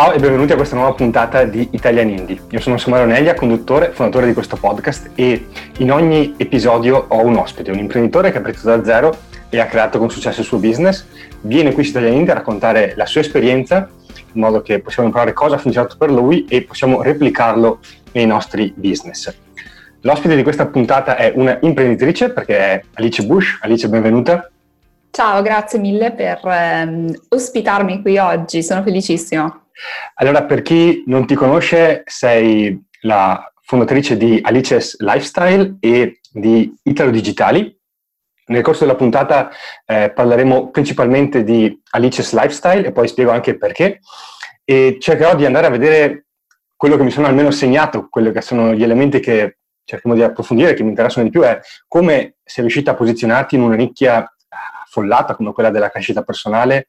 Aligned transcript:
Ciao 0.00 0.12
e 0.12 0.18
benvenuti 0.18 0.52
a 0.52 0.56
questa 0.56 0.76
nuova 0.76 0.94
puntata 0.94 1.44
di 1.44 1.68
Italian 1.72 2.08
Indie. 2.08 2.40
Io 2.48 2.60
sono 2.60 2.78
Samuele 2.78 3.04
Oneglia, 3.04 3.34
conduttore, 3.34 3.90
fondatore 3.90 4.24
di 4.24 4.32
questo 4.32 4.56
podcast 4.56 5.10
e 5.14 5.48
in 5.76 5.92
ogni 5.92 6.36
episodio 6.38 7.04
ho 7.06 7.22
un 7.22 7.36
ospite, 7.36 7.70
un 7.70 7.80
imprenditore 7.80 8.32
che 8.32 8.38
ha 8.38 8.40
partito 8.40 8.74
da 8.74 8.82
zero 8.82 9.14
e 9.50 9.60
ha 9.60 9.66
creato 9.66 9.98
con 9.98 10.08
successo 10.08 10.40
il 10.40 10.46
suo 10.46 10.56
business. 10.56 11.04
Viene 11.42 11.74
qui 11.74 11.84
su 11.84 11.90
Italian 11.90 12.14
Indie 12.14 12.32
a 12.32 12.36
raccontare 12.36 12.94
la 12.96 13.04
sua 13.04 13.20
esperienza 13.20 13.90
in 14.32 14.40
modo 14.40 14.62
che 14.62 14.80
possiamo 14.80 15.06
imparare 15.06 15.34
cosa 15.34 15.56
ha 15.56 15.58
funzionato 15.58 15.96
per 15.98 16.10
lui 16.10 16.46
e 16.46 16.62
possiamo 16.62 17.02
replicarlo 17.02 17.80
nei 18.12 18.24
nostri 18.24 18.72
business. 18.74 19.36
L'ospite 20.00 20.34
di 20.34 20.42
questa 20.42 20.64
puntata 20.64 21.16
è 21.16 21.30
una 21.36 21.58
imprenditrice 21.60 22.30
perché 22.30 22.56
è 22.56 22.82
Alice 22.94 23.22
Bush. 23.26 23.58
Alice, 23.60 23.86
benvenuta. 23.86 24.50
Ciao, 25.10 25.42
grazie 25.42 25.78
mille 25.78 26.12
per 26.12 26.40
ehm, 26.42 27.14
ospitarmi 27.28 28.00
qui 28.00 28.16
oggi, 28.16 28.62
sono 28.62 28.82
felicissima. 28.82 29.59
Allora, 30.14 30.44
per 30.44 30.62
chi 30.62 31.04
non 31.06 31.26
ti 31.26 31.34
conosce, 31.34 32.02
sei 32.06 32.78
la 33.02 33.50
fondatrice 33.62 34.16
di 34.16 34.40
Alice's 34.42 34.98
Lifestyle 34.98 35.76
e 35.80 36.20
di 36.30 36.74
Italo 36.82 37.10
Digitali. 37.10 37.78
Nel 38.46 38.62
corso 38.62 38.84
della 38.84 38.96
puntata 38.96 39.50
eh, 39.86 40.10
parleremo 40.10 40.70
principalmente 40.70 41.44
di 41.44 41.80
Alice's 41.90 42.32
Lifestyle 42.32 42.86
e 42.86 42.92
poi 42.92 43.06
spiego 43.06 43.30
anche 43.30 43.56
perché. 43.56 44.00
E 44.64 44.96
cercherò 45.00 45.36
di 45.36 45.46
andare 45.46 45.66
a 45.66 45.70
vedere 45.70 46.26
quello 46.76 46.96
che 46.96 47.04
mi 47.04 47.10
sono 47.10 47.26
almeno 47.26 47.50
segnato, 47.50 48.08
quelli 48.08 48.32
che 48.32 48.40
sono 48.40 48.74
gli 48.74 48.82
elementi 48.82 49.20
che 49.20 49.58
cerchiamo 49.84 50.16
di 50.16 50.22
approfondire, 50.22 50.74
che 50.74 50.82
mi 50.82 50.88
interessano 50.88 51.24
di 51.24 51.30
più, 51.30 51.42
è 51.42 51.60
come 51.86 52.36
sei 52.42 52.64
riuscita 52.64 52.92
a 52.92 52.94
posizionarti 52.94 53.54
in 53.54 53.62
una 53.62 53.76
nicchia 53.76 54.34
affollata 54.84 55.36
come 55.36 55.52
quella 55.52 55.70
della 55.70 55.90
crescita 55.90 56.22
personale 56.22 56.88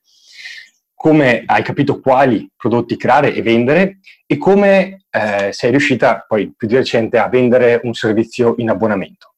come 1.01 1.41
hai 1.47 1.63
capito 1.63 1.99
quali 1.99 2.47
prodotti 2.55 2.95
creare 2.95 3.33
e 3.33 3.41
vendere 3.41 4.01
e 4.27 4.37
come 4.37 5.05
eh, 5.09 5.51
sei 5.51 5.71
riuscita 5.71 6.23
poi 6.27 6.53
più 6.55 6.67
di 6.67 6.75
recente 6.75 7.17
a 7.17 7.27
vendere 7.27 7.81
un 7.85 7.95
servizio 7.95 8.53
in 8.59 8.69
abbonamento. 8.69 9.33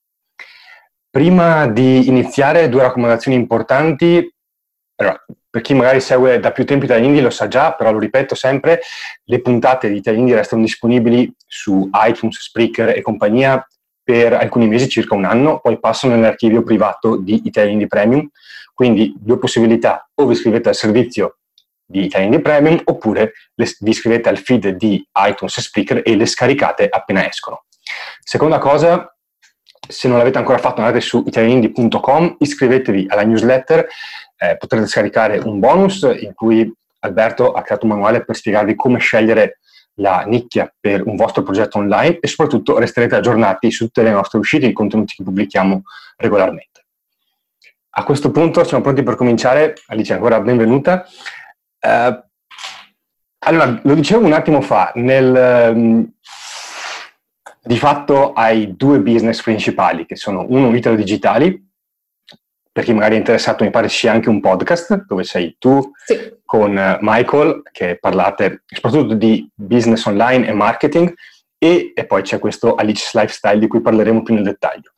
Prima 1.09 1.66
di 1.67 2.09
iniziare, 2.09 2.67
due 2.67 2.81
raccomandazioni 2.81 3.38
importanti. 3.38 4.30
Allora, 4.97 5.23
per 5.50 5.61
chi 5.61 5.73
magari 5.73 6.02
segue 6.02 6.38
da 6.42 6.52
più 6.52 6.66
tempo 6.66 6.83
Italia 6.83 7.05
Indie 7.05 7.22
lo 7.22 7.30
sa 7.30 7.47
già, 7.47 7.72
però 7.72 7.94
lo 7.94 8.00
ripeto 8.00 8.36
sempre, 8.36 8.81
le 9.23 9.39
puntate 9.39 9.89
di 9.89 9.95
Italia 9.95 10.20
Indie 10.20 10.36
restano 10.36 10.64
disponibili 10.64 11.33
su 11.48 11.89
iTunes, 11.94 12.42
Spreaker 12.42 12.89
e 12.89 13.02
compagnia 13.02 13.66
per 14.03 14.33
alcuni 14.33 14.67
mesi, 14.67 14.89
circa 14.89 15.16
un 15.16 15.23
anno, 15.23 15.61
poi 15.61 15.80
passano 15.80 16.14
nell'archivio 16.14 16.61
privato 16.61 17.16
di 17.16 17.44
Italia 17.45 17.72
Indie 17.72 17.88
Premium. 17.88 18.30
Quindi 18.73 19.16
due 19.17 19.39
possibilità, 19.39 20.09
o 20.14 20.25
vi 20.25 20.33
iscrivete 20.33 20.67
al 20.67 20.75
servizio 20.75 21.38
di 21.86 22.06
Italian 22.06 22.34
Indie 22.34 22.42
Premium 22.42 22.81
oppure 22.86 23.34
le, 23.53 23.66
vi 23.80 23.89
iscrivete 23.89 24.30
al 24.30 24.38
feed 24.38 24.70
di 24.70 25.06
iTunes 25.28 25.58
e 25.58 25.62
Spreaker 25.62 26.02
e 26.03 26.16
le 26.16 26.26
scaricate 26.26 26.88
appena 26.89 27.28
escono. 27.28 27.66
Seconda 28.23 28.58
cosa, 28.58 29.16
se 29.88 30.08
non 30.08 30.17
l'avete 30.17 30.38
ancora 30.38 30.58
fatto 30.58 30.81
andate 30.81 31.02
su 31.02 31.23
italianindie.com, 31.26 32.38
iscrivetevi 32.39 33.08
alla 33.09 33.23
newsletter, 33.23 33.88
eh, 34.38 34.58
potrete 34.58 34.88
scaricare 34.88 35.38
un 35.39 35.59
bonus 35.59 36.02
in 36.20 36.34
cui 36.34 36.72
Alberto 37.00 37.52
ha 37.52 37.61
creato 37.61 37.86
un 37.86 37.92
manuale 37.92 38.23
per 38.23 38.36
spiegarvi 38.36 38.76
come 38.76 39.00
scegliere 39.00 39.59
la 39.98 40.23
nicchia 40.26 40.73
per 40.80 41.06
un 41.06 41.16
vostro 41.16 41.44
progetto 41.44 41.78
online 41.78 42.17
e 42.20 42.28
soprattutto 42.28 42.80
resterete 42.80 43.16
aggiornati 43.16 43.70
su 43.72 43.86
tutte 43.86 44.04
le 44.04 44.11
nostre 44.11 44.39
uscite 44.39 44.66
e 44.66 44.70
i 44.70 44.73
contenuti 44.73 45.16
che 45.16 45.23
pubblichiamo 45.23 45.84
regolarmente. 46.17 46.86
A 47.95 48.04
questo 48.04 48.31
punto 48.31 48.64
siamo 48.64 48.81
pronti 48.81 49.04
per 49.04 49.16
cominciare. 49.16 49.76
Alice, 49.88 50.14
ancora 50.14 50.39
benvenuta. 50.39 51.06
Uh, 51.84 52.23
allora, 53.39 53.78
lo 53.84 53.94
dicevo 53.94 54.26
un 54.26 54.31
attimo 54.31 54.62
fa, 54.62 54.94
nel, 54.95 55.73
um, 55.76 56.09
di 57.62 57.78
fatto 57.78 58.31
hai 58.31 58.76
due 58.76 58.99
business 59.02 59.42
principali, 59.42 60.05
che 60.05 60.16
sono 60.16 60.45
uno 60.48 60.73
Italo 60.73 60.95
Digitali, 60.95 61.61
per 62.71 62.86
chi 62.86 62.94
magari 62.94 63.16
è 63.16 63.17
interessato 63.17 63.64
mi 63.64 63.70
pare 63.70 63.89
ci 63.89 63.98
sia 63.98 64.14
anche 64.14 64.30
un 64.30 64.39
podcast 64.39 65.05
dove 65.05 65.23
sei 65.26 65.58
tu 65.60 65.92
sì. 66.05 66.39
con 66.45 66.71
uh, 66.71 66.98
Michael, 67.02 67.61
che 67.71 67.98
parlate 68.00 68.64
soprattutto 68.65 69.14
di 69.14 69.48
business 69.54 70.05
online 70.05 70.48
e 70.48 70.54
marketing, 70.54 71.14
e, 71.58 71.92
e 71.94 72.05
poi 72.05 72.21
c'è 72.21 72.39
questo 72.39 72.76
Alice 72.76 73.11
Lifestyle 73.14 73.60
di 73.60 73.67
cui 73.67 73.82
parleremo 73.82 74.23
più 74.23 74.33
nel 74.33 74.44
dettaglio. 74.44 74.94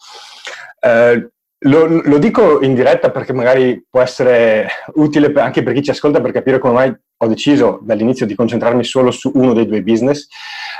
Uh, 0.81 1.33
lo, 1.65 1.87
lo, 1.87 2.17
dico 2.17 2.61
in 2.61 2.73
diretta 2.75 3.11
perché 3.11 3.33
magari 3.33 3.83
può 3.89 4.01
essere 4.01 4.67
utile 4.95 5.31
anche 5.39 5.63
per 5.63 5.73
chi 5.73 5.83
ci 5.83 5.89
ascolta 5.91 6.21
per 6.21 6.31
capire 6.31 6.59
come 6.59 6.73
mai 6.73 6.95
ho 7.17 7.27
deciso 7.27 7.79
dall'inizio 7.81 8.25
di 8.25 8.35
concentrarmi 8.35 8.83
solo 8.83 9.11
su 9.11 9.31
uno 9.33 9.53
dei 9.53 9.65
due 9.65 9.81
business. 9.81 10.27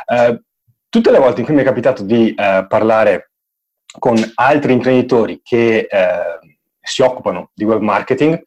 Uh, 0.05 0.39
tutte 0.89 1.11
le 1.11 1.19
volte 1.19 1.39
in 1.39 1.45
cui 1.45 1.55
mi 1.55 1.61
è 1.61 1.65
capitato 1.65 2.03
di 2.03 2.35
uh, 2.35 2.67
parlare 2.67 3.31
con 3.97 4.15
altri 4.35 4.73
imprenditori 4.73 5.41
che 5.43 5.87
uh, 5.89 6.47
si 6.81 7.01
occupano 7.01 7.51
di 7.53 7.63
web 7.63 7.81
marketing, 7.81 8.41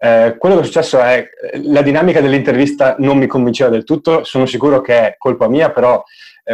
quello 0.00 0.54
che 0.54 0.62
è 0.62 0.64
successo 0.64 0.98
è 0.98 1.28
la 1.64 1.82
dinamica 1.82 2.22
dell'intervista 2.22 2.96
non 3.00 3.18
mi 3.18 3.26
convinceva 3.26 3.68
del 3.68 3.84
tutto, 3.84 4.24
sono 4.24 4.46
sicuro 4.46 4.80
che 4.80 4.98
è 4.98 5.14
colpa 5.18 5.46
mia, 5.46 5.70
però 5.70 6.02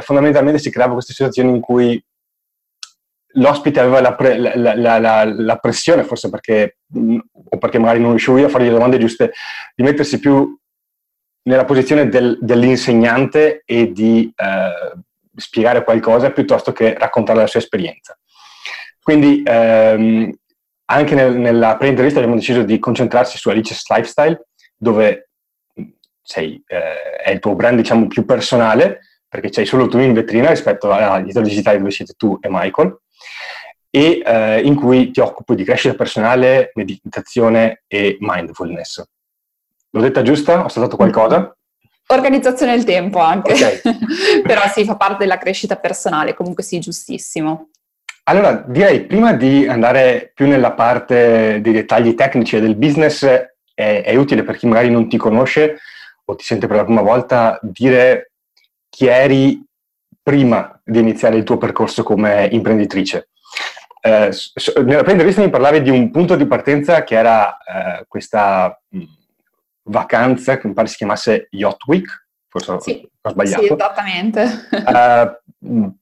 fondamentalmente 0.00 0.58
si 0.58 0.68
creava 0.68 0.94
questa 0.94 1.12
situazione 1.12 1.50
in 1.50 1.60
cui 1.60 2.04
l'ospite 3.36 3.80
aveva 3.80 4.00
la, 4.00 4.14
pre, 4.14 4.38
la, 4.38 4.74
la, 4.74 5.24
la, 5.24 5.56
pressione, 5.56 6.04
forse 6.04 6.30
perché, 6.30 6.78
o 6.92 7.58
perché 7.58 7.78
magari 7.78 8.00
non 8.00 8.10
riuscivo 8.10 8.38
io 8.38 8.46
a 8.46 8.50
fare 8.50 8.64
le 8.64 8.70
domande 8.70 8.98
giuste, 8.98 9.32
di 9.74 9.82
mettersi 9.82 10.18
più 10.18 10.58
nella 11.42 11.64
posizione 11.64 12.08
del, 12.08 12.38
dell'insegnante 12.40 13.62
e 13.64 13.92
di 13.92 14.32
eh, 14.34 15.00
spiegare 15.36 15.84
qualcosa 15.84 16.30
piuttosto 16.30 16.72
che 16.72 16.96
raccontare 16.98 17.38
la 17.38 17.46
sua 17.46 17.60
esperienza. 17.60 18.18
Quindi 19.02 19.42
ehm, 19.44 20.32
anche 20.86 21.14
nel, 21.14 21.36
nella 21.36 21.76
pre-intervista 21.76 22.18
abbiamo 22.18 22.38
deciso 22.38 22.62
di 22.62 22.78
concentrarsi 22.78 23.38
su 23.38 23.48
Alice's 23.48 23.88
Lifestyle, 23.88 24.46
dove 24.76 25.28
sei, 26.22 26.60
eh, 26.66 27.16
è 27.22 27.30
il 27.30 27.38
tuo 27.38 27.54
brand 27.54 27.76
diciamo 27.76 28.08
più 28.08 28.24
personale, 28.24 29.00
perché 29.28 29.50
c'hai 29.50 29.66
solo 29.66 29.86
tu 29.86 29.98
in 29.98 30.14
vetrina 30.14 30.50
rispetto 30.50 30.90
agli 30.90 31.26
titoli 31.26 31.48
digitali 31.48 31.78
dove 31.78 31.90
siete 31.90 32.14
tu 32.16 32.38
e 32.40 32.48
Michael 32.50 32.98
e 33.90 34.22
eh, 34.24 34.60
in 34.60 34.74
cui 34.74 35.10
ti 35.10 35.20
occupi 35.20 35.54
di 35.54 35.64
crescita 35.64 35.94
personale, 35.94 36.72
meditazione 36.74 37.82
e 37.86 38.16
mindfulness. 38.20 39.02
L'ho 39.90 40.00
detta 40.00 40.22
giusta? 40.22 40.64
Ho 40.64 40.68
saltato 40.68 40.96
qualcosa? 40.96 41.56
Organizzazione 42.08 42.72
del 42.74 42.84
tempo 42.84 43.18
anche, 43.18 43.52
okay. 43.52 43.80
però 44.42 44.62
sì, 44.68 44.84
fa 44.84 44.96
parte 44.96 45.18
della 45.18 45.38
crescita 45.38 45.76
personale, 45.76 46.34
comunque 46.34 46.62
sì, 46.62 46.78
giustissimo. 46.78 47.70
Allora, 48.24 48.64
direi 48.66 49.04
prima 49.06 49.32
di 49.32 49.66
andare 49.66 50.32
più 50.34 50.46
nella 50.46 50.72
parte 50.72 51.60
dei 51.60 51.72
dettagli 51.72 52.14
tecnici 52.14 52.56
e 52.56 52.60
del 52.60 52.76
business, 52.76 53.24
è, 53.24 54.02
è 54.04 54.14
utile 54.16 54.42
per 54.42 54.56
chi 54.56 54.66
magari 54.66 54.90
non 54.90 55.08
ti 55.08 55.16
conosce 55.16 55.78
o 56.24 56.34
ti 56.34 56.44
sente 56.44 56.66
per 56.66 56.76
la 56.76 56.84
prima 56.84 57.02
volta 57.02 57.58
dire 57.62 58.32
chi 58.88 59.06
eri 59.06 59.64
prima 60.26 60.76
di 60.82 60.98
iniziare 60.98 61.36
il 61.36 61.44
tuo 61.44 61.56
percorso 61.56 62.02
come 62.02 62.48
imprenditrice. 62.50 63.28
Eh, 64.00 64.30
nella 64.82 65.02
prima 65.02 65.12
intervista 65.12 65.40
mi 65.40 65.50
parlavi 65.50 65.82
di 65.82 65.90
un 65.90 66.10
punto 66.10 66.34
di 66.34 66.46
partenza 66.46 67.04
che 67.04 67.14
era 67.14 67.56
eh, 67.58 68.04
questa 68.08 68.76
mh, 68.88 69.04
vacanza 69.84 70.58
che 70.58 70.66
mi 70.66 70.72
pare 70.72 70.88
si 70.88 70.96
chiamasse 70.96 71.46
Yacht 71.52 71.86
Week, 71.86 72.26
forse 72.48 72.80
sì, 72.80 73.08
ho 73.22 73.30
sbagliato. 73.30 73.62
Sì, 73.62 73.72
esattamente. 73.72 74.68
Uh, 75.60 75.94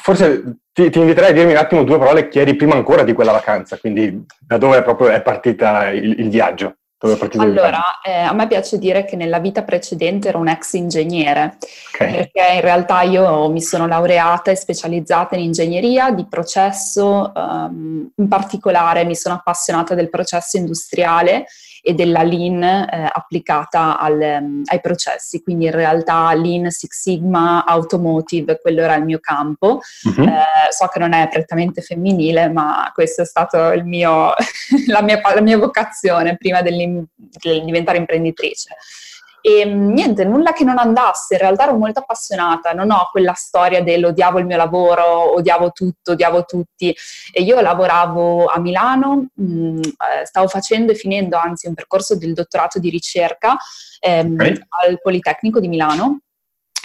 forse 0.00 0.58
ti, 0.72 0.88
ti, 0.90 1.00
inviterei 1.00 1.30
a 1.30 1.32
dirmi 1.32 1.50
un 1.50 1.58
attimo 1.58 1.82
due 1.82 1.98
parole 1.98 2.28
chi 2.28 2.38
eri 2.38 2.54
prima 2.54 2.76
ancora 2.76 3.02
di 3.02 3.12
quella 3.12 3.32
vacanza, 3.32 3.76
quindi 3.78 4.24
da 4.38 4.56
dove 4.56 4.82
proprio 4.82 5.08
è 5.08 5.20
partita 5.20 5.90
il, 5.90 6.20
il 6.20 6.28
viaggio. 6.28 6.76
Allora, 7.36 8.00
eh, 8.02 8.12
a 8.12 8.32
me 8.32 8.46
piace 8.46 8.78
dire 8.78 9.04
che 9.04 9.16
nella 9.16 9.38
vita 9.38 9.62
precedente 9.62 10.28
ero 10.28 10.38
un 10.38 10.48
ex 10.48 10.72
ingegnere, 10.72 11.58
okay. 11.92 12.14
perché 12.14 12.54
in 12.54 12.60
realtà 12.62 13.02
io 13.02 13.50
mi 13.50 13.60
sono 13.60 13.86
laureata 13.86 14.50
e 14.50 14.56
specializzata 14.56 15.36
in 15.36 15.42
ingegneria 15.42 16.10
di 16.12 16.26
processo, 16.26 17.30
um, 17.34 18.10
in 18.16 18.28
particolare 18.28 19.04
mi 19.04 19.14
sono 19.14 19.34
appassionata 19.34 19.94
del 19.94 20.08
processo 20.08 20.56
industriale 20.56 21.46
e 21.86 21.92
della 21.92 22.22
Lean 22.22 22.62
eh, 22.62 23.10
applicata 23.12 23.98
al, 23.98 24.38
um, 24.40 24.62
ai 24.64 24.80
processi, 24.80 25.42
quindi 25.42 25.66
in 25.66 25.70
realtà 25.70 26.32
Lean, 26.32 26.70
Six 26.70 26.98
Sigma, 26.98 27.66
Automotive, 27.66 28.58
quello 28.58 28.80
era 28.80 28.94
il 28.94 29.04
mio 29.04 29.18
campo. 29.20 29.80
Uh-huh. 30.04 30.24
Eh, 30.24 30.70
so 30.70 30.86
che 30.86 30.98
non 30.98 31.12
è 31.12 31.28
prettamente 31.28 31.82
femminile, 31.82 32.48
ma 32.48 32.90
questo 32.94 33.20
è 33.20 33.26
stato 33.26 33.70
il 33.72 33.84
mio, 33.84 34.32
la, 34.88 35.02
mia, 35.02 35.20
la 35.22 35.42
mia 35.42 35.58
vocazione 35.58 36.38
prima 36.38 36.62
di 36.62 37.06
diventare 37.64 37.98
imprenditrice. 37.98 38.76
E 39.46 39.66
mm, 39.66 39.92
niente, 39.92 40.24
nulla 40.24 40.54
che 40.54 40.64
non 40.64 40.78
andasse, 40.78 41.34
in 41.34 41.40
realtà 41.40 41.64
ero 41.64 41.76
molto 41.76 41.98
appassionata, 41.98 42.72
non 42.72 42.90
ho 42.90 43.10
quella 43.10 43.34
storia 43.34 43.82
dell'odiavo 43.82 44.38
il 44.38 44.46
mio 44.46 44.56
lavoro, 44.56 45.34
odiavo 45.34 45.70
tutto, 45.70 46.12
odiavo 46.12 46.46
tutti. 46.46 46.96
E 47.30 47.42
io 47.42 47.60
lavoravo 47.60 48.46
a 48.46 48.58
Milano, 48.58 49.26
mh, 49.34 49.44
mm, 49.44 49.78
eh, 49.80 50.24
stavo 50.24 50.48
facendo 50.48 50.92
e 50.92 50.94
finendo 50.94 51.36
anzi 51.36 51.66
un 51.66 51.74
percorso 51.74 52.16
del 52.16 52.32
dottorato 52.32 52.78
di 52.78 52.88
ricerca 52.88 53.54
ehm, 54.00 54.32
okay. 54.32 54.60
al 54.86 54.98
Politecnico 55.02 55.60
di 55.60 55.68
Milano 55.68 56.20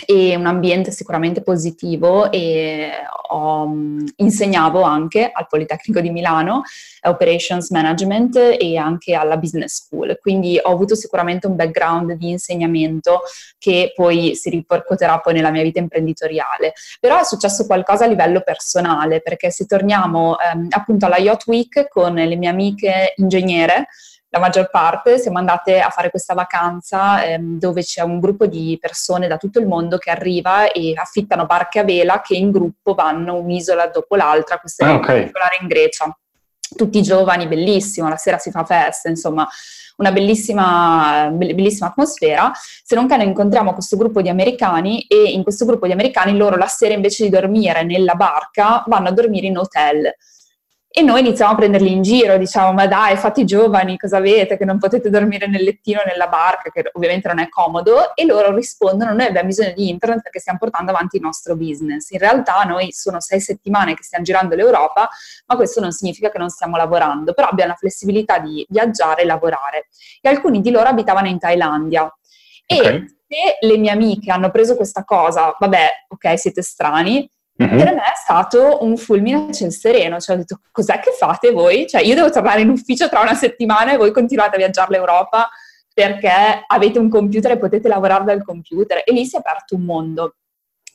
e 0.05 0.35
un 0.35 0.45
ambiente 0.45 0.91
sicuramente 0.91 1.41
positivo 1.41 2.31
e 2.31 2.89
ho, 3.29 3.67
mm, 3.67 4.05
insegnavo 4.17 4.81
anche 4.81 5.29
al 5.31 5.47
Politecnico 5.47 5.99
di 5.99 6.09
Milano 6.09 6.63
Operations 7.03 7.69
Management 7.69 8.57
e 8.59 8.77
anche 8.77 9.13
alla 9.13 9.37
Business 9.37 9.83
School, 9.83 10.17
quindi 10.21 10.59
ho 10.61 10.71
avuto 10.71 10.95
sicuramente 10.95 11.47
un 11.47 11.55
background 11.55 12.13
di 12.13 12.29
insegnamento 12.29 13.21
che 13.57 13.93
poi 13.95 14.35
si 14.35 14.49
ripercuoterà 14.49 15.19
poi 15.19 15.33
nella 15.33 15.51
mia 15.51 15.63
vita 15.63 15.79
imprenditoriale. 15.79 16.73
Però 16.99 17.19
è 17.19 17.23
successo 17.23 17.65
qualcosa 17.65 18.05
a 18.05 18.07
livello 18.07 18.41
personale, 18.41 19.21
perché 19.21 19.51
se 19.51 19.65
torniamo 19.65 20.37
ehm, 20.39 20.67
appunto 20.71 21.05
alla 21.05 21.17
Yacht 21.17 21.47
Week 21.47 21.87
con 21.87 22.13
le 22.13 22.35
mie 22.35 22.49
amiche 22.49 23.13
ingegnere, 23.17 23.87
la 24.31 24.39
maggior 24.39 24.69
parte 24.69 25.17
siamo 25.17 25.39
andate 25.39 25.79
a 25.79 25.89
fare 25.89 26.11
questa 26.11 26.35
vacanza 26.35 27.23
ehm, 27.23 27.57
dove 27.57 27.81
c'è 27.81 28.01
un 28.01 28.19
gruppo 28.19 28.45
di 28.45 28.77
persone 28.79 29.27
da 29.27 29.37
tutto 29.37 29.59
il 29.59 29.67
mondo 29.67 29.97
che 29.97 30.11
arriva 30.11 30.71
e 30.71 30.93
affittano 30.95 31.45
barche 31.45 31.79
a 31.79 31.83
vela 31.83 32.21
che 32.21 32.35
in 32.35 32.51
gruppo 32.51 32.93
vanno 32.93 33.35
un'isola 33.35 33.87
dopo 33.87 34.15
l'altra, 34.15 34.59
questa 34.59 34.85
ah, 34.85 34.95
okay. 34.95 35.21
particolare 35.21 35.57
in 35.61 35.67
Grecia. 35.67 36.17
Tutti 36.75 37.01
giovani, 37.01 37.47
bellissimo, 37.47 38.09
la 38.09 38.17
sera 38.17 38.37
si 38.37 38.51
fa 38.51 38.63
festa, 38.63 39.09
insomma 39.09 39.47
una 39.99 40.11
bellissima, 40.11 41.29
bellissima 41.31 41.87
atmosfera, 41.87 42.51
se 42.53 42.95
non 42.95 43.07
che 43.07 43.17
noi 43.17 43.25
incontriamo 43.25 43.73
questo 43.73 43.97
gruppo 43.97 44.21
di 44.21 44.29
americani 44.29 45.01
e 45.07 45.31
in 45.31 45.43
questo 45.43 45.65
gruppo 45.65 45.87
di 45.87 45.91
americani 45.91 46.37
loro 46.37 46.55
la 46.55 46.67
sera 46.67 46.93
invece 46.93 47.23
di 47.23 47.29
dormire 47.29 47.83
nella 47.83 48.13
barca 48.13 48.83
vanno 48.87 49.09
a 49.09 49.11
dormire 49.11 49.47
in 49.47 49.57
hotel. 49.57 50.13
E 50.91 51.03
noi 51.03 51.19
iniziamo 51.19 51.51
a 51.51 51.55
prenderli 51.55 51.91
in 51.91 52.01
giro, 52.01 52.35
diciamo, 52.37 52.73
ma 52.73 52.87
dai, 52.87 53.15
fate 53.15 53.41
i 53.41 53.45
giovani, 53.45 53.95
cosa 53.95 54.17
avete? 54.17 54.57
Che 54.57 54.65
non 54.65 54.79
potete 54.79 55.11
dormire 55.11 55.45
nel 55.45 55.63
lettino 55.63 56.01
nella 56.03 56.27
barca, 56.27 56.71
che 56.71 56.89
ovviamente 56.93 57.27
non 57.27 57.37
è 57.37 57.47
comodo, 57.47 58.15
e 58.15 58.25
loro 58.25 58.55
rispondono, 58.55 59.13
noi 59.13 59.27
abbiamo 59.27 59.49
bisogno 59.49 59.71
di 59.75 59.87
internet 59.87 60.23
perché 60.23 60.39
stiamo 60.39 60.57
portando 60.57 60.89
avanti 60.89 61.17
il 61.17 61.21
nostro 61.21 61.55
business. 61.55 62.09
In 62.09 62.17
realtà 62.17 62.63
noi 62.63 62.91
sono 62.91 63.19
sei 63.19 63.39
settimane 63.39 63.93
che 63.93 64.01
stiamo 64.01 64.23
girando 64.23 64.55
l'Europa, 64.55 65.07
ma 65.45 65.55
questo 65.55 65.79
non 65.79 65.91
significa 65.91 66.31
che 66.31 66.39
non 66.39 66.49
stiamo 66.49 66.75
lavorando, 66.75 67.33
però 67.33 67.49
abbiamo 67.49 67.71
la 67.73 67.77
flessibilità 67.77 68.39
di 68.39 68.65
viaggiare 68.67 69.21
e 69.21 69.25
lavorare. 69.25 69.89
E 70.19 70.27
alcuni 70.27 70.59
di 70.59 70.71
loro 70.71 70.89
abitavano 70.89 71.27
in 71.27 71.37
Thailandia. 71.37 72.11
Okay. 72.65 72.95
E 72.95 73.05
se 73.27 73.57
le 73.67 73.77
mie 73.77 73.91
amiche 73.91 74.31
hanno 74.31 74.49
preso 74.49 74.75
questa 74.75 75.03
cosa, 75.03 75.55
vabbè, 75.57 75.87
ok, 76.07 76.39
siete 76.39 76.63
strani, 76.63 77.29
Mm-hmm. 77.61 77.77
Per 77.77 77.93
me 77.93 78.01
è 78.01 78.15
stato 78.15 78.83
un 78.85 78.95
fulmine 78.95 79.47
a 79.49 79.51
ciel 79.51 79.73
sereno, 79.73 80.19
cioè 80.19 80.35
ho 80.35 80.39
detto 80.39 80.61
cos'è 80.71 80.99
che 80.99 81.11
fate 81.11 81.51
voi? 81.51 81.87
Cioè 81.87 82.01
io 82.01 82.15
devo 82.15 82.29
tornare 82.29 82.61
in 82.61 82.69
ufficio 82.69 83.09
tra 83.09 83.19
una 83.19 83.33
settimana 83.33 83.93
e 83.93 83.97
voi 83.97 84.11
continuate 84.13 84.55
a 84.55 84.59
viaggiare 84.59 84.91
l'Europa 84.91 85.49
perché 85.93 86.63
avete 86.65 86.99
un 86.99 87.09
computer 87.09 87.51
e 87.51 87.57
potete 87.57 87.89
lavorare 87.89 88.23
dal 88.23 88.43
computer 88.43 89.01
e 89.05 89.11
lì 89.11 89.25
si 89.25 89.35
è 89.35 89.39
aperto 89.39 89.75
un 89.75 89.83
mondo. 89.83 90.35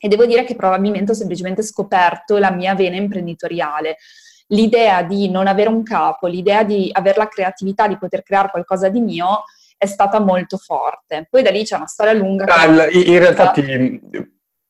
E 0.00 0.08
devo 0.08 0.24
dire 0.24 0.44
che 0.44 0.56
probabilmente 0.56 1.12
ho 1.12 1.14
semplicemente 1.14 1.62
scoperto 1.62 2.38
la 2.38 2.50
mia 2.50 2.74
vena 2.74 2.96
imprenditoriale. 2.96 3.96
L'idea 4.48 5.02
di 5.02 5.30
non 5.30 5.46
avere 5.46 5.68
un 5.68 5.82
capo, 5.82 6.26
l'idea 6.26 6.62
di 6.62 6.88
avere 6.92 7.18
la 7.18 7.28
creatività 7.28 7.86
di 7.86 7.98
poter 7.98 8.22
creare 8.22 8.50
qualcosa 8.50 8.88
di 8.88 9.00
mio 9.00 9.44
è 9.76 9.86
stata 9.86 10.20
molto 10.20 10.56
forte. 10.56 11.26
Poi 11.28 11.42
da 11.42 11.50
lì 11.50 11.64
c'è 11.64 11.76
una 11.76 11.86
storia 11.86 12.12
lunga. 12.14 12.44
Ah, 12.44 12.90
in 12.90 13.18
realtà 13.18 13.50
ti, 13.50 14.00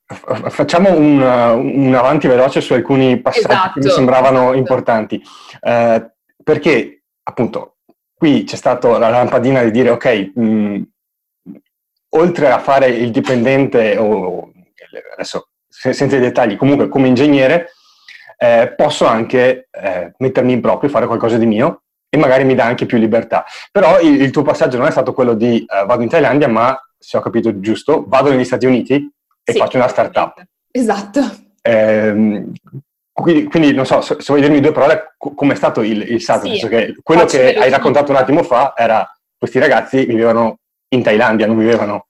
Facciamo 0.07 0.95
un, 0.95 1.21
un, 1.21 1.95
avanti 1.95 2.29
veloce 2.29 2.61
su 2.61 2.75
alcuni 2.75 3.21
passaggi 3.21 3.47
esatto, 3.47 3.73
che 3.73 3.79
mi 3.79 3.87
esatto, 3.87 3.95
sembravano 3.95 4.41
esatto. 4.43 4.57
importanti, 4.57 5.23
eh, 5.61 6.13
perché 6.43 7.03
appunto 7.23 7.77
qui 8.15 8.45
c'è 8.45 8.57
stata 8.57 8.99
la 8.99 9.09
lampadina 9.09 9.63
di 9.63 9.71
dire 9.71 9.91
ok, 9.91 10.33
mh, 10.35 10.83
oltre 12.11 12.51
a 12.51 12.59
fare 12.59 12.89
il 12.89 13.11
dipendente, 13.11 13.97
o 13.97 14.53
adesso 15.15 15.49
senza 15.69 16.17
i 16.17 16.21
dettagli, 16.21 16.57
comunque 16.57 16.89
come 16.89 17.09
ingegnere, 17.09 17.71
eh, 18.37 18.73
posso 18.77 19.07
anche 19.07 19.69
eh, 19.71 20.13
mettermi 20.19 20.53
in 20.53 20.61
proprio, 20.61 20.91
fare 20.91 21.07
qualcosa 21.07 21.39
di 21.39 21.47
mio 21.47 21.83
e 22.09 22.17
magari 22.17 22.45
mi 22.45 22.55
dà 22.55 22.65
anche 22.65 22.87
più 22.87 22.99
libertà. 22.99 23.45
Però 23.73 24.01
il, 24.01 24.21
il 24.21 24.31
tuo 24.31 24.43
passaggio 24.43 24.77
non 24.77 24.87
è 24.87 24.91
stato 24.91 25.13
quello 25.13 25.35
di 25.35 25.65
uh, 25.67 25.87
vado 25.87 26.03
in 26.03 26.09
Thailandia, 26.09 26.49
ma 26.49 26.79
se 26.97 27.17
ho 27.17 27.21
capito 27.21 27.59
giusto, 27.59 28.05
vado 28.07 28.31
negli 28.31 28.45
Stati 28.45 28.67
Uniti 28.67 29.13
e 29.45 29.53
sì, 29.53 29.59
faccio 29.59 29.77
una 29.77 29.89
startup. 29.89 30.43
Esatto. 30.71 31.21
Eh, 31.63 32.45
quindi, 33.13 33.45
quindi, 33.45 33.73
non 33.73 33.87
so, 33.87 34.01
se, 34.01 34.17
se, 34.19 34.25
vuoi 34.27 34.41
dirmi 34.41 34.61
due 34.61 34.73
parole, 34.73 35.15
come 35.17 35.53
è 35.53 35.57
stato 35.57 35.83
il, 35.83 36.11
il 36.11 36.21
salto? 36.21 36.53
Sì, 36.53 36.67
che 36.67 36.97
quello 37.03 37.25
che 37.25 37.55
hai 37.55 37.71
raccontato 37.71 38.11
un 38.11 38.19
attimo 38.19 38.43
fa 38.43 38.75
era 38.77 39.09
questi 39.39 39.59
ragazzi 39.59 40.05
vivevano 40.05 40.59
in 40.89 41.03
Thailandia, 41.03 41.47
non 41.47 41.59
vivevano 41.59 42.07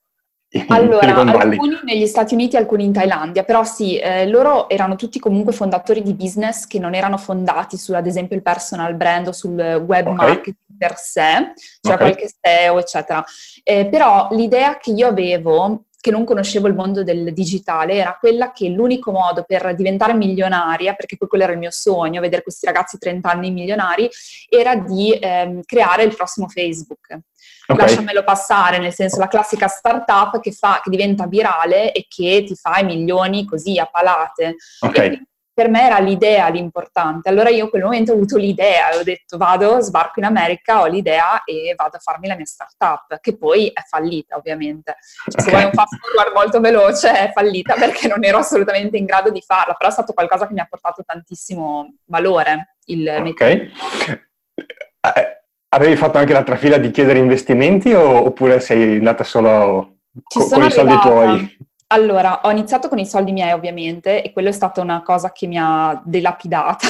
allora, 0.68 1.14
alcuni 1.16 1.80
negli 1.82 2.06
Stati 2.06 2.34
Uniti, 2.34 2.56
alcuni 2.56 2.84
in 2.84 2.92
Thailandia, 2.92 3.42
però 3.42 3.64
sì, 3.64 3.98
eh, 3.98 4.26
loro 4.28 4.68
erano 4.68 4.94
tutti 4.94 5.18
comunque 5.18 5.52
fondatori 5.52 6.02
di 6.02 6.14
business 6.14 6.66
che 6.66 6.78
non 6.78 6.94
erano 6.94 7.16
fondati 7.16 7.76
su, 7.76 7.92
ad 7.92 8.06
esempio, 8.06 8.36
il 8.36 8.42
personal 8.42 8.94
brand 8.94 9.28
o 9.28 9.32
sul 9.32 9.54
web 9.54 10.06
okay. 10.06 10.14
marketing 10.14 10.56
per 10.78 10.94
sé, 10.96 11.52
cioè 11.80 11.94
okay. 11.94 11.96
qualche 11.96 12.30
SEO, 12.40 12.78
eccetera. 12.78 13.24
Eh, 13.62 13.86
però 13.86 14.28
l'idea 14.30 14.76
che 14.76 14.92
io 14.92 15.08
avevo 15.08 15.84
che 16.04 16.10
non 16.10 16.26
conoscevo 16.26 16.68
il 16.68 16.74
mondo 16.74 17.02
del 17.02 17.32
digitale 17.32 17.94
era 17.94 18.18
quella 18.20 18.52
che 18.52 18.68
l'unico 18.68 19.10
modo 19.10 19.42
per 19.44 19.74
diventare 19.74 20.12
milionaria, 20.12 20.92
perché 20.92 21.16
poi 21.16 21.28
quello 21.28 21.44
era 21.44 21.54
il 21.54 21.58
mio 21.58 21.70
sogno, 21.70 22.20
vedere 22.20 22.42
questi 22.42 22.66
ragazzi 22.66 22.98
30 22.98 23.30
anni 23.30 23.50
milionari, 23.50 24.06
era 24.46 24.76
di 24.76 25.18
ehm, 25.18 25.62
creare 25.64 26.02
il 26.02 26.14
prossimo 26.14 26.46
Facebook. 26.46 27.20
Okay. 27.66 27.86
Lasciamelo 27.86 28.22
passare, 28.22 28.76
nel 28.76 28.92
senso 28.92 29.18
la 29.18 29.28
classica 29.28 29.66
startup 29.66 30.40
che, 30.40 30.52
fa, 30.52 30.82
che 30.84 30.90
diventa 30.90 31.26
virale 31.26 31.90
e 31.92 32.04
che 32.06 32.44
ti 32.46 32.54
fa 32.54 32.80
i 32.80 32.84
milioni 32.84 33.46
così 33.46 33.78
a 33.78 33.86
palate. 33.86 34.56
Okay 34.80 35.26
per 35.54 35.70
me 35.70 35.82
era 35.82 36.00
l'idea 36.00 36.48
l'importante. 36.48 37.28
Allora 37.28 37.48
io 37.48 37.64
in 37.64 37.70
quel 37.70 37.84
momento 37.84 38.10
ho 38.10 38.16
avuto 38.16 38.36
l'idea 38.36 38.90
e 38.90 38.98
ho 38.98 39.02
detto 39.04 39.36
vado, 39.36 39.80
sbarco 39.80 40.18
in 40.18 40.24
America, 40.24 40.80
ho 40.80 40.86
l'idea 40.86 41.44
e 41.44 41.74
vado 41.76 41.96
a 41.96 42.00
farmi 42.00 42.26
la 42.26 42.34
mia 42.34 42.44
startup, 42.44 43.20
che 43.20 43.36
poi 43.36 43.68
è 43.68 43.82
fallita 43.86 44.36
ovviamente. 44.36 44.96
Cioè, 45.28 45.40
okay. 45.40 45.44
Se 45.44 45.50
vuoi 45.50 45.64
un 45.64 45.72
fast 45.72 45.96
forward 45.96 46.34
molto 46.34 46.60
veloce 46.60 47.12
è 47.12 47.30
fallita 47.32 47.74
perché 47.74 48.08
non 48.08 48.24
ero 48.24 48.38
assolutamente 48.38 48.96
in 48.96 49.04
grado 49.04 49.30
di 49.30 49.42
farla, 49.46 49.74
però 49.74 49.88
è 49.88 49.92
stato 49.92 50.12
qualcosa 50.12 50.48
che 50.48 50.52
mi 50.52 50.60
ha 50.60 50.66
portato 50.68 51.04
tantissimo 51.06 51.94
valore. 52.06 52.74
Il 52.86 53.08
ok. 53.08 53.40
Eh, 53.40 55.42
avevi 55.68 55.96
fatto 55.96 56.18
anche 56.18 56.32
l'altra 56.32 56.56
fila 56.56 56.78
di 56.78 56.90
chiedere 56.90 57.18
investimenti 57.18 57.92
o, 57.92 58.26
oppure 58.26 58.60
sei 58.60 58.96
andata 58.96 59.22
solo 59.22 59.98
co- 60.22 60.48
con 60.48 60.64
i 60.64 60.70
soldi 60.70 60.98
tuoi? 60.98 61.56
Allora, 61.94 62.40
ho 62.42 62.50
iniziato 62.50 62.88
con 62.88 62.98
i 62.98 63.06
soldi 63.06 63.30
miei 63.30 63.52
ovviamente 63.52 64.20
e 64.20 64.32
quello 64.32 64.48
è 64.48 64.52
stata 64.52 64.80
una 64.80 65.04
cosa 65.04 65.30
che 65.30 65.46
mi 65.46 65.56
ha 65.56 66.02
delapidata, 66.04 66.88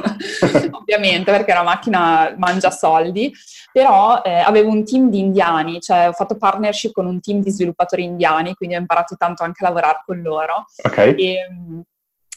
ovviamente 0.72 1.30
perché 1.30 1.52
la 1.52 1.62
macchina 1.62 2.34
mangia 2.38 2.70
soldi, 2.70 3.30
però 3.70 4.22
eh, 4.22 4.38
avevo 4.38 4.70
un 4.70 4.82
team 4.82 5.10
di 5.10 5.18
indiani, 5.18 5.78
cioè 5.82 6.08
ho 6.08 6.12
fatto 6.12 6.38
partnership 6.38 6.92
con 6.92 7.04
un 7.04 7.20
team 7.20 7.42
di 7.42 7.50
sviluppatori 7.50 8.04
indiani, 8.04 8.54
quindi 8.54 8.76
ho 8.76 8.78
imparato 8.78 9.14
tanto 9.16 9.42
anche 9.42 9.62
a 9.62 9.68
lavorare 9.68 10.02
con 10.06 10.22
loro. 10.22 10.64
Okay. 10.82 11.14
E, 11.16 11.36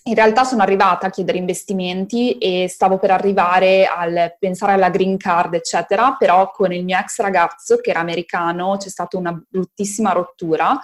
in 0.02 0.16
realtà 0.16 0.44
sono 0.44 0.62
arrivata 0.62 1.08
a 1.08 1.10
chiedere 1.10 1.38
investimenti 1.38 2.38
e 2.38 2.68
stavo 2.68 2.98
per 2.98 3.12
arrivare 3.12 3.86
al 3.86 4.36
pensare 4.38 4.74
alla 4.74 4.90
green 4.90 5.16
card, 5.16 5.54
eccetera, 5.54 6.16
però 6.20 6.52
con 6.52 6.74
il 6.74 6.84
mio 6.84 6.98
ex 6.98 7.20
ragazzo 7.22 7.78
che 7.78 7.92
era 7.92 8.00
americano 8.00 8.76
c'è 8.78 8.90
stata 8.90 9.18
una 9.18 9.40
bruttissima 9.48 10.12
rottura 10.12 10.78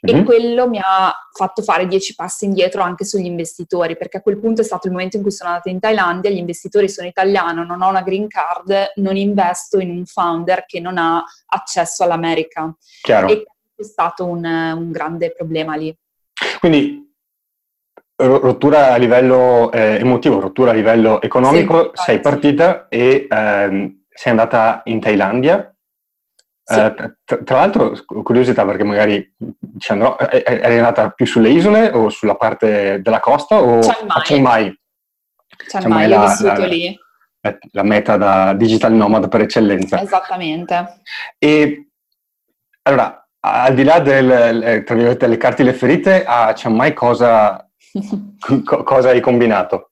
e 0.00 0.14
mm-hmm. 0.14 0.24
quello 0.24 0.68
mi 0.68 0.78
ha 0.82 1.14
fatto 1.32 1.62
fare 1.62 1.86
dieci 1.86 2.14
passi 2.14 2.46
indietro 2.46 2.82
anche 2.82 3.04
sugli 3.04 3.26
investitori, 3.26 3.96
perché 3.96 4.18
a 4.18 4.22
quel 4.22 4.38
punto 4.38 4.62
è 4.62 4.64
stato 4.64 4.86
il 4.86 4.92
momento 4.92 5.16
in 5.16 5.22
cui 5.22 5.30
sono 5.30 5.50
andata 5.50 5.68
in 5.68 5.78
Thailandia, 5.78 6.30
gli 6.30 6.38
investitori 6.38 6.88
sono 6.88 7.06
italiani, 7.06 7.64
non 7.66 7.82
ho 7.82 7.88
una 7.88 8.02
green 8.02 8.26
card, 8.28 8.92
non 8.96 9.16
investo 9.16 9.78
in 9.78 9.90
un 9.90 10.04
founder 10.06 10.64
che 10.66 10.80
non 10.80 10.96
ha 10.96 11.22
accesso 11.46 12.04
all'America. 12.04 12.74
Chiaro. 13.02 13.28
E 13.28 13.44
è 13.74 13.82
stato 13.82 14.24
un, 14.26 14.44
un 14.44 14.90
grande 14.90 15.32
problema 15.32 15.76
lì. 15.76 15.94
Quindi 16.58 17.08
rottura 18.16 18.92
a 18.92 18.96
livello 18.96 19.72
eh, 19.72 19.98
emotivo, 19.98 20.40
rottura 20.40 20.70
a 20.70 20.74
livello 20.74 21.22
economico, 21.22 21.92
sì, 21.94 22.02
sei 22.04 22.20
partita 22.20 22.86
sì. 22.90 22.98
e 22.98 23.26
ehm, 23.30 24.04
sei 24.08 24.30
andata 24.32 24.82
in 24.84 25.00
Thailandia 25.00 25.69
sì. 26.70 26.78
Eh, 26.78 26.94
tra, 27.24 27.38
tra, 27.42 27.56
l'altro, 27.56 27.92
curiosità 28.22 28.64
perché 28.64 28.84
magari 28.84 29.34
dicendo, 29.36 30.16
eri 30.18 30.78
andata 30.78 31.10
più 31.10 31.26
sulle 31.26 31.50
isole 31.50 31.88
o 31.88 32.08
sulla 32.10 32.36
parte 32.36 33.00
della 33.02 33.18
costa 33.18 33.60
o 33.60 33.80
a 33.80 34.20
Chiang 34.22 34.42
Mai? 34.42 34.80
Chiang 35.66 35.86
Mai, 35.86 36.12
ho 36.12 36.20
vissuto 36.20 36.60
la, 36.60 36.66
lì. 36.66 36.98
La, 37.40 37.58
la 37.72 37.82
meta 37.82 38.16
da 38.16 38.52
digital 38.52 38.92
nomad 38.92 39.28
per 39.28 39.40
eccellenza. 39.40 40.00
Esattamente. 40.00 41.00
E 41.38 41.88
allora, 42.82 43.28
al 43.40 43.74
di 43.74 43.82
là 43.82 43.98
del, 43.98 44.84
tra 44.84 44.94
virgolette, 44.94 45.26
delle 45.26 45.38
cartine 45.38 45.72
ferite, 45.72 46.24
a 46.24 46.52
Chiang 46.52 46.76
Mai 46.76 46.92
cosa, 46.92 47.68
cosa 48.84 49.08
hai 49.08 49.20
combinato? 49.20 49.90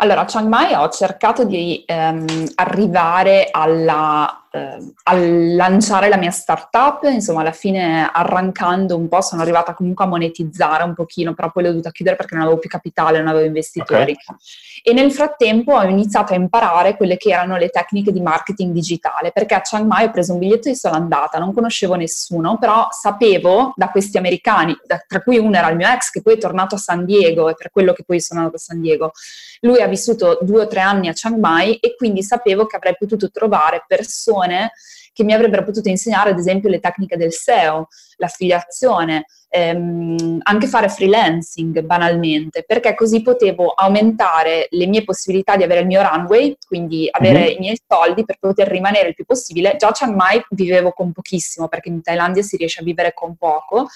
Allora, 0.00 0.20
a 0.20 0.24
Chiang 0.26 0.48
Mai 0.48 0.74
ho 0.74 0.88
cercato 0.90 1.44
di 1.44 1.82
ehm, 1.84 2.24
arrivare 2.54 3.48
alla 3.50 4.38
eh, 4.50 4.78
al 5.04 5.54
lanciare 5.54 6.08
la 6.08 6.16
mia 6.16 6.30
startup, 6.30 7.02
insomma, 7.04 7.40
alla 7.40 7.52
fine 7.52 8.08
arrancando 8.10 8.96
un 8.96 9.06
po', 9.06 9.20
sono 9.20 9.42
arrivata 9.42 9.74
comunque 9.74 10.06
a 10.06 10.08
monetizzare 10.08 10.84
un 10.84 10.94
pochino, 10.94 11.34
però 11.34 11.50
poi 11.50 11.64
l'ho 11.64 11.70
dovuta 11.70 11.90
chiudere 11.90 12.16
perché 12.16 12.34
non 12.34 12.44
avevo 12.44 12.58
più 12.58 12.70
capitale, 12.70 13.18
non 13.18 13.28
avevo 13.28 13.46
investitori. 13.46 14.12
Okay. 14.12 14.36
E 14.82 14.92
nel 14.94 15.12
frattempo 15.12 15.74
ho 15.74 15.84
iniziato 15.84 16.32
a 16.32 16.36
imparare 16.36 16.96
quelle 16.96 17.18
che 17.18 17.30
erano 17.30 17.58
le 17.58 17.68
tecniche 17.68 18.10
di 18.10 18.22
marketing 18.22 18.72
digitale, 18.72 19.32
perché 19.32 19.54
a 19.54 19.60
Chiang 19.60 19.86
Mai 19.86 20.06
ho 20.06 20.10
preso 20.10 20.32
un 20.32 20.38
biglietto 20.38 20.68
di 20.68 20.76
sola 20.76 20.96
andata, 20.96 21.38
non 21.38 21.52
conoscevo 21.52 21.94
nessuno, 21.94 22.56
però 22.58 22.88
sapevo 22.90 23.74
da 23.76 23.90
questi 23.90 24.16
americani, 24.16 24.74
da, 24.86 25.02
tra 25.06 25.20
cui 25.20 25.36
uno 25.36 25.56
era 25.56 25.68
il 25.68 25.76
mio 25.76 25.88
ex 25.88 26.10
che 26.10 26.22
poi 26.22 26.34
è 26.34 26.38
tornato 26.38 26.74
a 26.76 26.78
San 26.78 27.04
Diego, 27.04 27.50
e 27.50 27.54
per 27.54 27.70
quello 27.70 27.92
che 27.92 28.02
poi 28.02 28.18
sono 28.20 28.40
andata 28.40 28.56
a 28.56 28.60
San 28.60 28.80
Diego. 28.80 29.12
Lui 29.60 29.82
ha 29.82 29.87
vissuto 29.88 30.38
due 30.42 30.62
o 30.62 30.66
tre 30.66 30.80
anni 30.80 31.08
a 31.08 31.12
Chiang 31.12 31.38
Mai 31.38 31.76
e 31.76 31.96
quindi 31.96 32.22
sapevo 32.22 32.66
che 32.66 32.76
avrei 32.76 32.94
potuto 32.96 33.30
trovare 33.30 33.84
persone 33.86 34.72
che 35.18 35.24
mi 35.24 35.32
avrebbero 35.32 35.64
potuto 35.64 35.88
insegnare 35.88 36.30
ad 36.30 36.38
esempio 36.38 36.68
le 36.68 36.78
tecniche 36.78 37.16
del 37.16 37.32
SEO, 37.32 37.88
l'affiliazione, 38.18 39.24
ehm, 39.48 40.38
anche 40.42 40.68
fare 40.68 40.88
freelancing 40.88 41.80
banalmente, 41.80 42.62
perché 42.64 42.94
così 42.94 43.20
potevo 43.20 43.70
aumentare 43.70 44.68
le 44.70 44.86
mie 44.86 45.02
possibilità 45.02 45.56
di 45.56 45.64
avere 45.64 45.80
il 45.80 45.86
mio 45.86 46.02
runway, 46.02 46.56
quindi 46.64 47.08
avere 47.10 47.40
mm-hmm. 47.40 47.50
i 47.50 47.58
miei 47.58 47.80
soldi 47.84 48.24
per 48.24 48.36
poter 48.38 48.68
rimanere 48.68 49.08
il 49.08 49.14
più 49.14 49.24
possibile. 49.24 49.74
Già 49.76 49.88
a 49.88 49.92
Chiang 49.92 50.14
Mai 50.14 50.40
vivevo 50.50 50.92
con 50.92 51.10
pochissimo, 51.10 51.66
perché 51.66 51.88
in 51.88 52.00
Thailandia 52.00 52.42
si 52.42 52.56
riesce 52.56 52.80
a 52.80 52.84
vivere 52.84 53.12
con 53.12 53.34
poco, 53.36 53.88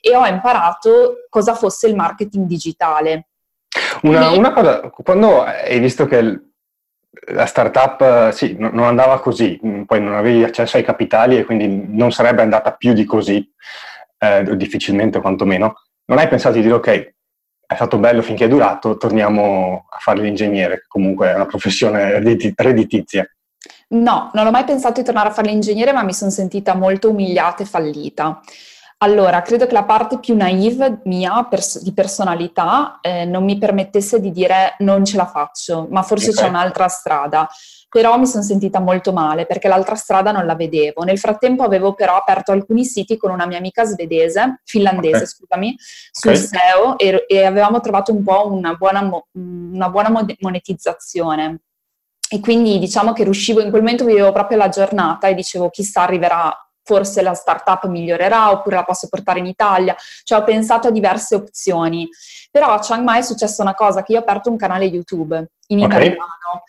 e 0.00 0.16
ho 0.16 0.24
imparato 0.24 1.26
cosa 1.28 1.54
fosse 1.54 1.88
il 1.88 1.94
marketing 1.94 2.46
digitale. 2.46 3.26
Una, 4.02 4.30
una 4.30 4.52
cosa, 4.52 4.80
quando 4.90 5.42
hai 5.42 5.78
visto 5.78 6.06
che 6.06 6.40
la 7.32 7.46
startup 7.46 8.30
sì, 8.30 8.56
non 8.58 8.80
andava 8.80 9.20
così, 9.20 9.58
mm, 9.64 9.82
poi 9.82 10.00
non 10.00 10.14
avevi 10.14 10.42
accesso 10.42 10.76
ai 10.76 10.82
capitali 10.82 11.38
e 11.38 11.44
quindi 11.44 11.86
non 11.88 12.12
sarebbe 12.12 12.42
andata 12.42 12.72
più 12.72 12.92
di 12.92 13.04
così, 13.04 13.48
eh, 14.18 14.56
difficilmente 14.56 15.20
quantomeno. 15.20 15.82
Non 16.06 16.18
hai 16.18 16.28
pensato 16.28 16.56
di 16.56 16.62
dire 16.62 16.74
ok, 16.74 17.14
è 17.66 17.74
stato 17.74 17.98
bello 17.98 18.22
finché 18.22 18.46
è 18.46 18.48
durato, 18.48 18.96
torniamo 18.96 19.86
a 19.88 19.98
fare 19.98 20.20
l'ingegnere, 20.20 20.80
che 20.80 20.86
comunque 20.88 21.30
è 21.30 21.34
una 21.34 21.46
professione 21.46 22.18
redditizia. 22.18 23.24
No, 23.88 24.30
non 24.34 24.46
ho 24.46 24.50
mai 24.50 24.64
pensato 24.64 25.00
di 25.00 25.06
tornare 25.06 25.28
a 25.28 25.32
fare 25.32 25.48
l'ingegnere, 25.48 25.92
ma 25.92 26.02
mi 26.02 26.12
sono 26.12 26.30
sentita 26.30 26.74
molto 26.74 27.10
umiliata 27.10 27.62
e 27.62 27.66
fallita. 27.66 28.40
Allora, 29.02 29.40
credo 29.40 29.66
che 29.66 29.72
la 29.72 29.84
parte 29.84 30.18
più 30.18 30.36
naive 30.36 31.00
mia 31.04 31.42
pers- 31.44 31.82
di 31.82 31.94
personalità 31.94 32.98
eh, 33.00 33.24
non 33.24 33.44
mi 33.44 33.56
permettesse 33.56 34.20
di 34.20 34.30
dire 34.30 34.74
non 34.80 35.06
ce 35.06 35.16
la 35.16 35.24
faccio, 35.24 35.86
ma 35.90 36.02
forse 36.02 36.30
okay. 36.30 36.44
c'è 36.44 36.48
un'altra 36.50 36.86
strada. 36.88 37.48
Però 37.88 38.18
mi 38.18 38.26
sono 38.26 38.42
sentita 38.42 38.78
molto 38.78 39.14
male 39.14 39.46
perché 39.46 39.68
l'altra 39.68 39.94
strada 39.94 40.32
non 40.32 40.44
la 40.44 40.54
vedevo. 40.54 41.02
Nel 41.02 41.18
frattempo 41.18 41.62
avevo 41.62 41.94
però 41.94 42.14
aperto 42.16 42.52
alcuni 42.52 42.84
siti 42.84 43.16
con 43.16 43.30
una 43.30 43.46
mia 43.46 43.56
amica 43.56 43.84
svedese, 43.84 44.60
finlandese, 44.64 45.16
okay. 45.16 45.26
scusami, 45.26 45.76
sul 46.10 46.30
okay. 46.32 46.42
SEO 46.42 46.98
e, 46.98 47.24
e, 47.26 47.44
avevamo 47.44 47.80
trovato 47.80 48.12
un 48.12 48.22
po' 48.22 48.52
una 48.52 48.74
buona, 48.74 49.02
mo- 49.02 49.28
una 49.32 49.88
buona 49.88 50.10
monetizzazione. 50.40 51.60
E 52.28 52.38
quindi 52.38 52.78
diciamo 52.78 53.14
che 53.14 53.24
riuscivo, 53.24 53.62
in 53.62 53.70
quel 53.70 53.82
momento 53.82 54.04
vivevo 54.04 54.30
proprio 54.30 54.58
la 54.58 54.68
giornata 54.68 55.26
e 55.26 55.34
dicevo 55.34 55.70
chissà 55.70 56.02
arriverà 56.02 56.54
forse 56.90 57.22
la 57.22 57.34
startup 57.34 57.86
migliorerà 57.86 58.50
oppure 58.50 58.74
la 58.74 58.82
posso 58.82 59.06
portare 59.06 59.38
in 59.38 59.46
Italia, 59.46 59.94
cioè 60.24 60.40
ho 60.40 60.42
pensato 60.42 60.88
a 60.88 60.90
diverse 60.90 61.36
opzioni. 61.36 62.08
Però 62.50 62.66
a 62.66 62.80
Chiang 62.80 63.04
Mai 63.04 63.20
è 63.20 63.22
successa 63.22 63.62
una 63.62 63.74
cosa, 63.74 64.02
che 64.02 64.10
io 64.10 64.18
ho 64.18 64.22
aperto 64.22 64.50
un 64.50 64.56
canale 64.56 64.86
YouTube 64.86 65.50
in 65.68 65.84
okay. 65.84 66.06
italiano 66.06 66.64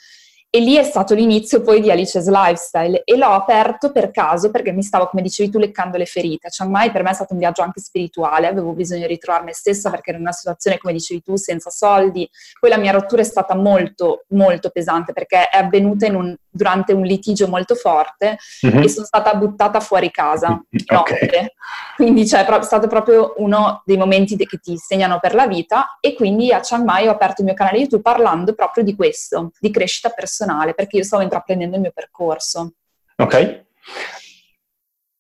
e 0.54 0.60
lì 0.60 0.76
è 0.76 0.84
stato 0.84 1.14
l'inizio 1.14 1.62
poi 1.62 1.80
di 1.80 1.90
Alice's 1.90 2.28
Lifestyle 2.28 3.04
e 3.06 3.16
l'ho 3.16 3.30
aperto 3.30 3.90
per 3.94 4.12
caso 4.12 4.52
perché 4.52 4.74
mi 4.74 4.84
stavo, 4.84 5.08
come 5.08 5.22
dicevi 5.22 5.50
tu, 5.50 5.58
leccando 5.58 5.96
le 5.96 6.06
ferite. 6.06 6.50
Chiang 6.50 6.70
Mai 6.70 6.92
per 6.92 7.04
me 7.04 7.12
è 7.12 7.14
stato 7.14 7.32
un 7.32 7.40
viaggio 7.40 7.62
anche 7.62 7.80
spirituale, 7.80 8.48
avevo 8.48 8.74
bisogno 8.74 9.08
di 9.08 9.14
ritrovare 9.14 9.46
me 9.46 9.54
stessa 9.54 9.90
perché 9.90 10.10
ero 10.10 10.20
in 10.20 10.26
una 10.26 10.34
situazione, 10.34 10.78
come 10.78 10.92
dicevi 10.92 11.24
tu, 11.24 11.38
senza 11.38 11.70
soldi. 11.70 12.30
Poi 12.60 12.70
la 12.70 12.78
mia 12.78 12.92
rottura 12.92 13.22
è 13.22 13.26
stata 13.26 13.56
molto, 13.56 14.26
molto 14.32 14.72
pesante 14.72 15.14
perché 15.14 15.48
è 15.48 15.58
avvenuta 15.58 16.06
un, 16.08 16.36
durante 16.52 16.94
un 16.94 17.04
litigio 17.04 17.48
molto 17.48 17.76
forte 17.76 18.38
mm-hmm. 18.66 18.84
e 18.84 18.90
sono 18.90 19.06
stata 19.06 19.34
buttata 19.36 19.80
fuori 19.80 20.12
casa 20.12 20.62
okay. 20.94 21.54
Quindi 21.96 22.28
cioè, 22.28 22.46
è 22.46 22.64
stato 22.64 22.88
proprio 22.88 23.36
uno 23.38 23.82
dei 23.86 23.98
momenti 23.98 24.36
che 24.36 24.58
ti 24.58 24.78
segnano 24.78 25.20
per 25.20 25.34
la 25.34 25.48
vita 25.48 25.98
e 26.00 26.14
quindi 26.14 26.52
a 26.52 26.60
Chiang 26.60 26.84
Mai 26.84 27.08
ho 27.08 27.12
aperto 27.12 27.42
il 27.42 27.48
mio 27.48 27.56
canale 27.56 27.78
YouTube 27.78 28.02
parlando 28.02 28.54
proprio 28.54 28.84
di 28.84 28.96
questo, 28.96 29.52
di 29.60 29.72
crescita 29.72 30.10
personale 30.10 30.74
perché 30.74 30.98
io 30.98 31.04
stavo 31.04 31.24
intraprendendo 31.24 31.76
il 31.76 31.82
mio 31.82 31.92
percorso. 31.94 32.74
Ok. 33.18 33.66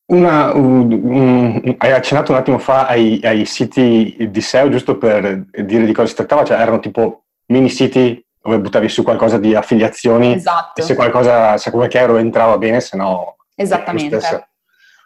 Una, 0.07 0.53
un, 0.53 0.91
un, 0.91 1.75
hai 1.77 1.91
accennato 1.91 2.33
un 2.33 2.38
attimo 2.38 2.59
fa 2.59 2.88
ai, 2.88 3.21
ai, 3.23 3.45
siti 3.45 4.27
di 4.29 4.41
SEO, 4.41 4.69
giusto 4.69 4.97
per 4.97 5.45
dire 5.51 5.85
di 5.85 5.93
cosa 5.93 6.07
si 6.07 6.15
trattava, 6.15 6.43
cioè 6.43 6.59
erano 6.59 6.79
tipo 6.79 7.23
mini 7.45 7.69
siti 7.69 8.21
dove 8.41 8.60
buttavi 8.60 8.89
su 8.89 9.03
qualcosa 9.03 9.38
di 9.38 9.55
affiliazioni 9.55 10.36
esatto. 10.36 10.81
e 10.81 10.83
se 10.83 10.95
qualcosa, 10.95 11.57
se 11.57 11.71
qualche 11.71 12.00
euro 12.00 12.17
entrava 12.17 12.57
bene, 12.57 12.79
se 12.79 12.98
no... 12.98 13.36
Esattamente 13.55 14.19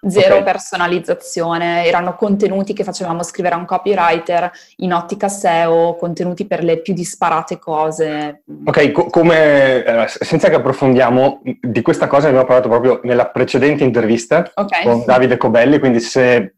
zero 0.08 0.36
okay. 0.36 0.44
personalizzazione, 0.44 1.86
erano 1.86 2.16
contenuti 2.16 2.74
che 2.74 2.84
facevamo 2.84 3.24
scrivere 3.24 3.56
a 3.56 3.58
un 3.58 3.66
copywriter 3.66 4.52
in 4.78 4.94
ottica 4.94 5.28
SEO, 5.28 5.96
contenuti 5.96 6.46
per 6.46 6.64
le 6.64 6.82
più 6.82 6.94
disparate 6.94 7.58
cose. 7.58 8.44
Ok, 8.66 8.92
co- 8.92 9.06
come, 9.06 9.84
eh, 9.84 10.06
senza 10.08 10.50
che 10.50 10.56
approfondiamo, 10.56 11.42
di 11.60 11.82
questa 11.82 12.08
cosa 12.08 12.28
abbiamo 12.28 12.46
parlato 12.46 12.70
proprio 12.70 13.00
nella 13.04 13.28
precedente 13.28 13.84
intervista 13.84 14.50
okay. 14.54 14.84
con 14.84 15.04
Davide 15.06 15.38
Cobelli, 15.38 15.80
quindi 15.80 16.00
se 16.00 16.56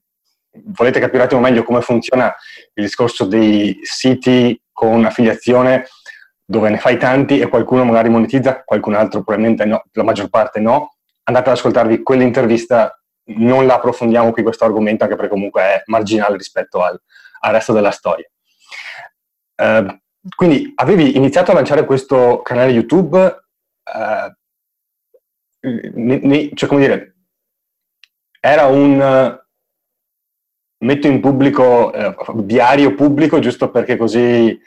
volete 0.65 0.99
capire 0.99 1.19
un 1.19 1.25
attimo 1.25 1.41
meglio 1.41 1.63
come 1.63 1.81
funziona 1.81 2.33
il 2.73 2.83
discorso 2.83 3.25
dei 3.25 3.79
siti 3.83 4.59
con 4.71 5.05
affiliazione, 5.05 5.87
dove 6.49 6.69
ne 6.69 6.77
fai 6.77 6.97
tanti 6.97 7.39
e 7.39 7.49
qualcuno 7.49 7.83
magari 7.83 8.07
monetizza, 8.07 8.63
qualcun 8.63 8.93
altro 8.93 9.21
probabilmente 9.21 9.65
no, 9.65 9.83
la 9.91 10.03
maggior 10.03 10.29
parte 10.29 10.61
no, 10.61 10.95
andate 11.23 11.49
ad 11.49 11.57
ascoltarvi 11.57 12.03
quell'intervista 12.03 12.97
non 13.35 13.65
la 13.65 13.75
approfondiamo 13.75 14.31
qui 14.31 14.43
questo 14.43 14.63
argomento 14.63 15.03
anche 15.03 15.17
perché 15.17 15.29
comunque 15.29 15.61
è 15.61 15.83
marginale 15.87 16.37
rispetto 16.37 16.81
al, 16.81 16.97
al 17.41 17.51
resto 17.51 17.73
della 17.73 17.91
storia. 17.91 18.25
Uh, 19.57 19.99
quindi 20.33 20.71
avevi 20.75 21.17
iniziato 21.17 21.51
a 21.51 21.53
lanciare 21.53 21.85
questo 21.85 22.41
canale 22.41 22.71
YouTube, 22.71 23.17
uh, 23.17 24.31
ne, 25.59 26.19
ne, 26.21 26.49
cioè 26.53 26.69
come 26.69 26.79
dire, 26.79 27.15
era 28.39 28.67
un 28.67 29.37
metto 30.77 31.07
in 31.07 31.19
pubblico, 31.19 31.91
diario 32.35 32.95
pubblico, 32.95 33.39
giusto 33.39 33.69
perché 33.69 33.97
così 33.97 34.57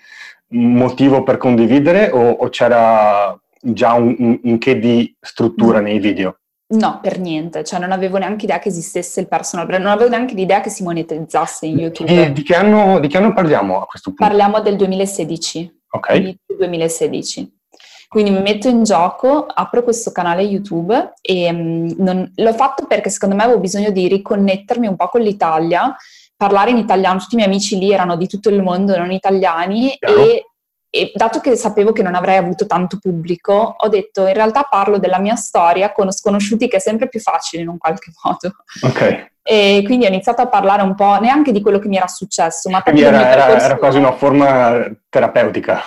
motivo 0.51 1.23
per 1.23 1.37
condividere 1.37 2.11
o, 2.11 2.31
o 2.31 2.49
c'era 2.49 3.39
già 3.61 3.95
un, 3.95 4.15
un, 4.19 4.41
un 4.43 4.59
che 4.59 4.79
di 4.79 5.15
struttura 5.21 5.81
nei 5.81 5.99
video? 5.99 6.37
No, 6.73 7.01
per 7.03 7.19
niente, 7.19 7.65
cioè 7.65 7.81
non 7.81 7.91
avevo 7.91 8.19
neanche 8.19 8.45
idea 8.45 8.61
che 8.61 8.69
esistesse 8.69 9.21
il 9.21 9.27
personal 9.27 9.67
brand, 9.67 9.83
non 9.83 9.93
avevo 9.93 10.11
neanche 10.11 10.35
l'idea 10.35 10.61
che 10.61 10.71
si 10.71 10.85
monetizzasse 10.85 11.67
in 11.67 11.79
YouTube. 11.79 12.27
E 12.27 12.33
di 12.33 12.43
che 12.43 12.55
anno, 12.55 13.01
di 13.01 13.09
che 13.09 13.17
anno 13.17 13.33
parliamo 13.33 13.83
a 13.83 13.87
questo 13.87 14.11
punto? 14.11 14.25
Parliamo 14.25 14.61
del 14.61 14.77
2016. 14.77 15.81
Ok. 15.91 16.37
2016. 16.47 17.59
Quindi 18.07 18.31
mi 18.31 18.43
metto 18.43 18.69
in 18.69 18.83
gioco, 18.83 19.47
apro 19.47 19.85
questo 19.85 20.11
canale 20.11 20.43
YouTube 20.43 21.13
e 21.21 21.49
um, 21.49 21.95
non, 21.99 22.33
l'ho 22.35 22.53
fatto 22.53 22.87
perché 22.87 23.09
secondo 23.09 23.37
me 23.37 23.45
avevo 23.45 23.61
bisogno 23.61 23.91
di 23.91 24.09
riconnettermi 24.09 24.89
un 24.89 24.97
po' 24.97 25.07
con 25.07 25.21
l'Italia, 25.21 25.95
parlare 26.41 26.71
in 26.71 26.79
italiano, 26.79 27.19
tutti 27.19 27.35
i 27.35 27.37
miei 27.37 27.49
amici 27.49 27.79
lì 27.79 27.93
erano 27.93 28.17
di 28.17 28.27
tutto 28.27 28.49
il 28.49 28.63
mondo, 28.63 28.97
non 28.97 29.13
italiani, 29.13 29.93
e 29.93 30.45
e 30.93 31.13
dato 31.15 31.39
che 31.39 31.55
sapevo 31.55 31.93
che 31.93 32.03
non 32.03 32.17
avrei 32.17 32.37
avuto 32.37 32.67
tanto 32.67 32.99
pubblico, 33.01 33.77
ho 33.79 33.89
detto 33.89 34.27
in 34.27 34.35
realtà 34.35 34.65
parlo 34.65 34.99
della 34.99 35.21
mia 35.21 35.37
storia 35.37 35.93
con 35.93 36.11
sconosciuti 36.11 36.67
che 36.67 36.79
è 36.79 36.81
sempre 36.81 37.09
più 37.09 37.21
facile 37.21 37.63
in 37.63 37.69
un 37.69 37.79
qualche 37.79 38.11
modo. 38.25 38.57
Ok. 38.83 39.29
E 39.43 39.83
quindi 39.85 40.05
ho 40.05 40.09
iniziato 40.09 40.43
a 40.43 40.49
parlare 40.49 40.83
un 40.83 40.97
po' 40.97 41.19
neanche 41.21 41.53
di 41.53 41.63
quello 41.63 41.79
che 41.79 41.89
mi 41.89 41.97
era 41.97 42.09
successo, 42.09 42.69
ma 42.71 42.83
quindi 42.83 43.03
era, 43.03 43.31
era, 43.31 43.63
era 43.63 43.77
quasi 43.77 43.99
una 43.99 44.13
forma 44.13 44.85
terapeutica. 45.09 45.81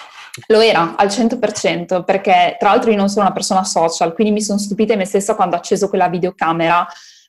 Lo 0.47 0.61
era 0.61 0.95
al 0.95 1.07
100% 1.07 2.03
perché 2.03 2.55
tra 2.57 2.69
l'altro 2.69 2.89
io 2.89 2.97
non 2.97 3.09
sono 3.09 3.25
una 3.25 3.33
persona 3.33 3.63
social, 3.63 4.13
quindi 4.13 4.33
mi 4.33 4.41
sono 4.41 4.57
stupita 4.57 4.95
me 4.95 5.05
stessa 5.05 5.35
quando 5.35 5.55
ho 5.55 5.59
acceso 5.59 5.89
quella 5.89 6.07
videocamera, 6.07 6.79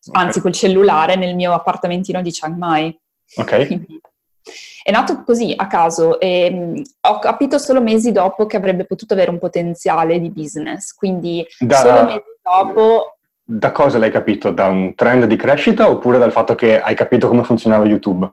okay. 0.06 0.24
anzi 0.24 0.40
col 0.40 0.52
cellulare 0.52 1.16
nel 1.16 1.34
mio 1.34 1.52
appartamentino 1.52 2.22
di 2.22 2.30
Chiang 2.30 2.56
Mai. 2.56 2.98
Ok. 3.36 3.80
È 4.82 4.90
nato 4.90 5.22
così 5.24 5.54
a 5.56 5.66
caso 5.66 6.20
e 6.20 6.50
mh, 6.50 6.56
mm, 6.56 6.82
ho 7.08 7.18
capito 7.18 7.58
solo 7.58 7.80
mesi 7.80 8.12
dopo 8.12 8.46
che 8.46 8.56
avrebbe 8.56 8.84
potuto 8.84 9.14
avere 9.14 9.30
un 9.30 9.38
potenziale 9.38 10.20
di 10.20 10.30
business, 10.30 10.92
quindi 10.92 11.44
da... 11.58 11.76
solo 11.76 12.04
mesi 12.04 12.22
dopo 12.42 13.16
da 13.46 13.72
cosa 13.72 13.98
l'hai 13.98 14.10
capito? 14.10 14.50
Da 14.50 14.68
un 14.68 14.94
trend 14.94 15.24
di 15.26 15.36
crescita 15.36 15.90
oppure 15.90 16.18
dal 16.18 16.32
fatto 16.32 16.54
che 16.54 16.80
hai 16.80 16.94
capito 16.94 17.28
come 17.28 17.44
funzionava 17.44 17.84
YouTube? 17.84 18.30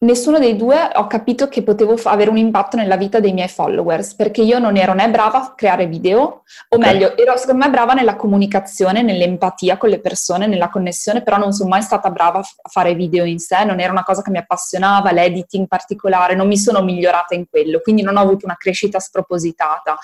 Nessuno 0.00 0.38
dei 0.38 0.56
due 0.56 0.90
ho 0.94 1.06
capito 1.06 1.48
che 1.48 1.62
potevo 1.62 1.96
f- 1.96 2.06
avere 2.06 2.30
un 2.30 2.36
impatto 2.36 2.76
nella 2.76 2.96
vita 2.96 3.20
dei 3.20 3.32
miei 3.32 3.48
followers, 3.48 4.14
perché 4.14 4.42
io 4.42 4.58
non 4.58 4.76
ero 4.76 4.94
né 4.94 5.10
brava 5.10 5.42
a 5.42 5.54
creare 5.54 5.86
video, 5.86 6.20
o 6.20 6.42
okay. 6.68 6.92
meglio, 6.92 7.16
ero 7.16 7.36
secondo 7.36 7.64
me 7.64 7.70
brava 7.70 7.92
nella 7.92 8.16
comunicazione, 8.16 9.02
nell'empatia 9.02 9.76
con 9.76 9.88
le 9.88 10.00
persone, 10.00 10.46
nella 10.46 10.68
connessione, 10.68 11.22
però 11.22 11.36
non 11.36 11.52
sono 11.52 11.68
mai 11.68 11.82
stata 11.82 12.10
brava 12.10 12.38
a, 12.38 12.68
fare 12.68 12.94
video 12.94 13.24
in 13.24 13.38
sé, 13.38 13.64
non 13.64 13.80
era 13.80 13.92
una 13.92 14.04
cosa 14.04 14.22
che 14.22 14.30
mi 14.30 14.38
appassionava, 14.38 15.12
l'editing 15.12 15.62
in 15.62 15.68
particolare, 15.68 16.34
non 16.34 16.46
mi 16.46 16.56
sono 16.56 16.82
migliorata 16.82 17.34
in 17.34 17.46
quello, 17.48 17.80
quindi 17.80 18.02
non 18.02 18.16
ho 18.16 18.20
avuto 18.20 18.46
una 18.46 18.56
crescita 18.56 18.98
spropositata. 18.98 19.98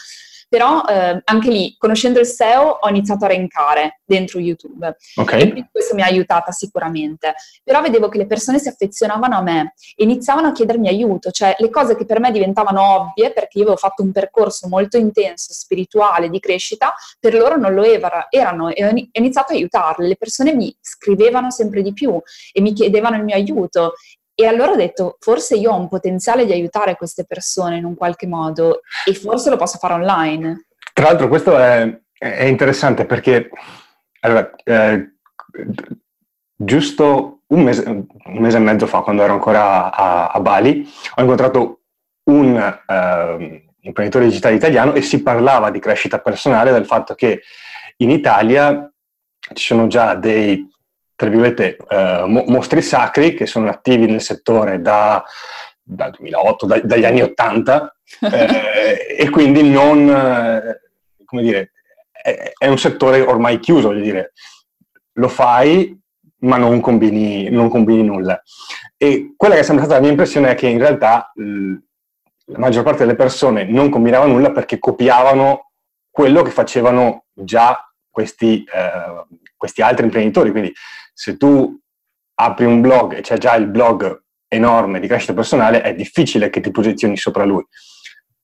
Però 0.48 0.84
eh, 0.84 1.20
anche 1.24 1.50
lì, 1.50 1.74
conoscendo 1.76 2.20
il 2.20 2.26
SEO, 2.26 2.78
ho 2.80 2.88
iniziato 2.88 3.24
a 3.24 3.28
renkare 3.28 4.00
dentro 4.04 4.38
YouTube. 4.38 4.96
Okay. 5.16 5.68
Questo 5.70 5.94
mi 5.94 6.02
ha 6.02 6.06
aiutata 6.06 6.52
sicuramente. 6.52 7.34
Però 7.64 7.80
vedevo 7.80 8.08
che 8.08 8.18
le 8.18 8.26
persone 8.26 8.58
si 8.58 8.68
affezionavano 8.68 9.36
a 9.36 9.42
me 9.42 9.74
e 9.94 10.04
iniziavano 10.04 10.48
a 10.48 10.52
chiedermi 10.52 10.88
aiuto, 10.88 11.30
cioè 11.30 11.54
le 11.58 11.70
cose 11.70 11.96
che 11.96 12.04
per 12.04 12.20
me 12.20 12.30
diventavano 12.30 12.82
ovvie, 12.82 13.32
perché 13.32 13.58
io 13.58 13.64
avevo 13.64 13.76
fatto 13.76 14.02
un 14.02 14.12
percorso 14.12 14.68
molto 14.68 14.96
intenso, 14.96 15.52
spirituale, 15.52 16.28
di 16.28 16.40
crescita, 16.40 16.94
per 17.18 17.34
loro 17.34 17.56
non 17.56 17.74
lo 17.74 17.82
erano 17.84 18.70
e 18.70 18.84
ho 18.84 18.92
iniziato 19.12 19.52
a 19.52 19.56
aiutarle. 19.56 20.08
Le 20.08 20.16
persone 20.16 20.54
mi 20.54 20.74
scrivevano 20.80 21.50
sempre 21.50 21.82
di 21.82 21.92
più 21.92 22.20
e 22.52 22.60
mi 22.60 22.72
chiedevano 22.72 23.16
il 23.16 23.24
mio 23.24 23.34
aiuto 23.34 23.94
e 24.38 24.46
allora 24.46 24.72
ho 24.72 24.76
detto, 24.76 25.16
forse 25.18 25.56
io 25.56 25.72
ho 25.72 25.78
un 25.78 25.88
potenziale 25.88 26.44
di 26.44 26.52
aiutare 26.52 26.94
queste 26.94 27.24
persone 27.24 27.78
in 27.78 27.86
un 27.86 27.94
qualche 27.94 28.26
modo 28.26 28.82
e 29.06 29.14
forse 29.14 29.48
lo 29.48 29.56
posso 29.56 29.78
fare 29.78 29.94
online. 29.94 30.66
Tra 30.92 31.06
l'altro 31.06 31.28
questo 31.28 31.56
è, 31.56 32.00
è 32.12 32.44
interessante 32.44 33.06
perché 33.06 33.48
allora, 34.20 34.50
eh, 34.62 35.14
giusto 36.54 37.40
un 37.46 37.62
mese, 37.62 37.88
un 37.88 38.06
mese, 38.38 38.58
e 38.58 38.60
mezzo 38.60 38.86
fa, 38.86 39.00
quando 39.00 39.22
ero 39.22 39.32
ancora 39.32 39.90
a, 39.90 40.28
a 40.28 40.40
Bali, 40.40 40.86
ho 41.14 41.20
incontrato 41.22 41.80
un 42.24 42.56
eh, 42.56 43.64
imprenditore 43.80 44.26
digitale 44.26 44.56
italiano 44.56 44.92
e 44.92 45.00
si 45.00 45.22
parlava 45.22 45.70
di 45.70 45.78
crescita 45.78 46.18
personale, 46.18 46.72
del 46.72 46.84
fatto 46.84 47.14
che 47.14 47.40
in 47.98 48.10
Italia 48.10 48.92
ci 49.54 49.64
sono 49.64 49.86
già 49.86 50.14
dei 50.14 50.68
tra 51.16 51.28
virgolette, 51.28 51.78
eh, 51.88 52.24
mostri 52.26 52.82
sacri 52.82 53.34
che 53.34 53.46
sono 53.46 53.68
attivi 53.70 54.06
nel 54.06 54.20
settore 54.20 54.80
da, 54.82 55.24
dal 55.82 56.10
2008, 56.10 56.66
da, 56.66 56.80
dagli 56.80 57.04
anni 57.04 57.22
80 57.22 57.96
eh, 58.20 59.16
e 59.18 59.30
quindi 59.30 59.68
non, 59.68 60.08
eh, 60.08 60.80
come 61.24 61.42
dire, 61.42 61.72
è, 62.12 62.52
è, 62.58 62.68
un 62.68 62.78
settore 62.78 63.22
ormai 63.22 63.58
chiuso, 63.58 63.88
voglio 63.88 64.02
dire, 64.02 64.32
lo 65.14 65.28
fai 65.28 65.98
ma 66.40 66.58
non 66.58 66.80
combini, 66.80 67.48
non 67.48 67.70
combini 67.70 68.02
nulla. 68.02 68.40
E 68.98 69.32
quella 69.36 69.54
che 69.54 69.60
è 69.60 69.64
sempre 69.64 69.84
stata 69.84 69.98
la 69.98 70.02
mia 70.02 70.12
impressione 70.12 70.50
è 70.50 70.54
che 70.54 70.68
in 70.68 70.78
realtà 70.78 71.32
la 71.34 72.58
maggior 72.58 72.84
parte 72.84 73.04
delle 73.04 73.16
persone 73.16 73.64
non 73.64 73.88
combinava 73.88 74.26
nulla 74.26 74.52
perché 74.52 74.78
copiavano 74.78 75.72
quello 76.10 76.42
che 76.42 76.50
facevano 76.50 77.24
già 77.32 77.90
questi, 78.10 78.64
eh, 78.64 79.24
questi 79.56 79.82
altri 79.82 80.04
imprenditori. 80.04 80.50
Quindi 80.50 80.72
se 81.18 81.38
tu 81.38 81.74
apri 82.34 82.66
un 82.66 82.82
blog 82.82 83.14
e 83.16 83.20
c'è 83.22 83.38
già 83.38 83.54
il 83.54 83.68
blog 83.68 84.22
enorme 84.48 85.00
di 85.00 85.06
crescita 85.06 85.32
personale, 85.32 85.80
è 85.80 85.94
difficile 85.94 86.50
che 86.50 86.60
ti 86.60 86.70
posizioni 86.70 87.16
sopra 87.16 87.44
lui. 87.44 87.64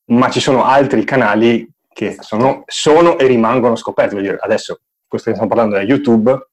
Ma 0.06 0.30
ci 0.30 0.40
sono 0.40 0.64
altri 0.64 1.04
canali 1.04 1.70
che 1.92 2.16
sono, 2.20 2.62
sono 2.66 3.18
e 3.18 3.26
rimangono 3.26 3.76
scoperti. 3.76 4.16
Dire, 4.16 4.38
adesso 4.40 4.80
questo 5.06 5.28
che 5.28 5.36
stiamo 5.36 5.54
parlando 5.54 5.76
è 5.76 5.84
YouTube 5.84 6.48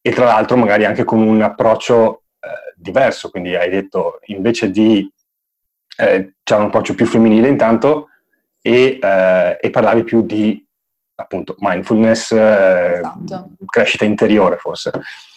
e 0.00 0.12
tra 0.12 0.24
l'altro 0.24 0.56
magari 0.56 0.86
anche 0.86 1.04
con 1.04 1.20
un 1.20 1.42
approccio 1.42 2.22
eh, 2.40 2.72
diverso, 2.74 3.28
quindi 3.28 3.54
hai 3.54 3.68
detto 3.68 4.20
invece 4.26 4.70
di 4.70 5.06
eh, 5.98 6.32
c'è 6.42 6.56
un 6.56 6.64
approccio 6.64 6.94
più 6.94 7.04
femminile 7.04 7.48
intanto 7.48 8.08
e, 8.62 8.98
eh, 9.00 9.58
e 9.60 9.70
parlavi 9.70 10.02
più 10.02 10.22
di 10.22 10.66
appunto 11.16 11.56
mindfulness, 11.58 12.32
eh, 12.32 13.00
esatto. 13.00 13.50
crescita 13.66 14.06
interiore 14.06 14.56
forse. 14.56 14.90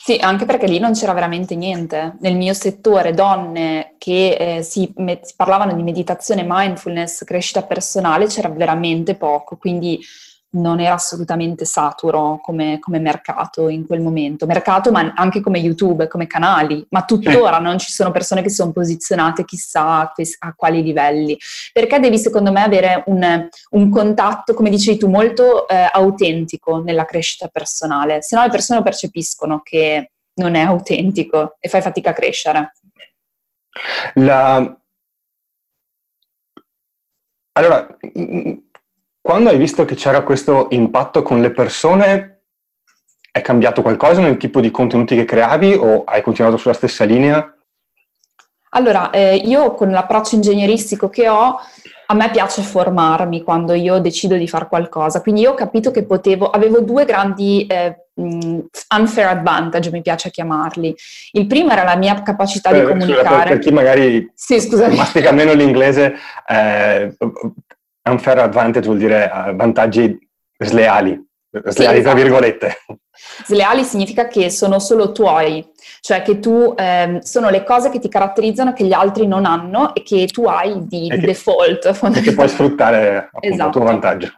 Sì, 0.08 0.18
anche 0.22 0.46
perché 0.46 0.68
lì 0.68 0.78
non 0.78 0.94
c'era 0.94 1.14
veramente 1.14 1.56
niente. 1.56 2.16
Nel 2.20 2.36
mio 2.36 2.54
settore, 2.54 3.14
donne 3.16 3.96
che 3.98 4.58
eh, 4.58 4.62
si, 4.62 4.94
me- 4.98 5.20
si, 5.24 5.34
parlavano 5.36 5.74
di 5.74 5.82
meditazione, 5.82 6.46
mindfulness, 6.48 7.24
crescita 7.24 7.64
personale, 7.64 8.28
c'era 8.28 8.50
veramente 8.50 9.16
poco. 9.16 9.58
Quindi 9.58 10.00
non 10.56 10.80
era 10.80 10.94
assolutamente 10.94 11.66
saturo 11.66 12.40
come, 12.42 12.80
come, 12.80 13.00
mercato 13.00 13.70
in 13.70 13.86
quel 13.86 14.02
momento. 14.02 14.46
Mercato, 14.46 14.92
ma 14.92 15.14
anche 15.16 15.42
come 15.42 15.60
YouTube, 15.60 16.08
come 16.08 16.28
canali. 16.28 16.86
Ma 16.90 17.04
tuttora 17.04 17.60
non 17.60 17.78
ci 17.78 17.92
sono 17.92 18.12
persone 18.12 18.42
che 18.42 18.50
sono 18.50 18.72
posizionate 18.72 19.46
chissà 19.46 20.12
a, 20.40 20.54
quali 20.56 20.82
livelli. 20.82 21.38
Perché 21.72 22.00
devi, 22.00 22.18
secondo 22.18 22.52
me, 22.52 22.64
avere 22.64 23.04
un, 23.08 23.48
un 23.72 23.90
contatto, 23.90 24.54
come 24.54 24.70
dicevi 24.70 24.98
tu, 24.98 25.10
molto 25.10 25.68
eh, 25.68 25.90
autentico 25.92 26.82
nella 26.82 27.06
crescita 27.06 27.48
personale. 27.48 28.22
Se 28.22 28.36
no 28.36 28.44
le 28.44 28.50
persone 28.50 28.82
percepiscono 28.82 29.62
che 29.62 30.12
non 30.36 30.56
è 30.56 30.62
autentico 30.62 31.58
e 31.60 31.70
fai 31.70 31.82
fatica 31.82 32.12
a 32.12 32.14
crescere. 32.14 32.74
La... 34.16 34.78
Allora, 37.58 37.88
quando 39.26 39.50
hai 39.50 39.58
visto 39.58 39.86
che 39.86 39.96
c'era 39.96 40.22
questo 40.22 40.68
impatto 40.70 41.24
con 41.24 41.42
le 41.42 41.50
persone, 41.50 42.42
è 43.32 43.42
cambiato 43.42 43.82
qualcosa 43.82 44.22
nel 44.22 44.38
tipo 44.38 44.62
di 44.62 44.70
contenuti 44.70 45.16
che 45.16 45.26
creavi 45.26 45.74
o 45.74 46.04
hai 46.04 46.22
continuato 46.22 46.58
sulla 46.58 46.76
stessa 46.76 47.06
linea? 47.06 47.52
Allora, 48.70 49.10
eh, 49.10 49.38
io 49.38 49.74
con 49.74 49.90
l'approccio 49.90 50.36
ingegneristico 50.36 51.10
che 51.10 51.28
ho, 51.28 51.58
a 52.06 52.14
me 52.14 52.30
piace 52.30 52.62
formarmi 52.62 53.42
quando 53.42 53.74
io 53.74 53.98
decido 53.98 54.36
di 54.36 54.48
fare 54.48 54.68
qualcosa, 54.68 55.24
quindi 55.24 55.42
io 55.42 55.54
ho 55.54 55.56
capito 55.56 55.90
che 55.90 56.06
potevo, 56.06 56.52
avevo 56.52 56.82
due 56.82 57.04
grandi 57.06 57.66
eh, 57.66 58.10
unfair 58.14 59.30
advantage, 59.30 59.90
mi 59.90 60.04
piace 60.04 60.30
chiamarli. 60.30 60.96
Il 61.32 61.48
primo 61.48 61.72
era 61.72 61.84
la 61.84 61.96
mia 61.96 62.22
capacità 62.22 62.70
eh, 62.70 62.80
di 62.80 62.86
comunicare. 62.86 63.38
Per, 63.38 63.48
per 63.48 63.58
chi 63.58 63.72
magari 63.72 64.32
sì, 64.36 64.70
mastica 64.96 65.32
meno 65.32 65.54
l'inglese, 65.54 66.14
eh, 66.48 67.18
unfair 68.10 68.40
advantage 68.40 68.86
vuol 68.86 68.98
dire 68.98 69.30
uh, 69.32 69.56
vantaggi 69.56 70.18
sleali, 70.58 71.20
sleali 71.50 71.72
sì, 71.72 71.84
tra 71.84 71.94
esatto. 71.94 72.16
virgolette. 72.16 72.78
Sleali 73.46 73.84
significa 73.84 74.28
che 74.28 74.50
sono 74.50 74.80
solo 74.80 75.12
tuoi, 75.12 75.66
cioè 76.02 76.22
che 76.22 76.40
tu 76.40 76.74
ehm, 76.78 77.20
sono 77.20 77.50
le 77.50 77.64
cose 77.64 77.90
che 77.90 78.00
ti 78.00 78.10
caratterizzano 78.10 78.74
che 78.74 78.84
gli 78.86 78.94
altri 78.94 79.26
non 79.26 79.46
hanno 79.46 79.96
e 79.96 80.04
che 80.04 80.28
tu 80.28 80.46
hai 80.46 80.86
di, 80.86 81.08
di 81.08 81.10
che, 81.10 81.20
default. 81.20 81.86
E 82.14 82.22
che 82.22 82.34
puoi 82.34 82.50
sfruttare 82.50 83.30
appunto, 83.32 83.48
esatto. 83.48 83.70
a 83.70 83.72
tuo 83.72 83.84
vantaggio. 83.84 84.34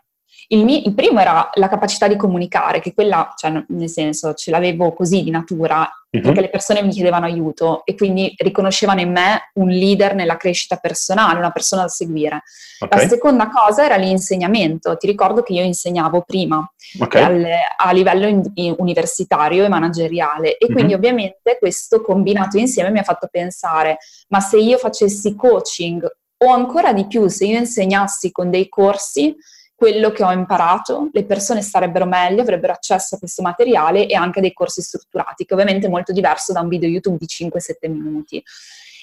Il, 0.50 0.64
mio, 0.64 0.82
il, 0.84 0.94
primo 0.94 1.20
era 1.20 1.50
la 1.56 1.68
capacità 1.68 2.08
di 2.08 2.16
comunicare, 2.16 2.80
che 2.80 2.94
quella, 2.94 3.34
cioè, 3.36 3.64
nel 3.68 3.90
senso, 3.90 4.34
ce 4.34 4.50
l'avevo 4.50 4.94
così 4.94 5.24
di 5.24 5.30
natura, 5.30 5.82
uh-huh. 5.82 6.22
perché 6.22 6.40
le 6.40 6.50
persone 6.50 6.82
mi 6.82 6.92
chiedevano 6.92 7.26
aiuto 7.26 7.82
e 7.84 7.96
quindi 7.96 8.34
riconoscevano 8.38 9.02
in 9.02 9.12
me 9.12 9.52
un 9.56 9.68
leader 9.68 10.16
nella 10.16 10.38
crescita 10.38 10.78
personale, 10.78 11.40
una 11.40 11.52
persona 11.52 11.82
da 11.82 11.90
seguire. 11.90 12.44
Okay. 12.80 13.02
La 13.02 13.08
seconda 13.10 13.50
cosa 13.50 13.84
era 13.84 13.98
l'insegnamento. 13.98 14.96
Ti 14.96 15.06
ricordo 15.06 15.44
che 15.44 15.52
io 15.52 15.64
insegnavo 15.64 16.22
prima 16.22 16.66
okay. 17.00 17.22
al, 17.22 17.46
a 17.76 17.92
livello 17.92 18.28
in, 18.28 18.76
universitario 18.78 19.66
e 19.66 19.68
manageriale 19.68 20.58
e 20.58 20.66
uh-huh. 20.66 20.74
quindi 20.74 20.94
ovviamente 20.94 21.58
questo 21.60 22.02
combinato 22.02 22.58
insieme 22.58 22.90
mi 22.90 23.00
ha 23.00 23.04
fatto 23.04 23.28
pensare, 23.30 23.98
ma 24.30 24.40
se 24.40 24.58
io 24.60 24.78
facessi 24.78 25.36
coaching 25.36 26.08
o 26.40 26.54
ancora 26.54 26.94
di 26.94 27.06
più, 27.08 27.28
se 27.28 27.46
io 27.46 27.58
insegnassi 27.58 28.32
con 28.32 28.50
dei 28.50 28.70
corsi, 28.70 29.36
quello 29.78 30.10
che 30.10 30.24
ho 30.24 30.32
imparato, 30.32 31.10
le 31.14 31.24
persone 31.24 31.62
starebbero 31.62 32.08
meglio, 32.08 32.42
avrebbero 32.42 32.74
accesso 32.74 33.14
a 33.14 33.20
questo 33.20 33.44
materiale 33.44 34.08
e 34.08 34.16
anche 34.16 34.42
dei 34.42 34.52
corsi 34.52 34.82
strutturati, 34.82 35.46
che 35.46 35.54
ovviamente 35.54 35.86
è 35.86 35.90
molto 35.90 36.12
diverso 36.12 36.52
da 36.52 36.62
un 36.62 36.68
video 36.68 36.90
YouTube 36.90 37.18
di 37.20 37.28
5-7 37.28 37.88
minuti. 37.88 38.44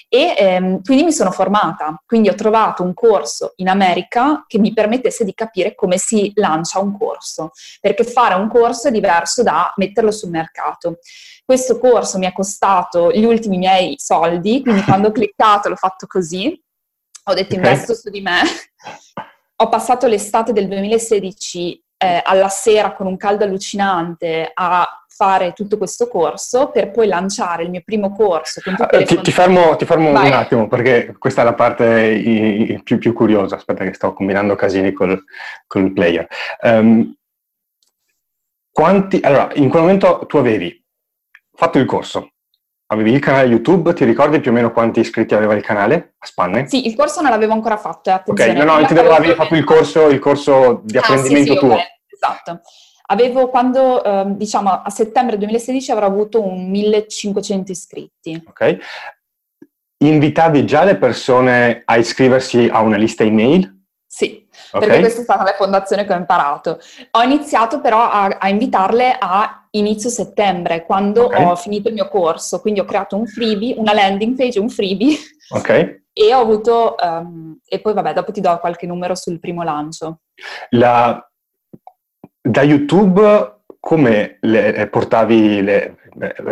E 0.09 0.35
ehm, 0.37 0.83
quindi 0.83 1.05
mi 1.05 1.13
sono 1.13 1.31
formata, 1.31 2.03
quindi 2.05 2.27
ho 2.27 2.35
trovato 2.35 2.83
un 2.83 2.93
corso 2.93 3.53
in 3.55 3.69
America 3.69 4.43
che 4.45 4.59
mi 4.59 4.73
permettesse 4.73 5.23
di 5.23 5.33
capire 5.33 5.75
come 5.75 5.97
si 5.97 6.33
lancia 6.35 6.79
un 6.79 6.97
corso, 6.97 7.51
perché 7.79 8.03
fare 8.03 8.35
un 8.35 8.49
corso 8.49 8.89
è 8.89 8.91
diverso 8.91 9.43
da 9.43 9.71
metterlo 9.77 10.11
sul 10.11 10.29
mercato. 10.29 10.99
Questo 11.45 11.79
corso 11.79 12.17
mi 12.17 12.25
è 12.25 12.33
costato 12.33 13.13
gli 13.13 13.23
ultimi 13.23 13.57
miei 13.57 13.95
soldi, 13.97 14.61
quindi 14.61 14.83
quando 14.83 15.07
ho 15.07 15.11
cliccato 15.13 15.69
l'ho 15.69 15.77
fatto 15.77 16.05
così, 16.05 16.61
ho 17.27 17.33
detto 17.33 17.55
okay. 17.55 17.65
investo 17.65 17.93
su 17.93 18.09
di 18.09 18.19
me 18.19 18.41
ho 19.57 19.69
passato 19.69 20.07
l'estate 20.07 20.51
del 20.51 20.67
2016 20.67 21.83
eh, 21.97 22.21
alla 22.23 22.49
sera 22.49 22.93
con 22.93 23.07
un 23.07 23.17
caldo 23.17 23.45
allucinante 23.45 24.51
a 24.53 25.05
fare 25.07 25.53
tutto 25.53 25.77
questo 25.77 26.09
corso 26.09 26.69
per 26.71 26.91
poi 26.91 27.07
lanciare 27.07 27.63
il 27.63 27.69
mio 27.69 27.81
primo 27.85 28.13
corso. 28.13 28.61
Eh, 28.91 29.05
ti, 29.05 29.21
ti, 29.21 29.31
fermo, 29.31 29.77
ti 29.77 29.85
fermo 29.85 30.09
un 30.09 30.17
attimo 30.17 30.67
perché 30.67 31.15
questa 31.17 31.41
è 31.41 31.45
la 31.45 31.53
parte 31.53 31.85
i, 31.85 32.73
i 32.73 32.83
più, 32.83 32.97
più, 32.97 33.13
curiosa. 33.13 33.55
Aspetta 33.55 33.85
che 33.85 33.93
sto 33.93 34.13
combinando 34.13 34.55
casini 34.55 34.91
col, 34.91 35.23
col 35.67 35.93
player. 35.93 36.27
Um, 36.61 37.15
quanti... 38.69 39.21
Allora, 39.23 39.51
in 39.53 39.69
quel 39.69 39.83
momento 39.83 40.25
tu 40.27 40.35
avevi 40.35 40.83
fatto 41.53 41.79
il 41.79 41.85
corso, 41.85 42.31
avevi 42.87 43.13
il 43.13 43.19
canale 43.19 43.47
YouTube, 43.47 43.93
ti 43.93 44.05
ricordi 44.05 44.39
più 44.39 44.51
o 44.51 44.53
meno 44.53 44.71
quanti 44.71 44.99
iscritti 44.99 45.33
aveva 45.33 45.53
il 45.53 45.63
canale 45.63 46.15
a 46.17 46.25
spanne? 46.25 46.67
Sì, 46.67 46.87
il 46.87 46.95
corso 46.95 47.21
non 47.21 47.31
l'avevo 47.31 47.53
ancora 47.53 47.77
fatto, 47.77 48.09
eh, 48.09 48.13
attenzione. 48.13 48.51
Ok, 48.51 48.57
no, 48.57 48.73
no, 48.73 48.79
intendevo 48.79 49.13
avevi 49.13 49.33
fatto 49.33 49.55
il 49.55 49.63
corso, 49.63 50.09
il 50.09 50.19
corso 50.19 50.81
di 50.83 50.97
apprendimento 50.97 51.51
ah, 51.51 51.55
sì, 51.55 51.59
sì, 51.59 51.65
tuo. 51.65 51.73
Okay, 51.73 51.85
esatto. 52.07 52.61
Avevo 53.07 53.49
quando, 53.49 54.03
eh, 54.03 54.23
diciamo, 54.35 54.71
a 54.71 54.89
settembre 54.89 55.37
2016 55.37 55.91
avrò 55.91 56.07
avuto 56.07 56.43
un 56.43 56.69
1500 56.69 57.71
iscritti. 57.71 58.43
Ok. 58.47 58.77
Invitavi 59.97 60.65
già 60.65 60.83
le 60.83 60.97
persone 60.97 61.83
a 61.85 61.97
iscriversi 61.97 62.67
a 62.71 62.81
una 62.81 62.97
lista 62.97 63.23
email? 63.23 63.73
Sì, 64.05 64.44
okay. 64.71 64.87
perché 64.87 64.99
questa 64.99 65.19
è 65.21 65.23
stata 65.23 65.43
la 65.43 65.53
fondazione 65.53 66.05
che 66.05 66.13
ho 66.13 66.17
imparato. 66.17 66.79
Ho 67.11 67.21
iniziato 67.21 67.81
però 67.81 68.01
a, 68.09 68.37
a 68.39 68.49
invitarle 68.49 69.15
a 69.19 69.67
inizio 69.71 70.09
settembre, 70.09 70.85
quando 70.85 71.25
okay. 71.25 71.43
ho 71.43 71.55
finito 71.55 71.89
il 71.89 71.93
mio 71.93 72.07
corso, 72.07 72.61
quindi 72.61 72.79
ho 72.79 72.85
creato 72.85 73.15
un 73.15 73.25
freebie, 73.25 73.75
una 73.77 73.93
landing 73.93 74.35
page, 74.35 74.59
un 74.59 74.69
freebie. 74.69 75.17
Ok. 75.49 76.03
E 76.13 76.33
ho 76.33 76.39
avuto, 76.39 76.95
um, 77.01 77.59
e 77.67 77.79
poi 77.79 77.93
vabbè, 77.93 78.13
dopo 78.13 78.31
ti 78.31 78.39
do 78.39 78.57
qualche 78.59 78.87
numero 78.87 79.15
sul 79.15 79.39
primo 79.39 79.63
lancio. 79.63 80.19
La, 80.69 81.29
da 82.41 82.61
YouTube 82.61 83.53
come 83.79 84.37
le 84.41 84.87
portavi 84.87 85.61
le, 85.61 85.97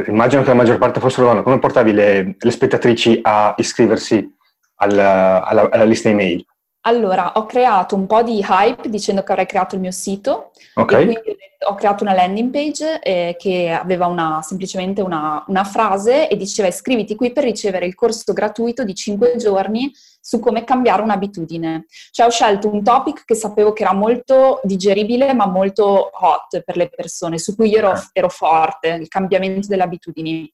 immagino 0.08 0.44
che 0.44 0.50
la 0.50 0.54
maggior 0.54 0.78
parte 0.78 1.00
fossero 1.00 1.28
donne, 1.28 1.42
come 1.42 1.58
portavi 1.58 1.92
le, 1.92 2.36
le 2.38 2.52
spettatrici 2.52 3.20
a 3.24 3.56
iscriversi 3.58 4.36
alla, 4.76 5.44
alla, 5.44 5.70
alla 5.72 5.84
lista 5.84 6.10
email? 6.10 6.46
Allora, 6.86 7.34
ho 7.36 7.46
creato 7.46 7.96
un 7.96 8.08
po' 8.08 8.24
di 8.24 8.44
hype 8.46 8.90
dicendo 8.90 9.24
che 9.24 9.32
avrei 9.32 9.46
creato 9.46 9.76
il 9.76 9.82
mio 9.82 9.92
sito. 9.92 10.52
Ok. 10.76 10.96
quindi 10.96 11.20
ho 11.66 11.76
creato 11.76 12.04
una 12.04 12.14
landing 12.14 12.52
page 12.52 13.00
eh, 13.00 13.36
che 13.38 13.70
aveva 13.70 14.08
una, 14.08 14.42
semplicemente 14.42 15.02
una, 15.02 15.44
una, 15.48 15.64
frase 15.64 16.28
e 16.28 16.36
diceva 16.36 16.68
iscriviti 16.68 17.16
qui 17.16 17.32
per 17.32 17.44
ricevere 17.44 17.86
il 17.86 17.96
corso 17.96 18.34
gratuito 18.34 18.84
di 18.84 18.94
5 18.94 19.36
giorni 19.38 19.92
su 20.20 20.40
come 20.40 20.64
cambiare 20.64 21.02
un'abitudine. 21.02 21.86
Cioè 22.12 22.26
ho 22.26 22.30
scelto 22.30 22.70
un 22.70 22.84
topic 22.84 23.24
che 23.24 23.36
sapevo 23.36 23.72
che 23.72 23.84
era 23.84 23.94
molto 23.94 24.60
digeribile 24.64 25.34
ma 25.34 25.46
molto 25.48 26.10
hot 26.12 26.64
per 26.64 26.76
le 26.76 26.90
persone, 26.90 27.38
su 27.38 27.56
cui 27.56 27.70
io 27.70 27.78
ero, 27.78 27.94
ero 28.12 28.30
forte, 28.30 28.90
il 28.90 29.08
cambiamento 29.08 29.68
delle 29.68 29.84
abitudini. 29.84 30.52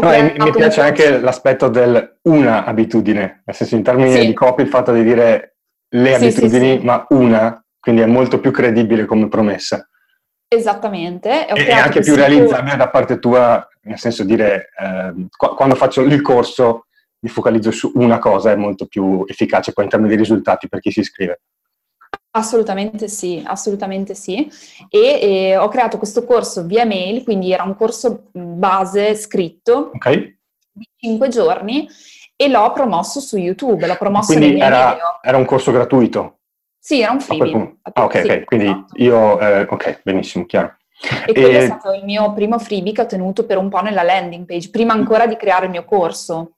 No, 0.00 0.08
mi 0.10 0.52
piace 0.52 0.80
anche 0.80 1.20
l'aspetto 1.20 1.68
del 1.68 2.18
una 2.22 2.64
abitudine, 2.64 3.42
nel 3.44 3.54
senso 3.54 3.74
in 3.74 3.82
termini 3.82 4.12
sì. 4.12 4.26
di 4.26 4.32
copy 4.32 4.62
il 4.62 4.68
fatto 4.68 4.90
di 4.90 5.02
dire 5.02 5.55
le 5.88 6.18
sì, 6.18 6.24
abitudini, 6.24 6.72
sì, 6.72 6.78
sì. 6.78 6.84
ma 6.84 7.06
una, 7.10 7.64
quindi 7.78 8.02
è 8.02 8.06
molto 8.06 8.40
più 8.40 8.50
credibile 8.50 9.04
come 9.04 9.28
promessa. 9.28 9.88
Esattamente. 10.48 11.48
E 11.48 11.72
anche 11.72 12.00
più 12.00 12.14
realizzabile 12.14 12.76
da 12.76 12.88
parte 12.88 13.18
tua, 13.18 13.66
nel 13.82 13.98
senso 13.98 14.24
dire, 14.24 14.70
eh, 14.78 15.26
quando 15.36 15.74
faccio 15.74 16.02
il 16.02 16.22
corso 16.22 16.86
mi 17.20 17.28
focalizzo 17.28 17.70
su 17.70 17.92
una 17.94 18.18
cosa, 18.18 18.52
è 18.52 18.56
molto 18.56 18.86
più 18.86 19.24
efficace 19.26 19.72
poi 19.72 19.84
in 19.84 19.90
termini 19.90 20.12
di 20.12 20.18
risultati 20.18 20.68
per 20.68 20.80
chi 20.80 20.90
si 20.92 21.00
iscrive. 21.00 21.40
Assolutamente 22.30 23.08
sì, 23.08 23.42
assolutamente 23.44 24.14
sì. 24.14 24.48
E, 24.90 25.18
e, 25.20 25.56
ho 25.56 25.68
creato 25.68 25.96
questo 25.96 26.24
corso 26.24 26.64
via 26.64 26.84
mail, 26.84 27.24
quindi 27.24 27.50
era 27.50 27.62
un 27.62 27.74
corso 27.74 28.24
base 28.30 29.14
scritto 29.14 29.90
okay. 29.94 30.36
di 30.70 30.86
5 30.96 31.28
giorni 31.28 31.88
e 32.36 32.48
l'ho 32.48 32.70
promosso 32.72 33.20
su 33.20 33.36
YouTube, 33.38 33.86
l'ho 33.86 33.96
promosso 33.96 34.32
Quindi 34.32 34.52
nei 34.52 34.60
era, 34.60 34.90
video. 34.90 35.18
era 35.22 35.36
un 35.38 35.44
corso 35.46 35.72
gratuito? 35.72 36.38
Sì, 36.78 37.00
era 37.00 37.12
un 37.12 37.20
freebie. 37.20 37.76
Ah, 37.82 38.04
ok, 38.04 38.20
sì, 38.20 38.26
ok, 38.30 38.44
quindi 38.44 38.66
esatto. 38.66 39.02
io, 39.02 39.40
eh, 39.40 39.66
ok, 39.68 40.00
benissimo, 40.04 40.44
chiaro. 40.44 40.76
E, 41.26 41.30
e 41.30 41.32
quello 41.32 41.58
è 41.58 41.64
stato 41.64 41.92
il 41.92 42.04
mio 42.04 42.32
primo 42.32 42.58
freebie 42.58 42.92
che 42.92 43.00
ho 43.00 43.06
tenuto 43.06 43.44
per 43.44 43.56
un 43.56 43.68
po' 43.68 43.80
nella 43.80 44.02
landing 44.02 44.46
page, 44.46 44.70
prima 44.70 44.92
ancora 44.92 45.26
di 45.26 45.36
creare 45.36 45.64
il 45.64 45.70
mio 45.72 45.84
corso. 45.84 46.52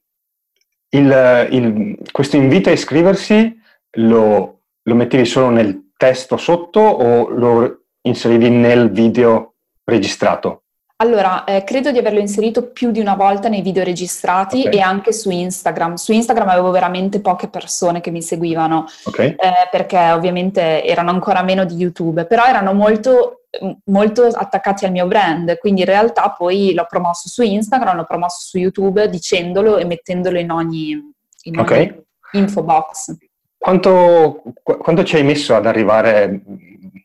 Il, 0.91 1.49
il, 1.51 1.99
questo 2.11 2.37
invito 2.37 2.69
a 2.69 2.73
iscriversi 2.73 3.57
lo, 3.93 4.61
lo 4.83 4.95
mettevi 4.95 5.25
solo 5.25 5.51
nel 5.51 5.93
testo 5.97 6.37
sotto 6.37 6.81
o 6.81 7.29
lo 7.29 7.85
inserivi 8.03 8.51
nel 8.51 8.91
video 8.91 9.55
registrato? 9.85 10.65
Allora, 11.01 11.45
eh, 11.45 11.63
credo 11.63 11.93
di 11.93 11.99
averlo 11.99 12.19
inserito 12.19 12.73
più 12.73 12.91
di 12.91 12.99
una 12.99 13.15
volta 13.15 13.49
nei 13.49 13.63
video 13.63 13.85
registrati 13.85 14.65
okay. 14.67 14.79
e 14.79 14.81
anche 14.81 15.13
su 15.13 15.31
Instagram. 15.31 15.95
Su 15.95 16.11
Instagram 16.11 16.49
avevo 16.49 16.73
veramente 16.73 17.21
poche 17.21 17.47
persone 17.47 18.01
che 18.01 18.11
mi 18.11 18.21
seguivano, 18.21 18.85
okay. 19.05 19.29
eh, 19.29 19.69
perché 19.71 19.97
ovviamente 20.11 20.83
erano 20.85 21.11
ancora 21.11 21.45
meno 21.45 21.65
di 21.65 21.77
YouTube, 21.77 22.25
però 22.25 22.47
erano 22.47 22.73
molto, 22.73 23.43
molto 23.85 24.25
attaccati 24.25 24.87
al 24.87 24.91
mio 24.91 25.07
brand, 25.07 25.57
quindi 25.59 25.83
in 25.83 25.87
realtà 25.87 26.35
poi 26.37 26.75
l'ho 26.75 26.87
promosso 26.89 27.29
su 27.29 27.43
Instagram, 27.43 27.95
l'ho 27.95 28.05
promosso 28.05 28.41
su 28.41 28.59
YouTube 28.59 29.09
dicendolo 29.09 29.77
e 29.77 29.85
mettendolo 29.85 30.37
in 30.37 30.51
ogni, 30.51 31.01
in 31.43 31.59
okay. 31.61 31.83
ogni 31.83 32.43
info 32.43 32.65
box. 32.65 33.15
Quanto, 33.57 34.43
quanto 34.65 35.05
ci 35.05 35.15
hai 35.15 35.23
messo 35.23 35.55
ad 35.55 35.67
arrivare 35.67 36.41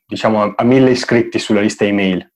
diciamo, 0.08 0.54
a 0.56 0.64
mille 0.64 0.90
iscritti 0.90 1.38
sulla 1.38 1.62
lista 1.62 1.86
email? 1.86 2.28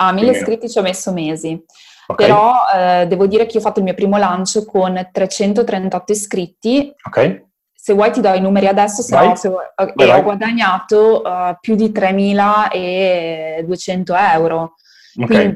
A 0.00 0.12
mille 0.12 0.30
iscritti 0.32 0.68
ci 0.68 0.78
ho 0.78 0.82
messo 0.82 1.12
mesi. 1.12 1.64
Okay. 2.06 2.26
Però 2.26 2.52
eh, 2.74 3.06
devo 3.06 3.26
dire 3.26 3.46
che 3.46 3.58
ho 3.58 3.60
fatto 3.60 3.80
il 3.80 3.84
mio 3.84 3.94
primo 3.94 4.16
lancio 4.16 4.64
con 4.64 5.08
338 5.12 6.12
iscritti. 6.12 6.94
Ok. 7.06 7.46
Se 7.74 7.92
vuoi 7.92 8.10
ti 8.10 8.20
do 8.20 8.32
i 8.32 8.40
numeri 8.40 8.66
adesso, 8.66 9.02
se 9.02 9.14
no, 9.16 9.34
se 9.34 9.48
vuoi, 9.48 9.64
vai, 9.74 9.92
e 9.94 10.06
vai. 10.06 10.18
ho 10.18 10.22
guadagnato 10.22 11.22
uh, 11.24 11.56
più 11.60 11.74
di 11.74 11.90
3.200 11.90 14.14
euro. 14.34 14.74
Ok, 15.20 15.54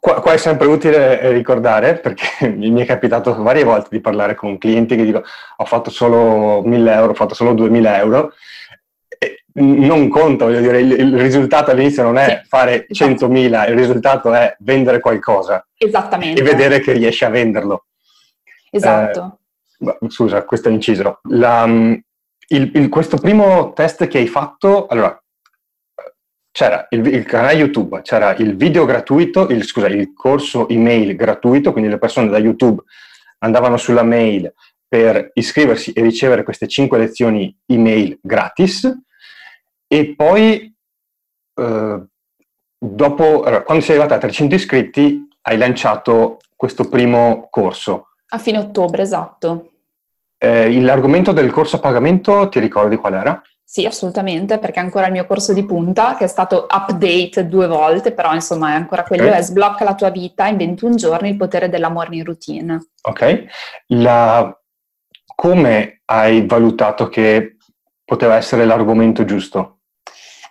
qua, 0.00 0.20
qua, 0.20 0.32
è 0.32 0.36
sempre 0.36 0.66
utile 0.66 1.30
ricordare, 1.32 2.00
perché 2.00 2.48
mi 2.50 2.80
è 2.80 2.86
capitato 2.86 3.40
varie 3.42 3.64
volte 3.64 3.88
di 3.90 4.00
parlare 4.00 4.34
con 4.34 4.58
clienti 4.58 4.96
che 4.96 5.04
dico 5.04 5.22
ho 5.56 5.64
fatto 5.64 5.90
solo 5.90 6.62
1.000 6.62 6.88
euro, 6.88 7.12
ho 7.12 7.14
fatto 7.14 7.34
solo 7.34 7.54
2.000 7.54 7.96
euro, 7.96 8.32
non 9.54 10.08
conta, 10.08 10.44
voglio 10.44 10.60
dire, 10.60 10.80
il, 10.80 10.92
il 10.92 11.18
risultato 11.18 11.70
all'inizio 11.70 12.02
non 12.02 12.16
è 12.18 12.40
sì, 12.42 12.48
fare 12.48 12.86
esatto. 12.88 13.26
100.000, 13.26 13.70
il 13.70 13.76
risultato 13.76 14.32
è 14.32 14.56
vendere 14.60 15.00
qualcosa. 15.00 15.66
Esattamente. 15.76 16.40
E 16.40 16.44
vedere 16.44 16.80
che 16.80 16.92
riesci 16.92 17.24
a 17.24 17.30
venderlo. 17.30 17.86
Esatto. 18.70 19.38
Eh, 19.80 20.08
scusa, 20.08 20.44
questo 20.44 20.68
è 20.68 20.72
inciso. 20.72 21.20
La, 21.30 21.66
mm, 21.66 21.94
il, 22.48 22.70
il, 22.74 22.88
questo 22.88 23.16
primo 23.16 23.72
test 23.72 24.06
che 24.06 24.18
hai 24.18 24.26
fatto, 24.26 24.86
allora, 24.86 25.20
c'era 26.50 26.86
il, 26.90 27.06
il, 27.06 27.24
canale 27.24 27.54
YouTube, 27.54 28.00
c'era 28.02 28.34
il 28.36 28.56
video 28.56 28.84
gratuito, 28.84 29.48
il, 29.48 29.64
scusa, 29.64 29.86
il 29.88 30.12
corso 30.12 30.68
email 30.68 31.14
gratuito, 31.14 31.72
quindi 31.72 31.90
le 31.90 31.98
persone 31.98 32.28
da 32.28 32.38
YouTube 32.38 32.82
andavano 33.38 33.76
sulla 33.76 34.02
mail 34.02 34.52
per 34.86 35.30
iscriversi 35.34 35.92
e 35.92 36.02
ricevere 36.02 36.42
queste 36.42 36.66
5 36.66 36.98
lezioni 36.98 37.54
email 37.66 38.18
gratis 38.22 38.90
e 39.88 40.14
poi, 40.14 40.72
eh, 41.54 42.02
dopo, 42.78 43.42
allora, 43.42 43.62
quando 43.62 43.82
sei 43.82 43.96
arrivata 43.96 44.16
a 44.16 44.20
300 44.20 44.54
iscritti, 44.54 45.28
hai 45.42 45.56
lanciato 45.56 46.38
questo 46.54 46.88
primo 46.88 47.48
corso. 47.50 48.08
A 48.28 48.38
fine 48.38 48.58
ottobre, 48.58 49.02
esatto. 49.02 49.72
Eh, 50.36 50.80
l'argomento 50.80 51.32
del 51.32 51.50
corso 51.50 51.76
a 51.76 51.80
pagamento, 51.80 52.48
ti 52.48 52.60
ricordi 52.60 52.96
qual 52.96 53.14
era? 53.14 53.42
Sì, 53.64 53.84
assolutamente, 53.84 54.58
perché 54.58 54.80
è 54.80 54.82
ancora 54.82 55.06
il 55.06 55.12
mio 55.12 55.26
corso 55.26 55.52
di 55.52 55.64
punta, 55.64 56.16
che 56.16 56.24
è 56.24 56.28
stato 56.28 56.66
update 56.70 57.48
due 57.48 57.66
volte, 57.66 58.12
però 58.12 58.32
insomma 58.32 58.70
è 58.72 58.74
ancora 58.74 59.02
quello, 59.02 59.26
okay. 59.26 59.38
è 59.38 59.42
sblocca 59.42 59.84
la 59.84 59.94
tua 59.94 60.10
vita 60.10 60.46
in 60.46 60.56
21 60.56 60.94
giorni, 60.94 61.30
il 61.30 61.36
potere 61.36 61.68
della 61.68 61.90
morning 61.90 62.24
routine. 62.24 62.78
Ok. 63.02 63.44
La... 63.88 64.58
Come 65.34 66.00
hai 66.06 66.46
valutato 66.46 67.08
che 67.08 67.56
poteva 68.04 68.36
essere 68.36 68.64
l'argomento 68.64 69.24
giusto? 69.24 69.77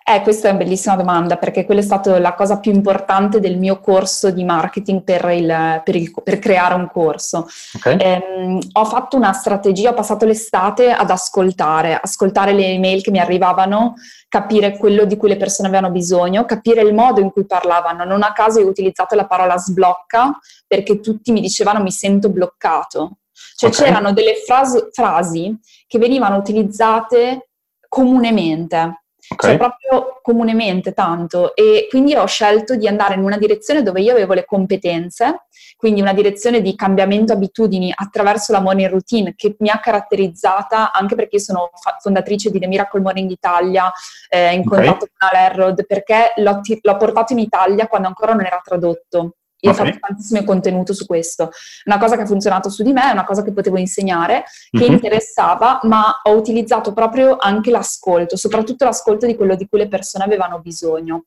Eh, 0.09 0.21
questa 0.21 0.47
è 0.47 0.51
una 0.51 0.59
bellissima 0.63 0.95
domanda 0.95 1.35
perché 1.35 1.65
quella 1.65 1.81
è 1.81 1.83
stata 1.83 2.17
la 2.17 2.33
cosa 2.33 2.59
più 2.59 2.71
importante 2.71 3.41
del 3.41 3.57
mio 3.57 3.81
corso 3.81 4.31
di 4.31 4.45
marketing 4.45 5.03
per, 5.03 5.25
il, 5.31 5.81
per, 5.83 5.95
il, 5.97 6.13
per 6.23 6.39
creare 6.39 6.75
un 6.75 6.87
corso. 6.89 7.45
Okay. 7.75 7.97
Eh, 7.97 8.57
ho 8.71 8.85
fatto 8.85 9.17
una 9.17 9.33
strategia, 9.33 9.89
ho 9.89 9.93
passato 9.93 10.23
l'estate 10.23 10.91
ad 10.91 11.09
ascoltare, 11.09 11.99
ascoltare 12.01 12.53
le 12.53 12.67
email 12.67 13.01
che 13.01 13.11
mi 13.11 13.19
arrivavano, 13.19 13.95
capire 14.29 14.77
quello 14.77 15.03
di 15.03 15.17
cui 15.17 15.27
le 15.27 15.35
persone 15.35 15.67
avevano 15.67 15.91
bisogno, 15.91 16.45
capire 16.45 16.83
il 16.83 16.93
modo 16.93 17.19
in 17.19 17.29
cui 17.29 17.45
parlavano. 17.45 18.05
Non 18.05 18.23
a 18.23 18.31
caso 18.31 18.61
ho 18.61 18.65
utilizzato 18.65 19.13
la 19.13 19.27
parola 19.27 19.57
sblocca 19.57 20.39
perché 20.65 21.01
tutti 21.01 21.33
mi 21.33 21.41
dicevano 21.41 21.81
mi 21.81 21.91
sento 21.91 22.29
bloccato. 22.29 23.17
Cioè 23.57 23.71
okay. 23.71 23.83
c'erano 23.83 24.13
delle 24.13 24.35
frasi, 24.35 24.87
frasi 24.89 25.53
che 25.85 25.99
venivano 25.99 26.37
utilizzate 26.37 27.49
comunemente. 27.89 29.01
Okay. 29.29 29.49
Cioè 29.49 29.57
proprio 29.57 30.19
comunemente 30.21 30.93
tanto 30.93 31.53
e 31.53 31.87
quindi 31.89 32.15
ho 32.15 32.25
scelto 32.25 32.75
di 32.75 32.87
andare 32.87 33.15
in 33.15 33.23
una 33.23 33.37
direzione 33.37 33.83
dove 33.83 33.99
io 33.99 34.13
avevo 34.13 34.33
le 34.33 34.45
competenze, 34.45 35.47
quindi 35.75 35.99
una 35.99 36.13
direzione 36.13 36.61
di 36.61 36.75
cambiamento 36.75 37.33
abitudini 37.33 37.91
attraverso 37.93 38.53
la 38.53 38.61
morning 38.61 38.89
routine 38.89 39.33
che 39.35 39.55
mi 39.59 39.69
ha 39.69 39.79
caratterizzata 39.79 40.93
anche 40.93 41.15
perché 41.15 41.39
sono 41.39 41.71
fondatrice 41.99 42.49
di 42.49 42.59
The 42.59 42.67
Miracle 42.67 43.01
Morning 43.01 43.29
Italia, 43.29 43.91
eh, 44.29 44.53
in 44.53 44.63
contatto 44.63 45.07
con 45.07 45.29
Alerrod, 45.29 45.85
perché 45.85 46.33
l'ho, 46.37 46.61
l'ho 46.81 46.97
portato 46.97 47.33
in 47.33 47.39
Italia 47.39 47.87
quando 47.87 48.07
ancora 48.07 48.33
non 48.33 48.45
era 48.45 48.61
tradotto. 48.63 49.35
Io 49.61 49.71
okay. 49.71 49.81
ho 49.81 49.85
fatto 49.85 49.99
tantissimo 50.07 50.43
contenuto 50.43 50.93
su 50.93 51.05
questo. 51.05 51.49
Una 51.85 51.97
cosa 51.97 52.15
che 52.15 52.21
ha 52.21 52.25
funzionato 52.25 52.69
su 52.69 52.83
di 52.83 52.93
me, 52.93 53.09
una 53.11 53.25
cosa 53.25 53.43
che 53.43 53.51
potevo 53.51 53.77
insegnare, 53.77 54.43
che 54.69 54.85
uh-huh. 54.85 54.91
interessava, 54.91 55.79
ma 55.83 56.21
ho 56.23 56.31
utilizzato 56.35 56.93
proprio 56.93 57.37
anche 57.39 57.71
l'ascolto, 57.71 58.37
soprattutto 58.37 58.85
l'ascolto 58.85 59.25
di 59.25 59.35
quello 59.35 59.55
di 59.55 59.67
cui 59.67 59.79
le 59.79 59.87
persone 59.87 60.23
avevano 60.23 60.59
bisogno. 60.59 61.25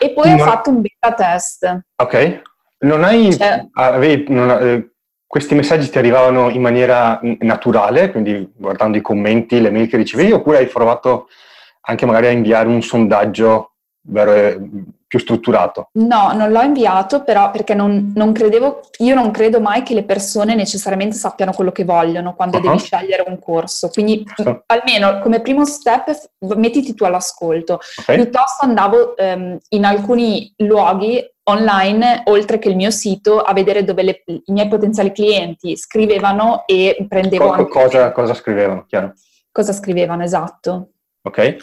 E 0.00 0.10
poi 0.10 0.34
ma... 0.34 0.42
ho 0.42 0.46
fatto 0.46 0.70
un 0.70 0.80
beta 0.80 1.14
test. 1.14 1.80
Ok. 1.96 2.42
Non 2.80 3.04
hai... 3.04 3.36
Cioè... 3.36 3.68
Avevi, 3.74 4.24
non, 4.32 4.50
eh, 4.50 4.90
questi 5.26 5.54
messaggi 5.54 5.90
ti 5.90 5.98
arrivavano 5.98 6.48
in 6.48 6.60
maniera 6.60 7.20
naturale, 7.22 8.10
quindi 8.10 8.52
guardando 8.56 8.96
i 8.98 9.02
commenti, 9.02 9.60
le 9.60 9.70
mail 9.70 9.88
che 9.88 9.96
ricevevi, 9.96 10.32
oppure 10.32 10.58
hai 10.58 10.66
provato 10.66 11.28
anche 11.82 12.04
magari 12.04 12.26
a 12.26 12.30
inviare 12.30 12.66
un 12.66 12.82
sondaggio 12.82 13.74
vero, 14.02 14.58
più 15.10 15.18
strutturato? 15.18 15.88
No, 15.94 16.30
non 16.34 16.52
l'ho 16.52 16.62
inviato 16.62 17.24
però 17.24 17.50
perché 17.50 17.74
non, 17.74 18.12
non, 18.14 18.32
credevo, 18.32 18.80
io 18.98 19.16
non 19.16 19.32
credo 19.32 19.60
mai 19.60 19.82
che 19.82 19.92
le 19.92 20.04
persone 20.04 20.54
necessariamente 20.54 21.16
sappiano 21.16 21.50
quello 21.52 21.72
che 21.72 21.82
vogliono 21.82 22.36
quando 22.36 22.58
uh-huh. 22.58 22.62
devi 22.62 22.78
scegliere 22.78 23.24
un 23.26 23.40
corso. 23.40 23.88
Quindi 23.88 24.24
uh-huh. 24.36 24.62
almeno 24.66 25.18
come 25.18 25.40
primo 25.40 25.64
step 25.64 26.12
mettiti 26.54 26.94
tu 26.94 27.02
all'ascolto. 27.02 27.80
Okay. 28.02 28.14
Piuttosto 28.14 28.64
andavo 28.64 29.14
um, 29.18 29.58
in 29.70 29.84
alcuni 29.84 30.54
luoghi 30.58 31.20
online, 31.42 32.22
oltre 32.26 32.60
che 32.60 32.68
il 32.68 32.76
mio 32.76 32.92
sito, 32.92 33.40
a 33.40 33.52
vedere 33.52 33.82
dove 33.82 34.02
le, 34.04 34.22
i 34.26 34.52
miei 34.52 34.68
potenziali 34.68 35.10
clienti 35.10 35.76
scrivevano 35.76 36.62
e 36.66 37.04
prendevo 37.08 37.50
Co-. 37.50 37.66
Cosa, 37.66 38.12
cosa 38.12 38.34
scrivevano, 38.34 38.84
chiaro? 38.86 39.14
Cosa 39.50 39.72
scrivevano, 39.72 40.22
esatto. 40.22 40.90
Ok. 41.22 41.56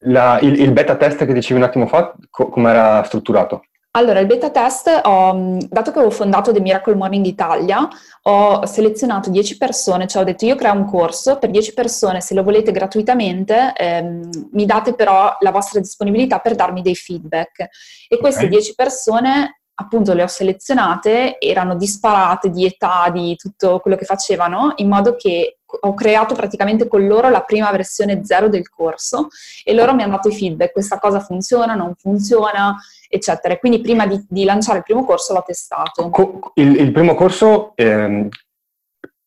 La, 0.00 0.38
il, 0.40 0.60
il, 0.60 0.72
beta 0.72 0.96
test 0.96 1.24
che 1.24 1.32
dicevi 1.32 1.58
un 1.58 1.66
attimo 1.66 1.86
fa, 1.86 2.14
co- 2.30 2.48
come 2.48 2.70
era 2.70 3.02
strutturato? 3.04 3.62
Allora, 3.96 4.20
il 4.20 4.26
beta 4.26 4.50
test, 4.50 4.88
ho, 5.04 5.58
dato 5.70 5.90
che 5.90 5.98
avevo 5.98 6.12
fondato 6.12 6.52
The 6.52 6.60
Miracle 6.60 6.94
Morning 6.94 7.24
Italia, 7.24 7.88
ho 8.24 8.66
selezionato 8.66 9.30
10 9.30 9.56
persone, 9.56 10.06
cioè 10.06 10.20
ho 10.20 10.24
detto 10.26 10.44
io 10.44 10.54
creo 10.54 10.74
un 10.74 10.84
corso 10.84 11.38
per 11.38 11.48
10 11.48 11.72
persone, 11.72 12.20
se 12.20 12.34
lo 12.34 12.42
volete 12.42 12.72
gratuitamente, 12.72 13.72
ehm, 13.74 14.48
mi 14.52 14.66
date 14.66 14.94
però 14.94 15.34
la 15.40 15.50
vostra 15.50 15.80
disponibilità 15.80 16.40
per 16.40 16.54
darmi 16.54 16.82
dei 16.82 16.94
feedback. 16.94 17.68
E 18.06 18.18
queste 18.18 18.44
okay. 18.44 18.50
10 18.50 18.74
persone 18.74 19.60
appunto 19.78 20.14
le 20.14 20.22
ho 20.22 20.26
selezionate, 20.26 21.38
erano 21.38 21.76
disparate 21.76 22.50
di 22.50 22.64
età, 22.64 23.10
di 23.12 23.36
tutto 23.36 23.78
quello 23.80 23.96
che 23.96 24.06
facevano, 24.06 24.72
in 24.76 24.88
modo 24.88 25.16
che 25.16 25.58
ho 25.80 25.94
creato 25.94 26.34
praticamente 26.34 26.88
con 26.88 27.06
loro 27.06 27.28
la 27.28 27.42
prima 27.42 27.70
versione 27.70 28.24
zero 28.24 28.48
del 28.48 28.68
corso 28.70 29.28
e 29.64 29.74
loro 29.74 29.94
mi 29.94 30.02
hanno 30.02 30.12
dato 30.12 30.28
i 30.28 30.34
feedback, 30.34 30.72
questa 30.72 30.98
cosa 30.98 31.20
funziona, 31.20 31.74
non 31.74 31.94
funziona, 31.94 32.76
eccetera. 33.08 33.58
Quindi 33.58 33.80
prima 33.80 34.06
di, 34.06 34.24
di 34.28 34.44
lanciare 34.44 34.78
il 34.78 34.84
primo 34.84 35.04
corso 35.04 35.34
l'ho 35.34 35.42
testato. 35.44 36.10
Il, 36.54 36.80
il 36.80 36.92
primo 36.92 37.14
corso, 37.14 37.72
ehm, 37.74 38.28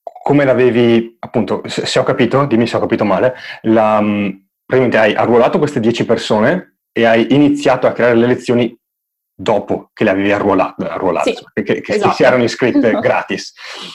come 0.02 0.46
l'avevi, 0.46 1.16
appunto, 1.20 1.62
se, 1.66 1.86
se, 1.86 2.00
ho 2.00 2.04
capito, 2.04 2.46
dimmi 2.46 2.66
se 2.66 2.78
ho 2.78 2.80
capito 2.80 3.06
male, 3.06 3.36
la, 3.64 4.02
praticamente 4.66 4.98
hai 4.98 5.14
arruolato 5.14 5.60
queste 5.60 5.80
10 5.80 6.06
persone 6.06 6.78
e 6.92 7.06
hai 7.06 7.34
iniziato 7.34 7.86
a 7.86 7.92
creare 7.92 8.16
le 8.16 8.26
lezioni 8.26 8.79
dopo 9.42 9.92
che 9.94 10.04
le 10.04 10.10
avevi 10.10 10.34
arruolate, 10.34 10.86
arruolate 10.86 11.34
sì, 11.34 11.64
che, 11.64 11.80
che 11.80 11.94
esatto. 11.94 12.14
si 12.14 12.24
erano 12.24 12.44
iscritte 12.44 12.92
gratis. 13.00 13.54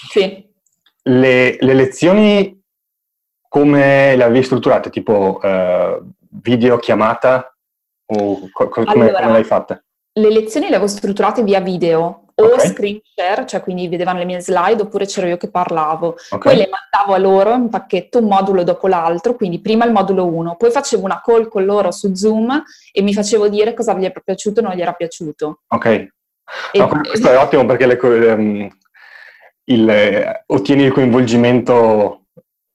Sì. 0.09 0.49
Le, 1.03 1.57
le, 1.61 1.75
lezioni 1.75 2.63
come 3.47 4.17
le 4.17 4.25
avevi 4.25 4.43
strutturate? 4.43 4.89
Tipo 4.89 5.39
uh, 5.43 6.03
video 6.41 6.79
chiamata 6.79 7.55
o 8.07 8.49
co- 8.51 8.69
come, 8.69 8.87
allora, 8.87 9.19
come 9.21 9.33
l'hai 9.33 9.45
fatta? 9.45 9.85
Le 10.15 10.31
lezioni 10.31 10.69
le 10.69 10.77
avevo 10.77 10.89
strutturate 10.89 11.43
via 11.43 11.61
video 11.61 12.24
o 12.37 12.45
okay. 12.47 12.69
screen 12.69 13.01
share, 13.15 13.47
cioè 13.47 13.61
quindi 13.61 13.89
vedevano 13.89 14.19
le 14.19 14.25
mie 14.25 14.41
slide, 14.41 14.83
oppure 14.83 15.07
c'ero 15.07 15.27
io 15.27 15.37
che 15.37 15.49
parlavo. 15.49 16.17
Okay. 16.31 16.39
Poi 16.39 16.57
le 16.57 16.69
mandavo 16.71 17.15
a 17.15 17.19
loro 17.19 17.55
in 17.55 17.69
pacchetto 17.69 18.19
un 18.19 18.27
modulo 18.27 18.65
dopo 18.65 18.89
l'altro, 18.89 19.35
quindi 19.35 19.61
prima 19.61 19.85
il 19.85 19.93
modulo 19.93 20.27
1, 20.27 20.57
poi 20.57 20.71
facevo 20.71 21.05
una 21.05 21.21
call 21.25 21.49
con 21.49 21.65
loro 21.65 21.91
su 21.91 22.15
Zoom 22.15 22.63
e 22.93 23.03
mi 23.03 23.15
facevo 23.15 23.49
dire 23.49 23.75
cosa 23.75 23.95
gli 23.95 24.05
era 24.05 24.21
piaciuto 24.23 24.61
o 24.61 24.63
non 24.65 24.73
gli 24.75 24.81
era 24.81 24.93
piaciuto. 24.93 25.61
Ok. 25.69 25.87
E, 25.87 26.11
no, 26.79 26.89
questo 26.89 27.31
è 27.31 27.39
ottimo 27.39 27.65
perché 27.65 27.87
le, 27.87 27.99
um, 28.33 28.69
il, 29.65 30.43
ottieni 30.47 30.85
il 30.85 30.93
coinvolgimento 30.93 32.27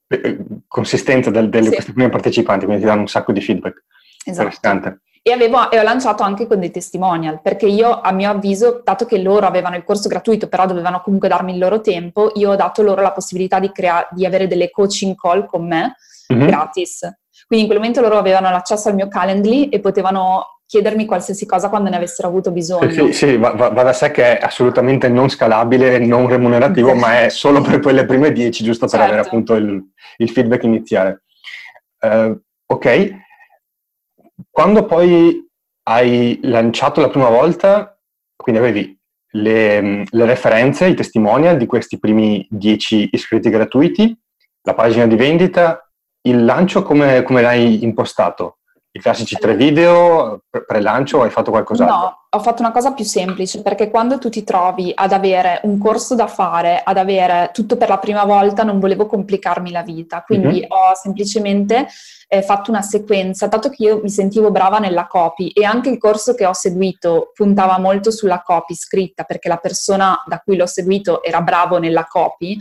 eh, 0.07 0.37
consistente 0.67 1.31
del, 1.31 1.49
delle 1.49 1.67
sì. 1.67 1.73
queste 1.73 1.93
prime 1.93 2.09
partecipanti, 2.09 2.65
quindi 2.65 2.83
ti 2.83 2.89
danno 2.89 3.01
un 3.01 3.07
sacco 3.07 3.31
di 3.31 3.41
feedback. 3.41 3.83
Esatto. 4.25 4.49
E, 5.21 5.31
avevo, 5.31 5.69
e, 5.69 5.79
ho 5.79 5.83
lanciato 5.83 6.23
anche 6.23 6.47
con 6.47 6.59
dei 6.59 6.71
testimonial, 6.71 7.41
perché 7.41 7.65
io 7.65 8.01
a 8.01 8.11
mio 8.11 8.29
avviso, 8.29 8.81
dato 8.83 9.05
che 9.05 9.21
loro 9.21 9.45
avevano 9.45 9.75
il 9.75 9.83
corso 9.83 10.07
gratuito, 10.07 10.47
però 10.47 10.65
dovevano 10.65 11.01
comunque 11.01 11.27
darmi 11.27 11.53
il 11.53 11.59
loro 11.59 11.81
tempo, 11.81 12.31
io 12.35 12.51
ho 12.51 12.55
dato 12.55 12.81
loro 12.81 13.01
la 13.01 13.11
possibilità 13.11 13.59
di, 13.59 13.71
crea- 13.71 14.07
di 14.11 14.25
avere 14.25 14.47
delle 14.47 14.69
coaching 14.69 15.15
call 15.15 15.45
con 15.45 15.67
me 15.67 15.95
mm-hmm. 16.33 16.47
gratis. 16.47 16.99
Quindi 17.47 17.65
in 17.65 17.71
quel 17.71 17.79
momento 17.79 18.01
loro 18.01 18.17
avevano 18.17 18.49
l'accesso 18.49 18.89
al 18.89 18.95
mio 18.95 19.07
Calendly 19.07 19.69
e 19.69 19.79
potevano 19.79 20.59
chiedermi 20.69 21.05
qualsiasi 21.05 21.47
cosa 21.47 21.67
quando 21.67 21.89
ne 21.89 21.95
avessero 21.95 22.27
avuto 22.27 22.51
bisogno. 22.51 22.91
Sì, 22.91 23.11
sì 23.11 23.37
va, 23.37 23.49
va, 23.53 23.69
da 23.69 23.91
sé 23.91 24.11
che 24.11 24.37
è 24.37 24.45
assolutamente 24.45 25.09
non 25.09 25.27
scalabile, 25.27 25.97
non 25.97 26.27
remunerativo, 26.27 26.93
ma 26.93 27.21
è 27.21 27.29
solo 27.29 27.61
per 27.61 27.79
quelle 27.79 28.05
prime 28.05 28.31
10, 28.31 28.63
giusto 28.63 28.85
per 28.85 28.99
certo. 28.99 29.05
avere 29.05 29.25
appunto 29.25 29.55
il, 29.55 29.83
il 30.17 30.29
feedback 30.29 30.63
iniziale. 30.63 31.23
Uh, 32.01 32.39
ok, 32.67 33.09
quando 34.49 34.85
poi 34.85 35.47
hai 35.83 36.39
lanciato 36.43 37.01
la 37.01 37.09
prima 37.09 37.29
volta, 37.29 37.97
quindi 38.35 38.61
avevi 38.61 38.99
le, 39.31 40.05
le 40.09 40.25
referenze, 40.25 40.87
i 40.87 40.95
testimonial 40.95 41.57
di 41.57 41.65
questi 41.65 41.99
primi 41.99 42.45
10 42.49 43.09
iscritti 43.11 43.49
gratuiti, 43.49 44.17
la 44.63 44.73
pagina 44.73 45.07
di 45.07 45.15
vendita, 45.15 45.89
il 46.21 46.43
lancio 46.43 46.83
come, 46.83 47.23
come 47.23 47.41
l'hai 47.41 47.83
impostato? 47.83 48.57
I 48.91 48.99
classici 48.99 49.35
tre 49.35 49.55
video 49.55 50.41
pre-lancio 50.49 51.19
o 51.19 51.21
hai 51.23 51.29
fatto 51.29 51.51
qualcos'altro? 51.51 51.97
No, 51.97 52.18
ho 52.31 52.39
fatto 52.39 52.61
una 52.61 52.71
cosa 52.71 52.93
più 52.93 53.03
semplice 53.03 53.63
perché 53.63 53.89
quando 53.89 54.19
tu 54.19 54.29
ti 54.29 54.43
trovi 54.43 54.91
ad 54.93 55.13
avere 55.13 55.61
un 55.63 55.79
corso 55.79 56.13
da 56.13 56.27
fare, 56.27 56.79
ad 56.83 56.97
avere 56.97 57.49
tutto 57.53 57.75
per 57.75 57.89
la 57.89 57.97
prima 57.97 58.23
volta, 58.23 58.61
non 58.61 58.79
volevo 58.79 59.07
complicarmi 59.07 59.71
la 59.71 59.81
vita, 59.81 60.21
quindi 60.23 60.59
mm-hmm. 60.59 60.69
ho 60.71 60.93
semplicemente 60.93 61.87
eh, 62.27 62.43
fatto 62.43 62.69
una 62.69 62.83
sequenza, 62.83 63.47
dato 63.47 63.69
che 63.69 63.83
io 63.83 63.99
mi 64.03 64.11
sentivo 64.11 64.51
brava 64.51 64.77
nella 64.77 65.07
copy 65.07 65.49
e 65.49 65.63
anche 65.63 65.89
il 65.89 65.97
corso 65.97 66.35
che 66.35 66.45
ho 66.45 66.53
seguito 66.53 67.31
puntava 67.33 67.79
molto 67.79 68.11
sulla 68.11 68.43
copy 68.43 68.75
scritta 68.75 69.23
perché 69.23 69.47
la 69.47 69.57
persona 69.57 70.21
da 70.27 70.39
cui 70.39 70.55
l'ho 70.55 70.67
seguito 70.67 71.23
era 71.23 71.41
bravo 71.41 71.79
nella 71.79 72.05
copy 72.05 72.55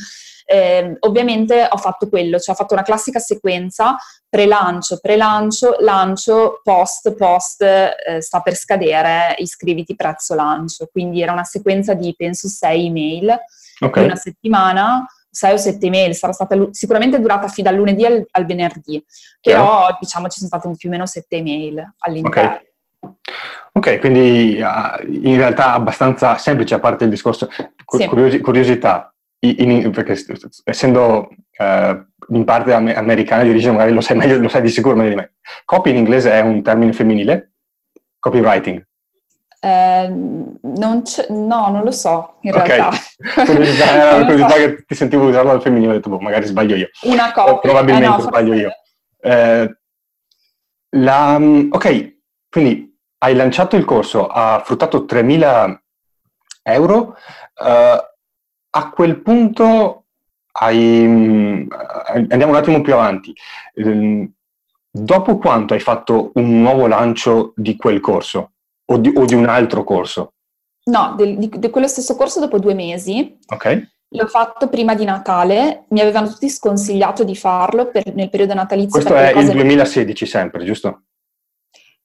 eh, 0.50 0.96
ovviamente 1.00 1.68
ho 1.70 1.76
fatto 1.76 2.08
quello, 2.08 2.38
cioè 2.38 2.54
ho 2.54 2.58
fatto 2.58 2.72
una 2.72 2.82
classica 2.82 3.18
sequenza 3.18 3.96
pre-lancio, 4.30 4.98
pre-lancio, 4.98 5.76
lancio, 5.80 6.60
post, 6.62 7.14
post, 7.14 7.62
eh, 7.62 8.22
sta 8.22 8.40
per 8.40 8.54
scadere, 8.54 9.34
iscriviti 9.58 9.96
prezzo 9.96 10.34
lancio. 10.34 10.88
Quindi 10.90 11.20
era 11.20 11.32
una 11.32 11.44
sequenza 11.44 11.94
di 11.94 12.14
penso 12.16 12.48
sei 12.48 12.86
email 12.86 13.36
okay. 13.80 14.04
una 14.04 14.16
settimana, 14.16 15.06
sei 15.30 15.52
o 15.52 15.56
sette 15.56 15.86
email, 15.86 16.14
sarà 16.14 16.32
stata 16.32 16.54
l- 16.54 16.68
sicuramente 16.72 17.20
durata 17.20 17.48
fino 17.48 17.68
dal 17.68 17.78
lunedì 17.78 18.04
al, 18.04 18.26
al 18.30 18.46
venerdì, 18.46 19.04
però 19.40 19.86
yeah. 19.86 19.96
diciamo 20.00 20.28
ci 20.28 20.38
sono 20.38 20.48
state 20.48 20.74
più 20.76 20.88
o 20.88 20.92
meno 20.92 21.06
sette 21.06 21.36
email 21.36 21.94
all'interno. 21.98 22.50
Okay. 22.50 22.66
Ok, 23.72 23.98
quindi 24.00 24.60
uh, 24.60 25.06
in 25.06 25.36
realtà 25.36 25.72
abbastanza 25.72 26.36
semplice 26.36 26.74
a 26.74 26.80
parte 26.80 27.04
il 27.04 27.10
discorso. 27.10 27.48
Curiosi-. 27.84 28.40
Curiosità, 28.40 29.14
in, 29.40 29.90
perché 29.92 30.16
essendo 30.64 31.28
uh, 31.58 32.34
in 32.34 32.44
parte 32.44 32.72
americana 32.72 33.44
di 33.44 33.50
origine 33.50 33.72
magari 33.72 33.92
lo 33.92 34.00
sai 34.00 34.16
meglio, 34.16 34.38
lo 34.38 34.48
sai 34.48 34.62
di 34.62 34.68
sicuro 34.68 34.96
meglio 34.96 35.10
di 35.10 35.14
me. 35.16 35.34
Copy 35.64 35.90
in 35.90 35.96
inglese 35.96 36.32
è 36.32 36.40
un 36.40 36.60
termine 36.62 36.92
femminile? 36.92 37.52
Copywriting? 38.18 38.84
Eh, 39.60 40.08
non 40.08 41.02
no, 41.30 41.68
non 41.68 41.82
lo 41.82 41.90
so 41.90 42.36
in 42.42 42.54
okay. 42.54 42.66
realtà. 42.66 42.96
Era 43.92 44.14
una 44.14 44.24
curiosità 44.24 44.54
che 44.54 44.84
ti 44.86 44.94
sentivo 44.94 45.26
usarlo 45.26 45.50
al 45.50 45.62
femminile, 45.62 45.92
ho 45.92 45.94
detto, 45.94 46.10
boh, 46.10 46.20
magari 46.20 46.46
sbaglio 46.46 46.76
io. 46.76 46.88
Una 47.02 47.32
copia. 47.32 47.58
Probabilmente 47.58 48.06
eh 48.06 48.08
no, 48.08 48.20
sbaglio 48.20 48.54
io. 48.54 48.70
Eh, 49.20 49.76
la, 50.90 51.38
mm, 51.38 51.72
ok, 51.72 52.16
quindi 52.48 52.96
hai 53.18 53.34
lanciato 53.34 53.76
il 53.76 53.84
corso, 53.84 54.28
ha 54.28 54.62
fruttato 54.64 55.04
3.000 55.04 55.82
euro. 56.62 57.16
Uh, 57.60 57.98
a 58.70 58.90
quel 58.90 59.20
punto 59.20 60.04
hai, 60.52 61.04
mm, 61.04 61.66
andiamo 62.28 62.52
un 62.52 62.58
attimo 62.58 62.80
più 62.80 62.94
avanti. 62.94 63.34
Ehm, 63.74 64.30
dopo 64.90 65.38
quanto 65.38 65.74
hai 65.74 65.80
fatto 65.80 66.30
un 66.34 66.60
nuovo 66.60 66.86
lancio 66.86 67.52
di 67.56 67.76
quel 67.76 68.00
corso 68.00 68.52
o 68.90 68.98
di, 68.98 69.12
o 69.14 69.24
di 69.24 69.34
un 69.34 69.46
altro 69.46 69.84
corso? 69.84 70.34
No, 70.84 71.14
di, 71.16 71.50
di, 71.50 71.70
quello 71.70 71.86
stesso 71.86 72.16
corso 72.16 72.40
dopo 72.40 72.58
due 72.58 72.74
mesi. 72.74 73.38
Ok. 73.48 73.88
L'ho 74.12 74.26
fatto 74.26 74.68
prima 74.68 74.94
di 74.94 75.04
Natale, 75.04 75.84
mi 75.90 76.00
avevano 76.00 76.28
tutti 76.28 76.48
sconsigliato 76.48 77.24
di 77.24 77.36
farlo 77.36 77.90
per, 77.90 78.14
nel 78.14 78.30
periodo 78.30 78.54
natalizio. 78.54 78.90
Questo 78.90 79.14
è 79.14 79.36
il 79.38 79.50
2016 79.50 80.24
non... 80.24 80.32
sempre, 80.32 80.64
giusto? 80.64 81.02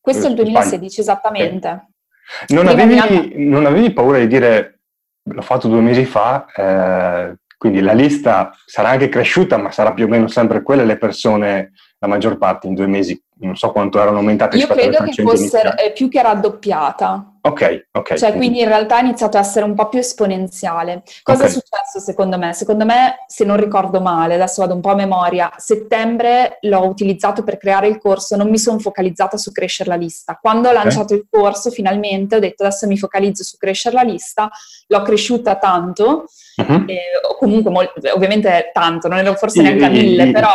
Questo 0.01 0.25
è 0.27 0.29
il 0.29 0.35
2016, 0.35 0.99
esattamente. 0.99 1.67
Okay. 1.67 2.57
Non, 2.57 2.67
avevi, 2.67 3.33
non, 3.45 3.65
avevi, 3.65 3.93
paura 3.93 4.19
di 4.19 4.27
dire, 4.27 4.81
l'ho 5.23 5.41
fatto 5.41 5.69
due 5.69 5.79
mesi 5.79 6.03
fa, 6.03 6.45
eh, 6.53 7.37
quindi 7.57 7.79
la 7.79 7.93
lista 7.93 8.51
sarà 8.65 8.89
anche 8.89 9.07
cresciuta, 9.07 9.55
ma 9.55 9.71
sarà 9.71 9.93
più 9.93 10.03
o 10.03 10.09
meno 10.09 10.27
sempre 10.27 10.61
quelle 10.61 10.83
le 10.83 10.97
persone, 10.97 11.71
la 11.99 12.07
maggior 12.07 12.37
parte 12.37 12.67
in 12.67 12.73
due 12.73 12.87
mesi, 12.87 13.21
non 13.43 13.55
so 13.55 13.71
quanto 13.71 13.99
erano 13.99 14.17
aumentate. 14.17 14.57
Io 14.57 14.67
credo 14.67 15.03
che 15.03 15.21
fosse 15.21 15.75
eh, 15.75 15.91
più 15.91 16.09
che 16.09 16.21
raddoppiata. 16.21 17.27
Ok, 17.45 17.87
ok. 17.91 18.13
Cioè, 18.13 18.35
quindi 18.35 18.61
in 18.61 18.67
realtà 18.67 18.99
è 18.99 19.01
iniziato 19.01 19.35
a 19.35 19.41
essere 19.41 19.65
un 19.65 19.75
po' 19.75 19.89
più 19.89 19.99
esponenziale. 19.99 21.03
Cosa 21.23 21.43
okay. 21.43 21.49
è 21.49 21.51
successo 21.51 21.99
secondo 21.99 22.37
me? 22.37 22.53
Secondo 22.53 22.85
me, 22.85 23.25
se 23.27 23.43
non 23.43 23.57
ricordo 23.57 23.99
male, 23.99 24.35
adesso 24.35 24.61
vado 24.61 24.75
un 24.75 24.79
po' 24.79 24.91
a 24.91 24.95
memoria, 24.95 25.51
settembre 25.57 26.59
l'ho 26.61 26.85
utilizzato 26.87 27.43
per 27.43 27.57
creare 27.57 27.87
il 27.87 27.99
corso, 27.99 28.37
non 28.37 28.49
mi 28.49 28.57
sono 28.57 28.79
focalizzata 28.79 29.35
su 29.35 29.51
crescere 29.51 29.89
la 29.89 29.97
lista. 29.97 30.39
Quando 30.41 30.69
ho 30.69 30.71
lanciato 30.71 31.13
okay. 31.13 31.17
il 31.17 31.27
corso, 31.29 31.69
finalmente 31.69 32.37
ho 32.37 32.39
detto 32.39 32.63
adesso 32.63 32.87
mi 32.87 32.97
focalizzo 32.97 33.43
su 33.43 33.57
crescere 33.57 33.95
la 33.95 34.03
lista, 34.03 34.49
l'ho 34.87 35.01
cresciuta 35.01 35.57
tanto, 35.57 36.27
uh-huh. 36.57 36.83
e, 36.87 36.99
o 37.29 37.37
comunque 37.37 37.71
mol- 37.71 37.93
ovviamente 38.13 38.69
tanto, 38.73 39.07
non 39.07 39.17
ero 39.17 39.33
forse 39.35 39.61
neanche 39.61 39.85
a 39.85 39.89
mille, 39.89 40.31
però... 40.31 40.49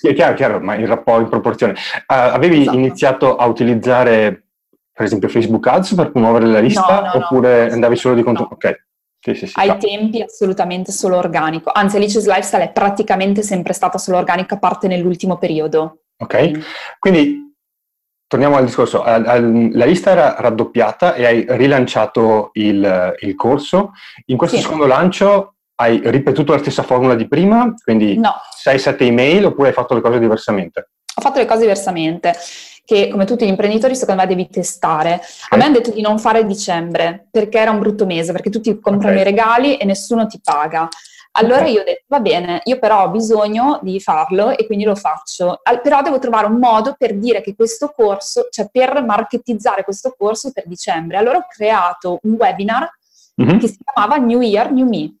È 0.00 0.12
chiaro, 0.14 0.34
chiaro, 0.34 0.60
ma 0.60 0.74
in, 0.74 0.86
rapporto, 0.86 1.22
in 1.22 1.28
proporzione. 1.28 1.72
Uh, 1.72 2.04
avevi 2.06 2.62
esatto. 2.62 2.76
iniziato 2.76 3.36
a 3.36 3.46
utilizzare 3.46 4.44
per 4.92 5.08
esempio 5.08 5.28
Facebook 5.28 5.66
Ads 5.66 5.94
per 5.94 6.10
promuovere 6.10 6.46
la 6.46 6.58
lista 6.58 7.00
no, 7.00 7.18
no, 7.18 7.24
oppure 7.24 7.68
no, 7.68 7.72
andavi 7.72 7.96
solo 7.96 8.14
di 8.14 8.22
contenuto? 8.22 8.54
Ok. 8.54 8.84
Sì, 9.22 9.34
sì, 9.34 9.46
sì, 9.46 9.52
Ai 9.56 9.76
tempi 9.76 10.22
assolutamente 10.22 10.92
solo 10.92 11.16
organico, 11.16 11.70
anzi 11.72 11.96
Alice's 11.96 12.26
Lifestyle 12.26 12.64
è 12.64 12.72
praticamente 12.72 13.42
sempre 13.42 13.74
stata 13.74 13.98
solo 13.98 14.16
organica, 14.16 14.54
a 14.54 14.58
parte 14.58 14.88
nell'ultimo 14.88 15.36
periodo. 15.36 16.04
Ok, 16.18 16.98
quindi 16.98 17.49
torniamo 18.30 18.54
al 18.54 18.64
discorso, 18.64 19.02
la 19.02 19.84
lista 19.84 20.12
era 20.12 20.36
raddoppiata 20.38 21.14
e 21.14 21.26
hai 21.26 21.44
rilanciato 21.48 22.50
il, 22.52 23.16
il 23.22 23.34
corso, 23.34 23.90
in 24.26 24.36
questo 24.36 24.54
sì. 24.54 24.62
secondo 24.62 24.86
lancio 24.86 25.54
hai 25.80 26.00
ripetuto 26.04 26.52
la 26.52 26.58
stessa 26.58 26.84
formula 26.84 27.16
di 27.16 27.26
prima, 27.26 27.74
quindi 27.82 28.16
no. 28.16 28.34
6-7 28.64 29.02
email 29.02 29.46
oppure 29.46 29.68
hai 29.68 29.74
fatto 29.74 29.94
le 29.94 30.00
cose 30.00 30.20
diversamente? 30.20 30.90
Ho 31.12 31.20
fatto 31.20 31.40
le 31.40 31.44
cose 31.46 31.62
diversamente 31.62 32.32
che 32.84 33.08
come 33.08 33.24
tutti 33.24 33.44
gli 33.44 33.48
imprenditori 33.48 33.96
secondo 33.96 34.20
me 34.20 34.28
devi 34.28 34.48
testare. 34.48 35.20
A 35.48 35.56
me 35.56 35.64
hanno 35.64 35.78
detto 35.78 35.90
di 35.90 36.00
non 36.00 36.20
fare 36.20 36.46
dicembre 36.46 37.26
perché 37.32 37.58
era 37.58 37.72
un 37.72 37.80
brutto 37.80 38.06
mese, 38.06 38.30
perché 38.30 38.48
tutti 38.48 38.78
comprano 38.78 39.16
okay. 39.16 39.20
i 39.20 39.24
regali 39.24 39.76
e 39.76 39.84
nessuno 39.84 40.28
ti 40.28 40.40
paga. 40.40 40.88
Allora 41.32 41.60
okay. 41.60 41.72
io 41.72 41.80
ho 41.80 41.84
detto, 41.84 42.04
va 42.08 42.20
bene, 42.20 42.60
io 42.64 42.78
però 42.78 43.04
ho 43.04 43.10
bisogno 43.10 43.78
di 43.82 44.00
farlo 44.00 44.50
e 44.56 44.66
quindi 44.66 44.84
lo 44.84 44.96
faccio, 44.96 45.60
Al, 45.62 45.80
però 45.80 46.02
devo 46.02 46.18
trovare 46.18 46.46
un 46.46 46.58
modo 46.58 46.96
per 46.98 47.16
dire 47.16 47.40
che 47.40 47.54
questo 47.54 47.92
corso, 47.94 48.48
cioè 48.50 48.68
per 48.70 49.02
marketizzare 49.04 49.84
questo 49.84 50.14
corso 50.18 50.50
per 50.52 50.66
dicembre. 50.66 51.18
Allora 51.18 51.38
ho 51.38 51.46
creato 51.48 52.18
un 52.22 52.32
webinar 52.32 52.90
mm-hmm. 53.40 53.58
che 53.58 53.68
si 53.68 53.78
chiamava 53.82 54.16
New 54.16 54.40
Year, 54.40 54.72
New 54.72 54.88
Me 54.88 55.14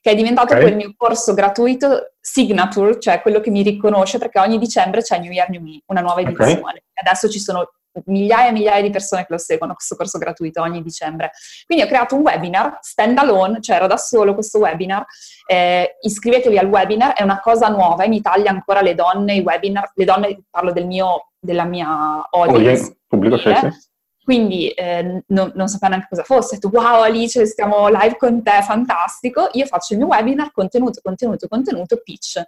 che 0.00 0.10
è 0.10 0.14
diventato 0.14 0.52
okay. 0.52 0.60
quel 0.60 0.76
mio 0.76 0.94
corso 0.96 1.34
gratuito 1.34 2.14
signature, 2.20 2.98
cioè 2.98 3.22
quello 3.22 3.40
che 3.40 3.50
mi 3.50 3.62
riconosce 3.62 4.18
perché 4.18 4.38
ogni 4.38 4.58
dicembre 4.58 5.02
c'è 5.02 5.18
New 5.18 5.30
Year 5.30 5.48
New 5.50 5.62
Me, 5.62 5.80
una 5.86 6.00
nuova 6.00 6.20
edizione. 6.20 6.52
Okay. 6.54 6.82
Adesso 6.94 7.30
ci 7.30 7.38
sono 7.38 7.72
migliaia 8.06 8.48
e 8.48 8.52
migliaia 8.52 8.82
di 8.82 8.90
persone 8.90 9.22
che 9.22 9.32
lo 9.32 9.38
seguono, 9.38 9.74
questo 9.74 9.96
corso 9.96 10.18
gratuito 10.18 10.60
ogni 10.60 10.82
dicembre. 10.82 11.30
Quindi 11.66 11.84
ho 11.84 11.88
creato 11.88 12.14
un 12.14 12.22
webinar 12.22 12.78
stand 12.80 13.18
alone, 13.18 13.60
cioè 13.60 13.76
ero 13.76 13.86
da 13.86 13.96
solo 13.96 14.34
questo 14.34 14.58
webinar. 14.58 15.04
Eh, 15.46 15.98
iscrivetevi 16.00 16.58
al 16.58 16.66
webinar, 16.66 17.14
è 17.14 17.22
una 17.22 17.40
cosa 17.40 17.68
nuova, 17.68 18.04
in 18.04 18.12
Italia 18.12 18.50
ancora 18.50 18.80
le 18.80 18.94
donne, 18.94 19.34
i 19.34 19.40
webinar, 19.40 19.92
le 19.94 20.04
donne, 20.04 20.42
parlo 20.50 20.72
del 20.72 20.86
mio, 20.86 21.30
della 21.38 21.64
mia 21.64 22.26
audience. 22.30 22.90
Oh, 22.90 22.96
pubblico, 23.08 23.36
sì, 23.38 23.54
sì 23.54 23.92
quindi 24.24 24.70
eh, 24.70 25.22
non, 25.26 25.52
non 25.54 25.68
sapevo 25.68 25.90
neanche 25.90 26.08
cosa 26.08 26.22
fosse, 26.22 26.58
tu 26.58 26.70
wow 26.72 27.02
Alice, 27.02 27.44
stiamo 27.44 27.88
live 27.88 28.16
con 28.16 28.42
te, 28.42 28.62
fantastico, 28.62 29.50
io 29.52 29.66
faccio 29.66 29.92
il 29.92 29.98
mio 29.98 30.08
webinar, 30.08 30.50
contenuto, 30.50 31.00
contenuto, 31.02 31.46
contenuto, 31.46 32.00
pitch, 32.02 32.42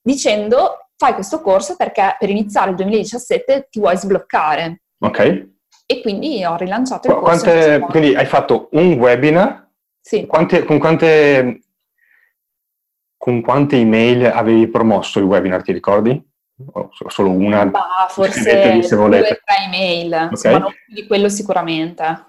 dicendo 0.00 0.88
fai 1.02 1.14
questo 1.14 1.40
corso 1.40 1.74
perché 1.74 2.14
per 2.16 2.30
iniziare 2.30 2.70
il 2.70 2.76
2017 2.76 3.66
ti 3.68 3.80
vuoi 3.80 3.96
sbloccare. 3.96 4.82
Ok. 5.00 5.48
E 5.86 6.00
quindi 6.00 6.44
ho 6.44 6.54
rilanciato 6.54 7.08
il 7.08 7.14
corso. 7.14 7.44
Quante, 7.44 7.80
quindi 7.90 8.14
hai 8.14 8.26
fatto 8.26 8.68
un 8.72 8.92
webinar? 8.92 9.68
Sì. 10.00 10.26
Quante, 10.26 10.64
con 10.64 10.78
quante 10.78 11.60
con 13.16 13.40
quante 13.40 13.76
email 13.76 14.26
avevi 14.26 14.68
promosso 14.68 15.18
il 15.18 15.24
webinar, 15.24 15.62
ti 15.62 15.72
ricordi? 15.72 16.30
o 16.72 16.90
solo 17.08 17.30
una? 17.30 17.66
Bah, 17.66 18.06
forse 18.08 18.40
se 18.82 18.94
due 18.94 19.06
o 19.06 19.08
tre 19.10 19.40
email, 19.66 20.12
okay. 20.12 20.28
insomma 20.30 20.58
non 20.58 20.72
più 20.72 20.94
di 20.94 21.06
quello 21.06 21.28
sicuramente. 21.28 22.26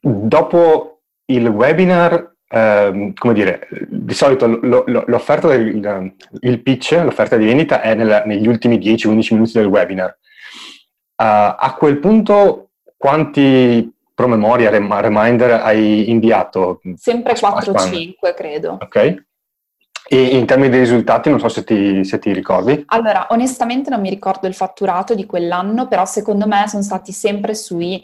Dopo 0.00 1.02
il 1.26 1.46
webinar, 1.48 2.31
ehm, 2.52 3.14
come 3.14 3.32
dire, 3.32 3.66
di 3.88 4.14
solito 4.14 4.46
lo, 4.46 4.84
lo, 4.86 5.04
l'offerta 5.06 5.48
del 5.48 6.14
il 6.40 6.62
pitch, 6.62 6.92
l'offerta 6.92 7.36
di 7.36 7.46
vendita 7.46 7.80
è 7.80 7.94
nella, 7.94 8.22
negli 8.24 8.46
ultimi 8.46 8.78
10-11 8.78 9.34
minuti 9.34 9.52
del 9.54 9.66
webinar. 9.66 10.18
Uh, 11.16 11.54
a 11.58 11.74
quel 11.78 11.98
punto 11.98 12.70
quanti 12.96 13.90
promemoria, 14.14 14.70
reminder 14.70 15.52
hai 15.52 16.10
inviato? 16.10 16.80
Sempre 16.96 17.34
4-5 17.34 18.34
credo. 18.34 18.78
Ok. 18.80 19.24
E 20.08 20.20
in 20.36 20.44
termini 20.46 20.70
di 20.70 20.78
risultati, 20.78 21.30
non 21.30 21.38
so 21.38 21.48
se 21.48 21.64
ti, 21.64 22.04
se 22.04 22.18
ti, 22.18 22.32
ricordi. 22.32 22.84
Allora, 22.88 23.28
onestamente 23.30 23.88
non 23.88 24.00
mi 24.00 24.10
ricordo 24.10 24.46
il 24.46 24.54
fatturato 24.54 25.14
di 25.14 25.24
quell'anno, 25.24 25.88
però 25.88 26.04
secondo 26.04 26.46
me 26.46 26.64
sono 26.68 26.82
stati 26.82 27.12
sempre 27.12 27.54
sui 27.54 28.02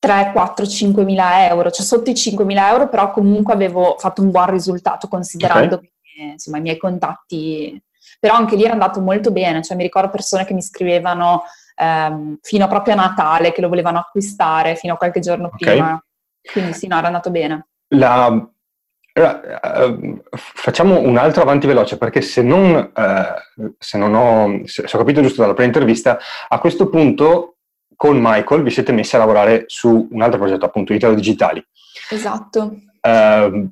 3, 0.00 0.30
4, 0.32 0.66
5 0.66 1.04
mila 1.04 1.46
euro, 1.46 1.70
cioè 1.70 1.84
sotto 1.84 2.08
i 2.08 2.14
5 2.14 2.44
mila 2.44 2.70
euro, 2.70 2.88
però 2.88 3.10
comunque 3.10 3.52
avevo 3.52 3.96
fatto 3.98 4.22
un 4.22 4.30
buon 4.30 4.50
risultato 4.50 5.08
considerando 5.08 5.76
okay. 5.76 5.92
che, 6.00 6.22
insomma, 6.22 6.56
i 6.56 6.62
miei 6.62 6.78
contatti, 6.78 7.80
però 8.18 8.34
anche 8.34 8.56
lì 8.56 8.64
era 8.64 8.72
andato 8.72 9.00
molto 9.00 9.30
bene, 9.30 9.62
cioè 9.62 9.76
mi 9.76 9.82
ricordo 9.82 10.08
persone 10.08 10.46
che 10.46 10.54
mi 10.54 10.62
scrivevano 10.62 11.42
ehm, 11.76 12.38
fino 12.40 12.66
proprio 12.66 12.94
a 12.94 12.96
Natale 12.96 13.52
che 13.52 13.60
lo 13.60 13.68
volevano 13.68 13.98
acquistare, 13.98 14.74
fino 14.74 14.94
a 14.94 14.96
qualche 14.96 15.20
giorno 15.20 15.48
okay. 15.52 15.74
prima, 15.74 16.02
quindi 16.50 16.72
sì, 16.72 16.86
no, 16.86 16.96
era 16.96 17.08
andato 17.08 17.30
bene. 17.30 17.66
La, 17.88 18.24
allora, 19.12 19.86
uh, 19.86 20.22
facciamo 20.32 20.98
un 20.98 21.18
altro 21.18 21.42
avanti 21.42 21.66
veloce 21.66 21.98
perché 21.98 22.22
se 22.22 22.40
non, 22.42 22.90
uh, 22.94 23.74
se 23.78 23.98
non 23.98 24.14
ho, 24.14 24.66
se, 24.66 24.88
se 24.88 24.96
ho 24.96 24.98
capito 24.98 25.20
giusto 25.20 25.42
dalla 25.42 25.52
pre-intervista, 25.52 26.18
a 26.48 26.58
questo 26.58 26.88
punto 26.88 27.56
con 28.00 28.18
Michael 28.18 28.62
vi 28.62 28.70
siete 28.70 28.92
messi 28.92 29.14
a 29.14 29.18
lavorare 29.18 29.64
su 29.66 30.08
un 30.10 30.22
altro 30.22 30.38
progetto, 30.38 30.64
appunto 30.64 30.94
Italo 30.94 31.12
Digitali. 31.12 31.62
Esatto. 32.08 32.78
Uh, 33.02 33.70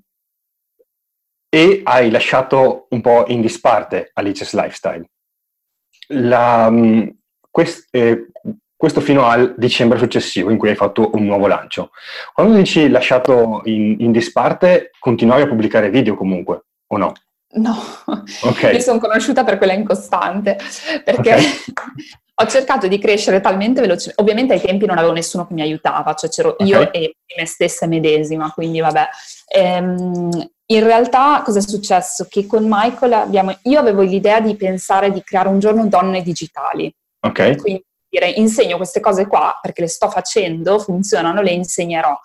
e 1.49 1.81
hai 1.83 2.11
lasciato 2.11 2.89
un 2.91 3.01
po' 3.01 3.25
in 3.29 3.41
disparte 3.41 4.11
Alice's 4.13 4.53
Lifestyle. 4.53 5.09
La, 6.09 6.67
um, 6.69 7.11
quest, 7.51 7.89
eh, 7.91 8.27
questo 8.77 9.01
fino 9.01 9.25
al 9.25 9.55
dicembre 9.57 9.97
successivo 9.97 10.51
in 10.51 10.59
cui 10.59 10.69
hai 10.69 10.77
fatto 10.77 11.09
un 11.15 11.25
nuovo 11.25 11.47
lancio. 11.47 11.93
Quando 12.35 12.55
dici 12.55 12.91
lasciato 12.91 13.63
in, 13.65 13.97
in 13.99 14.13
disparte, 14.13 14.91
continuavi 14.99 15.41
a 15.41 15.49
pubblicare 15.49 15.89
video 15.89 16.15
comunque, 16.15 16.65
o 16.89 16.99
no? 16.99 17.15
No, 17.53 17.79
okay. 18.43 18.75
mi 18.75 18.83
sono 18.83 18.99
conosciuta 18.99 19.43
per 19.43 19.57
quella 19.57 19.73
incostante, 19.73 20.59
perché 21.03 21.33
okay. 21.33 21.45
ho 22.41 22.47
cercato 22.47 22.87
di 22.87 22.99
crescere 22.99 23.41
talmente 23.41 23.81
velocemente. 23.81 24.23
Ovviamente 24.23 24.53
ai 24.55 24.61
tempi 24.61 24.87
non 24.87 24.97
avevo 24.97 25.13
nessuno 25.13 25.47
che 25.47 25.55
mi 25.55 25.63
aiutava, 25.63 26.15
cioè 26.15 26.31
c'ero 26.31 26.51
okay. 26.51 26.67
io 26.67 26.93
e 26.93 27.17
me 27.37 27.47
stessa 27.47 27.87
medesima, 27.87 28.53
quindi 28.53 28.79
vabbè. 28.79 29.09
Ehm, 29.49 30.51
in 30.71 30.85
realtà 30.85 31.43
cosa 31.45 31.59
è 31.59 31.63
successo? 31.63 32.27
Che 32.29 32.47
con 32.47 32.65
Michael 32.69 33.13
abbiamo, 33.15 33.57
io 33.63 33.81
avevo 33.81 34.03
l'idea 34.03 34.41
di 34.41 34.55
pensare 34.55 35.11
di 35.11 35.23
creare 35.23 35.49
un 35.49 35.59
giorno 35.59 35.87
donne 35.89 36.23
digitali. 36.23 36.93
Ok. 37.27 37.57
Quindi 37.57 37.85
dire 38.09 38.31
insegno 38.31 38.77
queste 38.77 39.01
cose 39.01 39.27
qua 39.27 39.59
perché 39.61 39.81
le 39.81 39.89
sto 39.89 40.09
facendo, 40.09 40.79
funzionano, 40.79 41.43
le 41.43 41.51
insegnerò. 41.51 42.17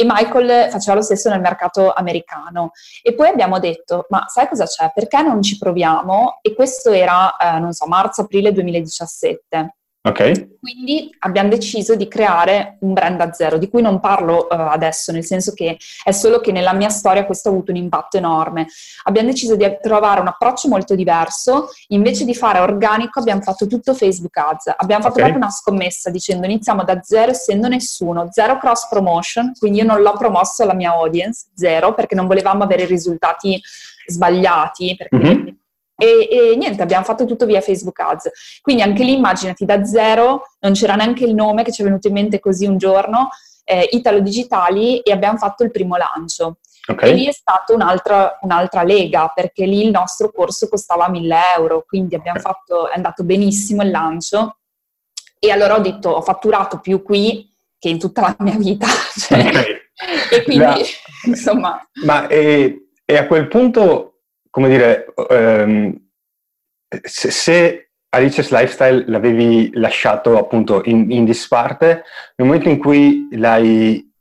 E 0.00 0.04
Michael 0.06 0.70
faceva 0.70 0.96
lo 0.96 1.02
stesso 1.02 1.28
nel 1.28 1.42
mercato 1.42 1.92
americano. 1.92 2.70
E 3.02 3.12
poi 3.12 3.28
abbiamo 3.28 3.58
detto, 3.58 4.06
ma 4.08 4.24
sai 4.28 4.48
cosa 4.48 4.64
c'è? 4.64 4.90
Perché 4.94 5.20
non 5.20 5.42
ci 5.42 5.58
proviamo? 5.58 6.38
E 6.40 6.54
questo 6.54 6.90
era, 6.90 7.36
eh, 7.36 7.58
non 7.58 7.72
so, 7.72 7.86
marzo-aprile 7.86 8.50
2017. 8.50 9.74
Ok. 10.02 10.58
Quindi 10.60 11.14
abbiamo 11.20 11.50
deciso 11.50 11.94
di 11.94 12.08
creare 12.08 12.78
un 12.80 12.94
brand 12.94 13.18
da 13.18 13.32
zero, 13.32 13.58
di 13.58 13.68
cui 13.68 13.82
non 13.82 14.00
parlo 14.00 14.46
uh, 14.48 14.54
adesso, 14.54 15.12
nel 15.12 15.24
senso 15.24 15.52
che 15.52 15.76
è 16.02 16.10
solo 16.10 16.40
che 16.40 16.52
nella 16.52 16.72
mia 16.72 16.88
storia 16.88 17.26
questo 17.26 17.48
ha 17.48 17.52
avuto 17.52 17.70
un 17.70 17.76
impatto 17.76 18.16
enorme. 18.16 18.66
Abbiamo 19.04 19.28
deciso 19.28 19.56
di 19.56 19.78
trovare 19.82 20.20
un 20.20 20.28
approccio 20.28 20.68
molto 20.68 20.94
diverso, 20.94 21.68
invece 21.88 22.24
di 22.24 22.34
fare 22.34 22.60
organico 22.60 23.20
abbiamo 23.20 23.42
fatto 23.42 23.66
tutto 23.66 23.92
Facebook 23.92 24.36
Ads, 24.38 24.74
abbiamo 24.78 25.02
fatto 25.02 25.18
okay. 25.18 25.30
proprio 25.30 25.44
una 25.44 25.50
scommessa 25.50 26.08
dicendo 26.08 26.46
iniziamo 26.46 26.82
da 26.82 27.00
zero 27.02 27.32
essendo 27.32 27.68
nessuno, 27.68 28.28
zero 28.30 28.56
cross 28.56 28.88
promotion, 28.88 29.52
quindi 29.58 29.80
io 29.80 29.84
non 29.84 30.00
l'ho 30.00 30.12
promosso 30.12 30.62
alla 30.62 30.74
mia 30.74 30.92
audience, 30.92 31.48
zero, 31.54 31.92
perché 31.92 32.14
non 32.14 32.26
volevamo 32.26 32.64
avere 32.64 32.86
risultati 32.86 33.60
sbagliati, 34.06 34.96
perché 34.96 35.16
mm-hmm 35.16 35.58
e, 36.00 36.28
e, 36.30 36.56
niente, 36.56 36.82
abbiamo 36.82 37.04
fatto 37.04 37.26
tutto 37.26 37.44
via 37.44 37.60
Facebook 37.60 38.00
Ads. 38.00 38.30
Quindi 38.62 38.80
anche 38.80 39.04
lì 39.04 39.12
immaginati 39.12 39.66
da 39.66 39.84
zero, 39.84 40.44
non 40.60 40.72
c'era 40.72 40.94
neanche 40.94 41.24
il 41.24 41.34
nome 41.34 41.62
che 41.62 41.72
ci 41.72 41.82
è 41.82 41.84
venuto 41.84 42.08
in 42.08 42.14
mente 42.14 42.40
così 42.40 42.64
un 42.64 42.78
giorno, 42.78 43.28
eh, 43.64 43.86
Italo 43.92 44.20
Digitali, 44.20 45.00
e 45.00 45.12
abbiamo 45.12 45.36
fatto 45.36 45.62
il 45.62 45.70
primo 45.70 45.96
lancio. 45.96 46.56
Okay. 46.86 47.10
E 47.10 47.12
lì 47.12 47.26
è 47.26 47.32
stata 47.32 47.74
un'altra, 47.74 48.38
un'altra, 48.40 48.82
lega, 48.82 49.30
perché 49.34 49.66
lì 49.66 49.84
il 49.84 49.90
nostro 49.90 50.32
corso 50.32 50.68
costava 50.68 51.06
1000 51.10 51.36
euro, 51.58 51.84
quindi 51.86 52.18
fatto, 52.40 52.88
è 52.88 52.94
andato 52.94 53.22
benissimo 53.22 53.82
il 53.82 53.90
lancio. 53.90 54.56
E 55.38 55.50
allora 55.50 55.76
ho 55.76 55.80
detto, 55.80 56.08
ho 56.08 56.22
fatturato 56.22 56.80
più 56.80 57.02
qui 57.02 57.46
che 57.78 57.90
in 57.90 57.98
tutta 57.98 58.22
la 58.22 58.36
mia 58.38 58.56
vita. 58.56 58.86
Cioè, 59.20 59.38
okay. 59.38 59.76
E 60.30 60.42
quindi, 60.44 60.64
la... 60.64 60.78
insomma... 61.26 61.88
Ma 62.04 62.26
e, 62.26 62.88
e 63.04 63.16
a 63.18 63.26
quel 63.26 63.48
punto 63.48 64.19
come 64.50 64.68
dire, 64.68 65.12
um, 65.28 65.96
se, 67.02 67.30
se 67.30 67.90
Alice's 68.10 68.50
Lifestyle 68.50 69.04
l'avevi 69.06 69.70
lasciato 69.74 70.36
appunto 70.36 70.82
in, 70.84 71.10
in, 71.10 71.24
disparte, 71.24 72.02
nel 72.36 72.48
momento 72.48 72.68
in 72.68 72.78
cui 72.78 73.28
l'hai, 73.32 74.12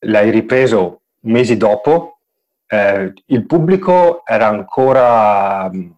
l'hai 0.00 0.30
ripreso 0.30 1.02
mesi 1.20 1.56
dopo, 1.56 2.18
eh, 2.66 3.12
il 3.26 3.46
pubblico 3.46 4.22
era 4.24 4.48
ancora 4.48 5.70
mm, 5.70 5.90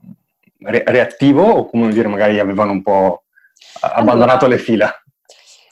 re- 0.62 0.84
reattivo 0.87 1.43
o 1.43 1.66
come 1.70 1.93
dire 1.93 2.09
magari 2.09 2.41
avevano 2.41 2.72
un 2.72 2.82
po' 2.82 3.22
abbandonato 3.80 4.47
allora, 4.47 4.59
le 4.59 4.62
fila? 4.62 5.03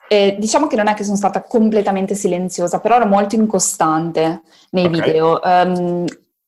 Eh, 0.06 0.36
diciamo 0.38 0.68
che 0.68 0.76
non 0.76 0.86
è 0.86 0.94
che 0.94 1.02
sono 1.02 1.16
stata 1.16 1.42
completamente 1.42 2.14
silenziosa, 2.14 2.78
però 2.78 2.96
ero 2.96 3.06
molto 3.06 3.34
incostante 3.34 4.42
nei 4.70 4.86
okay. 4.86 5.00
video. 5.00 5.40
Um, 5.42 6.04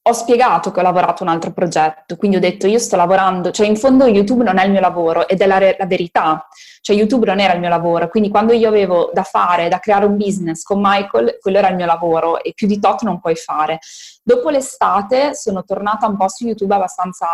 ho 0.09 0.13
spiegato 0.13 0.71
che 0.71 0.79
ho 0.79 0.83
lavorato 0.85 1.25
un 1.25 1.29
altro 1.29 1.53
progetto, 1.53 2.17
quindi 2.17 2.37
ho 2.37 2.41
detto 2.41 2.69
io 2.69 2.79
sto 2.79 2.95
lavorando, 2.95 3.51
cioè 3.51 3.67
in 3.67 3.77
fondo 3.77 4.07
YouTube 4.07 4.45
non 4.45 4.59
è 4.59 4.65
il 4.65 4.71
mio 4.71 4.81
lavoro 4.81 5.27
ed 5.27 5.41
è 5.41 5.47
la, 5.47 5.59
re- 5.59 5.75
la, 5.77 5.87
verità, 5.87 6.47
cioè 6.81 6.95
YouTube 6.95 7.27
non 7.27 7.41
era 7.41 7.55
il 7.55 7.61
mio 7.61 7.69
lavoro, 7.69 8.09
quindi 8.09 8.29
quando 8.29 8.53
io 8.53 8.69
avevo 8.69 9.11
da 9.13 9.25
fare, 9.25 9.69
da 9.69 9.81
creare 9.81 10.05
un 10.05 10.17
business 10.17 10.63
con 10.63 10.81
Michael, 10.81 11.39
quello 11.41 11.59
era 11.59 11.71
il 11.71 11.75
mio 11.75 11.87
lavoro 11.87 12.41
e 12.41 12.53
più 12.55 12.69
di 12.69 12.79
tot 12.79 13.03
non 13.03 13.19
puoi 13.19 13.35
fare. 13.35 13.81
Dopo 14.23 14.49
l'estate 14.49 15.35
sono 15.35 15.65
tornata 15.65 16.07
un 16.07 16.17
po' 16.17 16.29
su 16.29 16.47
YouTube 16.47 16.75
abbastanza... 16.75 17.27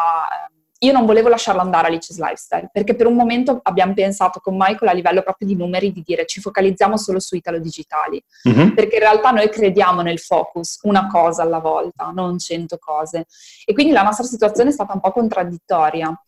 Eh, 0.83 0.87
io 0.87 0.93
non 0.93 1.07
volevo 1.07 1.29
lasciarlo 1.29 1.61
andare 1.61 1.87
a 1.87 1.91
Lice's 1.91 2.19
Lifestyle, 2.19 2.69
perché 2.73 2.95
per 2.95 3.07
un 3.07 3.15
momento 3.15 3.61
abbiamo 3.63 3.95
pensato 3.95 4.41
con 4.41 4.57
Michael 4.57 4.91
a 4.91 4.93
livello 4.93 5.23
proprio 5.23 5.47
di 5.47 5.55
numeri 5.55 5.93
di 5.93 6.03
dire 6.05 6.27
ci 6.27 6.41
focalizziamo 6.41 6.97
solo 6.97 7.21
su 7.21 7.37
Italo 7.37 7.59
Digitali, 7.59 8.23
mm-hmm. 8.49 8.71
perché 8.71 8.97
in 8.97 9.03
realtà 9.03 9.31
noi 9.31 9.49
crediamo 9.49 10.03
nel 10.03 10.19
focus, 10.19 10.81
una 10.83 11.07
cosa 11.07 11.43
alla 11.43 11.59
volta, 11.59 12.11
non 12.13 12.39
cento 12.39 12.79
cose. 12.79 13.27
E 13.65 13.73
quindi 13.73 13.93
la 13.93 14.03
nostra 14.03 14.25
situazione 14.25 14.71
è 14.71 14.73
stata 14.73 14.93
un 14.93 15.01
po' 15.01 15.13
contraddittoria. 15.13 16.21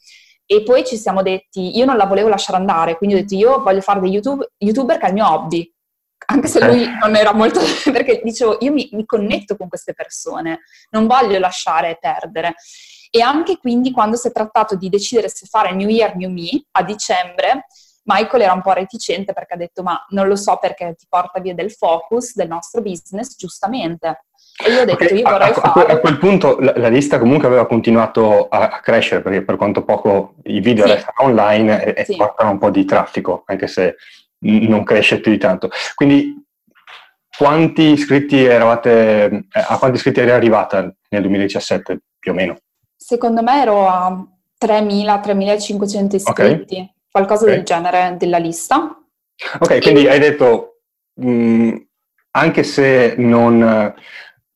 E 0.47 0.63
poi 0.63 0.85
ci 0.85 0.99
siamo 0.99 1.23
detti, 1.23 1.77
io 1.79 1.87
non 1.87 1.97
la 1.97 2.05
volevo 2.05 2.29
lasciare 2.29 2.59
andare, 2.59 2.97
quindi 2.99 3.17
ho 3.17 3.19
detto 3.21 3.35
io 3.35 3.63
voglio 3.63 3.81
fare 3.81 4.01
dei 4.01 4.11
YouTube, 4.11 4.53
YouTuber 4.59 4.99
che 4.99 5.07
è 5.07 5.09
il 5.09 5.15
mio 5.15 5.27
hobby, 5.27 5.75
anche 6.27 6.49
se 6.49 6.65
lui 6.65 6.87
non 7.01 7.17
era 7.17 7.33
molto, 7.33 7.61
perché 7.91 8.21
dicevo 8.23 8.59
io 8.61 8.71
mi, 8.71 8.89
mi 8.93 9.07
connetto 9.07 9.57
con 9.57 9.69
queste 9.69 9.95
persone, 9.95 10.61
non 10.91 11.07
voglio 11.07 11.39
lasciare 11.39 11.97
perdere. 11.99 12.57
E 13.17 13.21
anche 13.21 13.59
quindi 13.59 13.93
quando 13.93 14.17
si 14.17 14.27
è 14.27 14.33
trattato 14.33 14.75
di 14.75 14.89
decidere 14.89 15.29
se 15.29 15.47
fare 15.47 15.73
New 15.73 15.89
Year, 15.89 16.17
New 16.17 16.33
Me 16.33 16.65
a 16.73 16.83
dicembre, 16.83 17.67
Michael 18.07 18.43
era 18.43 18.53
un 18.53 18.61
po' 18.61 18.73
reticente 18.73 19.33
perché 19.33 19.55
ha 19.55 19.57
detto 19.57 19.85
ma 19.85 20.05
non 20.09 20.27
lo 20.27 20.35
so 20.35 20.59
perché 20.61 20.97
ti 20.99 21.07
porta 21.09 21.39
via 21.39 21.55
del 21.55 21.71
focus 21.71 22.35
del 22.35 22.49
nostro 22.49 22.83
business, 22.83 23.37
giustamente. 23.37 24.25
E 24.61 24.69
io 24.69 24.81
ho 24.81 24.85
detto 24.85 25.05
okay. 25.05 25.17
io 25.17 25.31
vorrei 25.31 25.49
a, 25.49 25.53
fare... 25.53 25.93
A 25.93 25.99
quel 25.99 26.19
punto 26.19 26.59
la, 26.59 26.73
la, 26.75 26.89
lista 26.89 27.21
comunque 27.21 27.47
aveva 27.47 27.69
continuato 27.69 28.49
a, 28.49 28.63
a, 28.63 28.81
crescere 28.81 29.23
perché 29.23 29.45
per 29.45 29.55
quanto 29.59 29.85
poco 29.85 30.35
i 30.47 30.59
video 30.59 30.85
sì. 30.85 30.95
restano 30.95 31.29
online 31.29 31.95
e, 31.95 32.05
sì. 32.05 32.17
portano 32.17 32.51
un 32.51 32.59
po' 32.59 32.71
di 32.71 32.85
traffico, 32.85 33.45
anche 33.47 33.69
se 33.69 33.95
non 34.41 34.83
cresce 34.83 35.21
più 35.21 35.31
di 35.31 35.39
tanto. 35.39 35.71
Quindi 35.95 36.35
quanti 37.39 37.93
iscritti 37.93 38.45
eravate, 38.45 39.47
eh, 39.53 39.65
a 39.69 39.79
quanti 39.79 39.99
iscritti 39.99 40.19
eri 40.19 40.33
arrivata 40.33 40.93
nel 41.11 41.21
2017 41.21 42.01
più 42.19 42.33
o 42.33 42.35
meno? 42.35 42.57
Secondo 43.07 43.43
me 43.43 43.61
ero 43.61 43.87
a 43.87 44.27
3.000-3.500 44.65 46.15
iscritti, 46.15 46.75
okay. 46.75 46.95
qualcosa 47.11 47.43
okay. 47.43 47.57
del 47.57 47.65
genere 47.65 48.17
della 48.19 48.39
lista. 48.39 48.99
Ok, 49.59 49.83
quindi 49.83 50.09
hai 50.09 50.19
detto, 50.19 50.79
mh, 51.21 51.31
mm, 51.31 51.77
anche 52.31 52.63
se 52.63 53.15
non... 53.19 53.95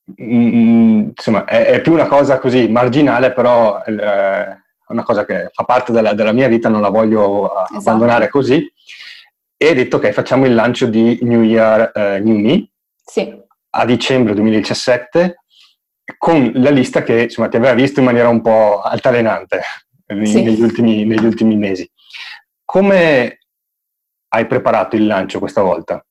Mh, 0.03 0.25
mm, 0.25 1.01
insomma, 1.15 1.45
è, 1.45 1.67
è, 1.67 1.81
più 1.83 1.93
una 1.93 2.07
cosa 2.07 2.39
così 2.39 2.69
marginale, 2.69 3.35
però 3.35 3.83
eh, 3.85 3.95
è 3.95 4.57
una 4.87 5.03
cosa 5.03 5.27
che 5.27 5.51
fa 5.53 5.65
parte 5.65 5.93
della, 5.93 6.15
della 6.15 6.33
mia 6.33 6.49
vita, 6.49 6.71
non 6.71 6.81
la 6.81 6.89
voglio 6.89 7.53
esatto. 7.53 7.77
abbandonare 7.77 8.31
così. 8.31 8.67
E 9.59 9.67
hai 9.67 9.75
detto 9.75 9.99
che 9.99 10.15
facciamo 10.15 10.47
il 10.47 10.55
lancio 10.55 10.87
di 10.87 11.19
New 11.21 11.43
Year 11.43 11.93
uh, 11.95 12.25
New 12.25 12.39
Me 12.39 12.67
sì. 13.05 13.31
a 13.73 13.85
dicembre 13.85 14.33
2017 14.33 15.37
con 16.17 16.53
la 16.55 16.71
lista 16.71 17.03
che 17.03 17.23
insomma, 17.23 17.49
ti 17.49 17.57
aveva 17.57 17.75
visto 17.75 18.01
in 18.01 18.07
maniera 18.07 18.29
un 18.29 18.41
po' 18.41 18.81
altalenante 18.81 19.61
sì. 20.25 20.43
negli, 20.43 20.63
ultimi, 20.63 21.05
negli 21.05 21.25
ultimi 21.25 21.57
mesi. 21.57 21.89
Come 22.65 23.39
hai 24.29 24.47
preparato 24.47 24.97
il 24.97 25.07
lancio 25.07 25.39
questa 25.39 25.63
volta? 25.63 26.03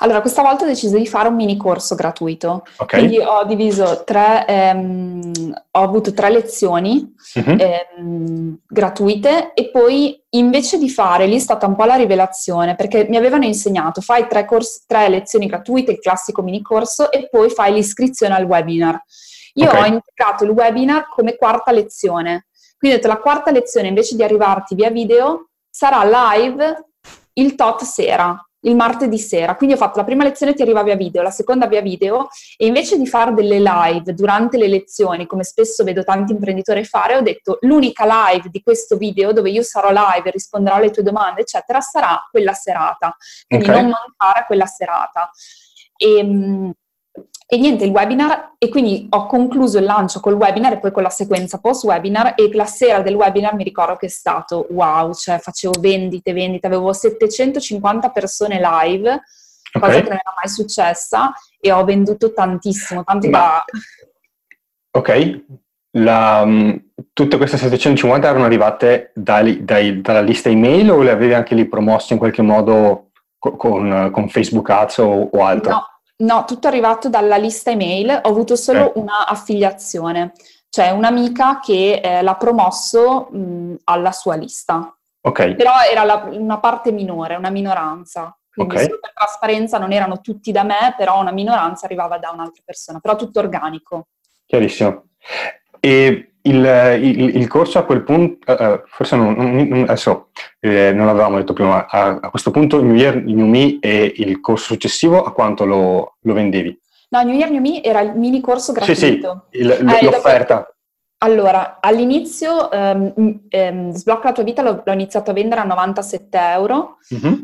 Allora, 0.00 0.20
questa 0.20 0.42
volta 0.42 0.64
ho 0.64 0.66
deciso 0.66 0.96
di 0.96 1.06
fare 1.06 1.28
un 1.28 1.34
mini 1.34 1.56
corso 1.56 1.94
gratuito. 1.94 2.64
Okay. 2.76 3.00
Quindi 3.00 3.18
ho 3.18 3.44
diviso 3.44 4.04
tre, 4.04 4.46
ehm, 4.46 5.52
ho 5.72 5.82
avuto 5.82 6.12
tre 6.14 6.30
lezioni 6.30 7.12
uh-huh. 7.34 7.56
ehm, 7.58 8.58
gratuite 8.66 9.52
e 9.54 9.70
poi 9.70 10.22
invece 10.30 10.78
di 10.78 10.88
fare, 10.88 11.26
lì 11.26 11.36
è 11.36 11.40
stata 11.40 11.66
un 11.66 11.74
po' 11.74 11.84
la 11.84 11.96
rivelazione, 11.96 12.76
perché 12.76 13.06
mi 13.08 13.16
avevano 13.16 13.44
insegnato, 13.44 14.00
fai 14.00 14.26
tre, 14.28 14.44
corsi, 14.44 14.82
tre 14.86 15.08
lezioni 15.08 15.46
gratuite, 15.46 15.92
il 15.92 15.98
classico 15.98 16.42
mini 16.42 16.62
corso, 16.62 17.10
e 17.10 17.28
poi 17.28 17.50
fai 17.50 17.72
l'iscrizione 17.72 18.34
al 18.34 18.44
webinar. 18.44 19.02
Io 19.58 19.68
okay. 19.68 19.82
ho 19.82 19.86
integrato 19.86 20.44
il 20.44 20.50
webinar 20.50 21.08
come 21.08 21.36
quarta 21.36 21.72
lezione. 21.72 22.46
Quindi 22.78 22.96
ho 22.96 23.00
detto 23.00 23.12
la 23.12 23.20
quarta 23.20 23.50
lezione 23.50 23.88
invece 23.88 24.14
di 24.14 24.22
arrivarti 24.22 24.74
via 24.74 24.90
video 24.90 25.48
sarà 25.68 26.04
live 26.04 26.84
il 27.34 27.54
tot 27.56 27.82
sera, 27.82 28.40
il 28.60 28.76
martedì 28.76 29.18
sera. 29.18 29.56
Quindi 29.56 29.74
ho 29.74 29.78
fatto 29.78 29.98
la 29.98 30.04
prima 30.04 30.22
lezione 30.22 30.54
ti 30.54 30.62
arriva 30.62 30.84
via 30.84 30.94
video, 30.94 31.22
la 31.22 31.30
seconda 31.30 31.66
via 31.66 31.80
video 31.80 32.28
e 32.56 32.66
invece 32.66 32.96
di 32.96 33.06
fare 33.06 33.34
delle 33.34 33.58
live 33.60 34.14
durante 34.14 34.58
le 34.58 34.68
lezioni, 34.68 35.26
come 35.26 35.42
spesso 35.42 35.82
vedo 35.82 36.04
tanti 36.04 36.32
imprenditori 36.32 36.84
fare, 36.84 37.16
ho 37.16 37.20
detto 37.20 37.58
l'unica 37.62 38.04
live 38.06 38.48
di 38.50 38.62
questo 38.62 38.96
video 38.96 39.32
dove 39.32 39.50
io 39.50 39.62
sarò 39.62 39.90
live 39.90 40.28
e 40.28 40.32
risponderò 40.32 40.76
alle 40.76 40.90
tue 40.90 41.02
domande, 41.02 41.40
eccetera, 41.40 41.80
sarà 41.80 42.24
quella 42.30 42.52
serata. 42.52 43.16
Quindi 43.46 43.68
okay. 43.68 43.80
non 43.80 43.90
mancare 43.90 44.40
a 44.40 44.46
quella 44.46 44.66
serata. 44.66 45.30
E, 45.96 46.18
ehm, 46.18 46.72
e 47.50 47.56
niente, 47.56 47.86
il 47.86 47.92
webinar, 47.92 48.56
e 48.58 48.68
quindi 48.68 49.06
ho 49.08 49.24
concluso 49.24 49.78
il 49.78 49.84
lancio 49.84 50.20
col 50.20 50.34
webinar 50.34 50.74
e 50.74 50.78
poi 50.80 50.92
con 50.92 51.02
la 51.02 51.08
sequenza 51.08 51.58
post 51.58 51.84
webinar 51.84 52.34
e 52.36 52.50
la 52.52 52.66
sera 52.66 53.00
del 53.00 53.14
webinar 53.14 53.54
mi 53.54 53.64
ricordo 53.64 53.96
che 53.96 54.04
è 54.04 54.10
stato 54.10 54.66
wow, 54.68 55.14
cioè 55.14 55.38
facevo 55.38 55.80
vendite, 55.80 56.34
vendite, 56.34 56.66
avevo 56.66 56.92
750 56.92 58.10
persone 58.10 58.60
live, 58.60 59.22
okay. 59.72 59.80
cosa 59.80 60.00
che 60.02 60.08
non 60.10 60.18
era 60.18 60.34
mai 60.36 60.48
successa 60.48 61.32
e 61.58 61.72
ho 61.72 61.82
venduto 61.84 62.34
tantissimo, 62.34 63.02
tanto 63.02 63.30
Ma, 63.30 63.38
da... 63.38 63.64
Ok, 64.90 65.44
la, 65.92 66.44
mm, 66.44 66.70
tutte 67.14 67.38
queste 67.38 67.56
750 67.56 68.28
erano 68.28 68.44
arrivate 68.44 69.10
dai, 69.14 69.64
dai, 69.64 70.02
dalla 70.02 70.20
lista 70.20 70.50
email 70.50 70.90
o 70.90 71.00
le 71.00 71.12
avevi 71.12 71.32
anche 71.32 71.54
lì 71.54 71.64
promosse 71.64 72.12
in 72.12 72.18
qualche 72.18 72.42
modo 72.42 73.08
con, 73.38 74.10
con 74.12 74.28
Facebook 74.28 74.68
Ads 74.68 74.98
o, 74.98 75.30
o 75.32 75.44
altro? 75.46 75.72
No 75.72 75.86
No, 76.20 76.44
tutto 76.44 76.66
è 76.66 76.70
arrivato 76.70 77.08
dalla 77.08 77.36
lista 77.36 77.70
email, 77.70 78.10
ho 78.10 78.28
avuto 78.28 78.56
solo 78.56 78.92
eh. 78.92 78.98
una 78.98 79.26
affiliazione, 79.26 80.32
cioè 80.68 80.90
un'amica 80.90 81.60
che 81.60 82.00
eh, 82.02 82.22
l'ha 82.22 82.34
promosso 82.34 83.28
mh, 83.30 83.76
alla 83.84 84.12
sua 84.12 84.34
lista. 84.34 84.92
Ok. 85.20 85.54
Però 85.54 85.72
era 85.90 86.04
la, 86.04 86.28
una 86.30 86.58
parte 86.58 86.90
minore, 86.90 87.36
una 87.36 87.50
minoranza. 87.50 88.36
Quindi 88.50 88.74
okay. 88.74 88.88
per 88.88 89.12
trasparenza 89.14 89.78
non 89.78 89.92
erano 89.92 90.20
tutti 90.20 90.50
da 90.50 90.64
me, 90.64 90.94
però 90.96 91.20
una 91.20 91.30
minoranza 91.30 91.86
arrivava 91.86 92.18
da 92.18 92.30
un'altra 92.30 92.62
persona, 92.64 92.98
però 92.98 93.14
tutto 93.14 93.38
organico. 93.38 94.08
Chiarissimo. 94.44 95.04
E 95.78 96.32
il, 96.48 96.98
il, 97.02 97.36
il, 97.36 97.48
corso 97.48 97.78
a 97.78 97.84
quel 97.84 98.02
punto, 98.02 98.52
uh, 98.52 98.82
forse 98.86 99.16
non, 99.16 99.34
non 99.34 99.82
adesso 99.82 100.28
eh, 100.60 100.92
non 100.92 101.06
l'avevamo 101.06 101.36
detto 101.36 101.52
prima, 101.52 101.86
a, 101.86 102.18
a, 102.20 102.30
questo 102.30 102.50
punto 102.50 102.82
New 102.82 102.94
Year, 102.94 103.22
New 103.22 103.46
Me 103.46 103.78
e 103.80 104.12
il 104.16 104.40
corso 104.40 104.66
successivo 104.66 105.22
a 105.22 105.32
quanto 105.32 105.64
lo, 105.64 106.16
lo 106.20 106.32
vendevi? 106.32 106.78
No, 107.10 107.22
New 107.22 107.34
Year, 107.34 107.50
New 107.50 107.60
Me 107.60 107.82
era 107.82 108.00
il 108.00 108.14
mini 108.16 108.40
corso 108.40 108.72
gratuito. 108.72 109.46
Sì, 109.50 109.58
sì, 109.58 109.62
il, 109.62 109.70
eh, 109.70 110.04
l'offerta. 110.04 110.54
Dopo, 110.56 110.72
allora, 111.18 111.78
all'inizio 111.80 112.68
um, 112.70 113.12
um, 113.50 113.90
Sblocca 113.92 114.28
la 114.28 114.32
tua 114.32 114.44
vita 114.44 114.62
l'ho, 114.62 114.82
l'ho, 114.84 114.92
iniziato 114.92 115.30
a 115.30 115.34
vendere 115.34 115.62
a 115.62 115.64
97 115.64 116.38
euro 116.38 116.98
mm-hmm. 117.12 117.34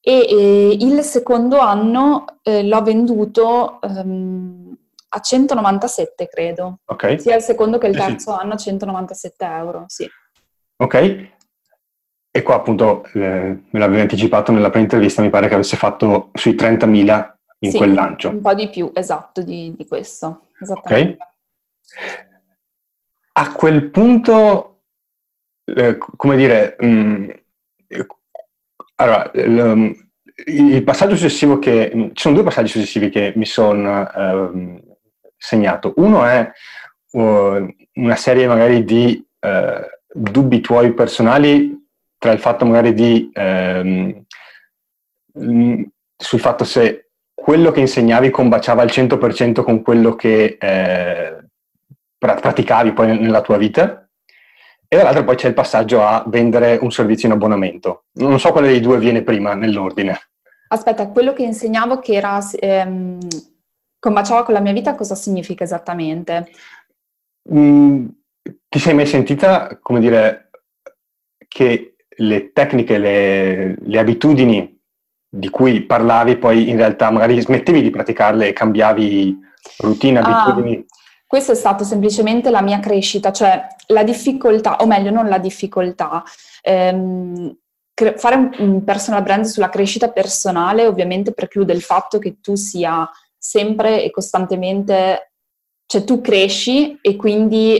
e, 0.00 0.26
e, 0.28 0.76
il 0.80 1.00
secondo 1.02 1.58
anno 1.58 2.26
eh, 2.42 2.62
l'ho 2.62 2.82
venduto 2.82 3.80
um, 3.82 4.76
a 5.14 5.20
197, 5.20 6.26
credo. 6.26 6.80
Ok. 6.86 7.20
Sia 7.20 7.36
il 7.36 7.42
secondo 7.42 7.78
che 7.78 7.86
il 7.86 7.96
terzo 7.96 8.32
sì, 8.32 8.38
anno 8.40 8.54
a 8.54 8.56
197 8.56 9.44
euro, 9.44 9.84
sì. 9.86 10.08
Ok. 10.76 11.32
E 12.36 12.42
qua 12.42 12.56
appunto 12.56 13.04
eh, 13.14 13.20
me 13.70 13.78
l'avevi 13.78 14.00
anticipato 14.00 14.50
nella 14.50 14.70
pre-intervista, 14.70 15.22
mi 15.22 15.30
pare 15.30 15.46
che 15.46 15.54
avesse 15.54 15.76
fatto 15.76 16.30
sui 16.34 16.54
30.000 16.54 17.32
in 17.60 17.70
sì, 17.70 17.76
quel 17.76 17.92
lancio. 17.92 18.30
un 18.30 18.40
po' 18.40 18.54
di 18.54 18.68
più, 18.68 18.90
esatto, 18.92 19.42
di, 19.42 19.72
di 19.76 19.86
questo. 19.86 20.48
Ok. 20.66 21.16
A 23.36 23.52
quel 23.52 23.90
punto, 23.90 24.82
eh, 25.64 25.96
come 25.96 26.36
dire, 26.36 26.76
mh, 26.80 26.86
mm, 26.86 27.30
allora, 28.96 29.30
l, 29.32 29.92
il 30.46 30.82
passaggio 30.82 31.14
successivo 31.14 31.60
che, 31.60 31.90
ci 31.92 32.22
sono 32.22 32.34
due 32.34 32.44
passaggi 32.44 32.68
successivi 32.68 33.10
che 33.10 33.32
mi 33.36 33.46
sono 33.46 34.10
eh, 34.10 34.82
segnato. 35.44 35.92
Uno 35.96 36.24
è 36.24 36.50
uh, 37.12 37.74
una 37.94 38.16
serie 38.16 38.46
magari 38.46 38.84
di 38.84 39.24
uh, 39.40 39.50
dubbi 40.12 40.60
tuoi 40.60 40.92
personali 40.94 41.82
tra 42.18 42.32
il 42.32 42.38
fatto 42.38 42.64
magari 42.64 42.94
di 42.94 43.30
um, 43.34 44.24
sul 46.16 46.40
fatto 46.40 46.64
se 46.64 47.10
quello 47.34 47.70
che 47.72 47.80
insegnavi 47.80 48.30
combaciava 48.30 48.80
al 48.80 48.88
100% 48.88 49.62
con 49.62 49.82
quello 49.82 50.14
che 50.14 50.56
eh, 50.58 51.44
praticavi 52.16 52.92
poi 52.92 53.18
nella 53.18 53.42
tua 53.42 53.58
vita 53.58 54.08
e 54.88 54.96
dall'altro 54.96 55.24
poi 55.24 55.34
c'è 55.34 55.48
il 55.48 55.54
passaggio 55.54 56.02
a 56.02 56.24
vendere 56.26 56.78
un 56.80 56.92
servizio 56.92 57.28
in 57.28 57.34
abbonamento. 57.34 58.04
Non 58.12 58.38
so 58.38 58.52
quale 58.52 58.68
dei 58.68 58.80
due 58.80 58.98
viene 58.98 59.22
prima 59.22 59.54
nell'ordine. 59.54 60.18
Aspetta, 60.68 61.08
quello 61.08 61.32
che 61.32 61.42
insegnavo 61.42 61.98
che 61.98 62.14
era 62.14 62.38
ehm, 62.58 63.18
combaciava 64.04 64.42
con 64.42 64.52
la 64.52 64.60
mia 64.60 64.74
vita, 64.74 64.94
cosa 64.94 65.14
significa 65.14 65.64
esattamente? 65.64 66.50
Mm, 67.50 68.06
ti 68.68 68.78
sei 68.78 68.92
mai 68.92 69.06
sentita, 69.06 69.78
come 69.80 69.98
dire, 69.98 70.50
che 71.48 71.96
le 72.16 72.52
tecniche, 72.52 72.98
le, 72.98 73.76
le 73.78 73.98
abitudini 73.98 74.78
di 75.26 75.48
cui 75.48 75.80
parlavi, 75.84 76.36
poi 76.36 76.68
in 76.68 76.76
realtà 76.76 77.10
magari 77.10 77.40
smettevi 77.40 77.80
di 77.80 77.88
praticarle 77.88 78.48
e 78.48 78.52
cambiavi 78.52 79.38
routine, 79.78 80.18
ah, 80.18 80.22
abitudini? 80.22 80.76
Ah, 80.76 80.84
questo 81.26 81.52
è 81.52 81.56
stato 81.56 81.82
semplicemente 81.82 82.50
la 82.50 82.60
mia 82.60 82.80
crescita, 82.80 83.32
cioè 83.32 83.66
la 83.86 84.04
difficoltà, 84.04 84.76
o 84.76 84.86
meglio, 84.86 85.12
non 85.12 85.28
la 85.28 85.38
difficoltà. 85.38 86.22
Ehm, 86.60 87.56
cre- 87.94 88.18
fare 88.18 88.36
un, 88.36 88.50
un 88.58 88.84
personal 88.84 89.22
brand 89.22 89.44
sulla 89.46 89.70
crescita 89.70 90.10
personale 90.10 90.86
ovviamente 90.86 91.32
preclude 91.32 91.72
il 91.72 91.80
fatto 91.80 92.18
che 92.18 92.40
tu 92.42 92.54
sia 92.54 93.08
sempre 93.44 94.02
e 94.02 94.10
costantemente, 94.10 95.32
cioè 95.84 96.02
tu 96.02 96.22
cresci 96.22 96.98
e 97.02 97.14
quindi 97.14 97.78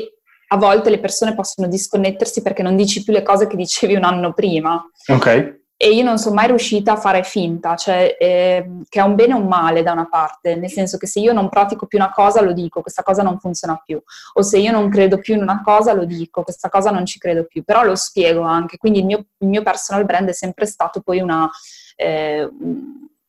a 0.48 0.58
volte 0.58 0.90
le 0.90 1.00
persone 1.00 1.34
possono 1.34 1.68
disconnettersi 1.68 2.42
perché 2.42 2.62
non 2.62 2.76
dici 2.76 3.02
più 3.02 3.14
le 3.14 3.22
cose 3.22 3.46
che 3.46 3.56
dicevi 3.56 3.94
un 3.94 4.04
anno 4.04 4.34
prima. 4.34 4.84
Ok. 5.08 5.62
E 5.76 5.90
io 5.90 6.04
non 6.04 6.18
sono 6.18 6.34
mai 6.34 6.48
riuscita 6.48 6.92
a 6.92 6.96
fare 6.96 7.22
finta, 7.24 7.76
cioè 7.76 8.14
eh, 8.20 8.82
che 8.90 9.00
è 9.00 9.02
un 9.02 9.14
bene 9.14 9.32
o 9.32 9.38
un 9.38 9.48
male 9.48 9.82
da 9.82 9.92
una 9.92 10.06
parte, 10.06 10.54
nel 10.54 10.70
senso 10.70 10.98
che 10.98 11.06
se 11.06 11.18
io 11.18 11.32
non 11.32 11.48
pratico 11.48 11.86
più 11.86 11.98
una 11.98 12.12
cosa 12.12 12.42
lo 12.42 12.52
dico, 12.52 12.82
questa 12.82 13.02
cosa 13.02 13.22
non 13.22 13.40
funziona 13.40 13.82
più, 13.84 14.00
o 14.34 14.42
se 14.42 14.58
io 14.58 14.70
non 14.70 14.90
credo 14.90 15.18
più 15.18 15.34
in 15.34 15.42
una 15.42 15.62
cosa 15.62 15.94
lo 15.94 16.04
dico, 16.04 16.42
questa 16.42 16.68
cosa 16.68 16.90
non 16.90 17.06
ci 17.06 17.18
credo 17.18 17.44
più, 17.44 17.64
però 17.64 17.82
lo 17.82 17.96
spiego 17.96 18.42
anche, 18.42 18.76
quindi 18.76 18.98
il 19.00 19.06
mio, 19.06 19.24
il 19.38 19.48
mio 19.48 19.62
personal 19.62 20.04
brand 20.04 20.28
è 20.28 20.34
sempre 20.34 20.66
stato 20.66 21.00
poi 21.00 21.20
una... 21.20 21.50
Eh, 21.96 22.48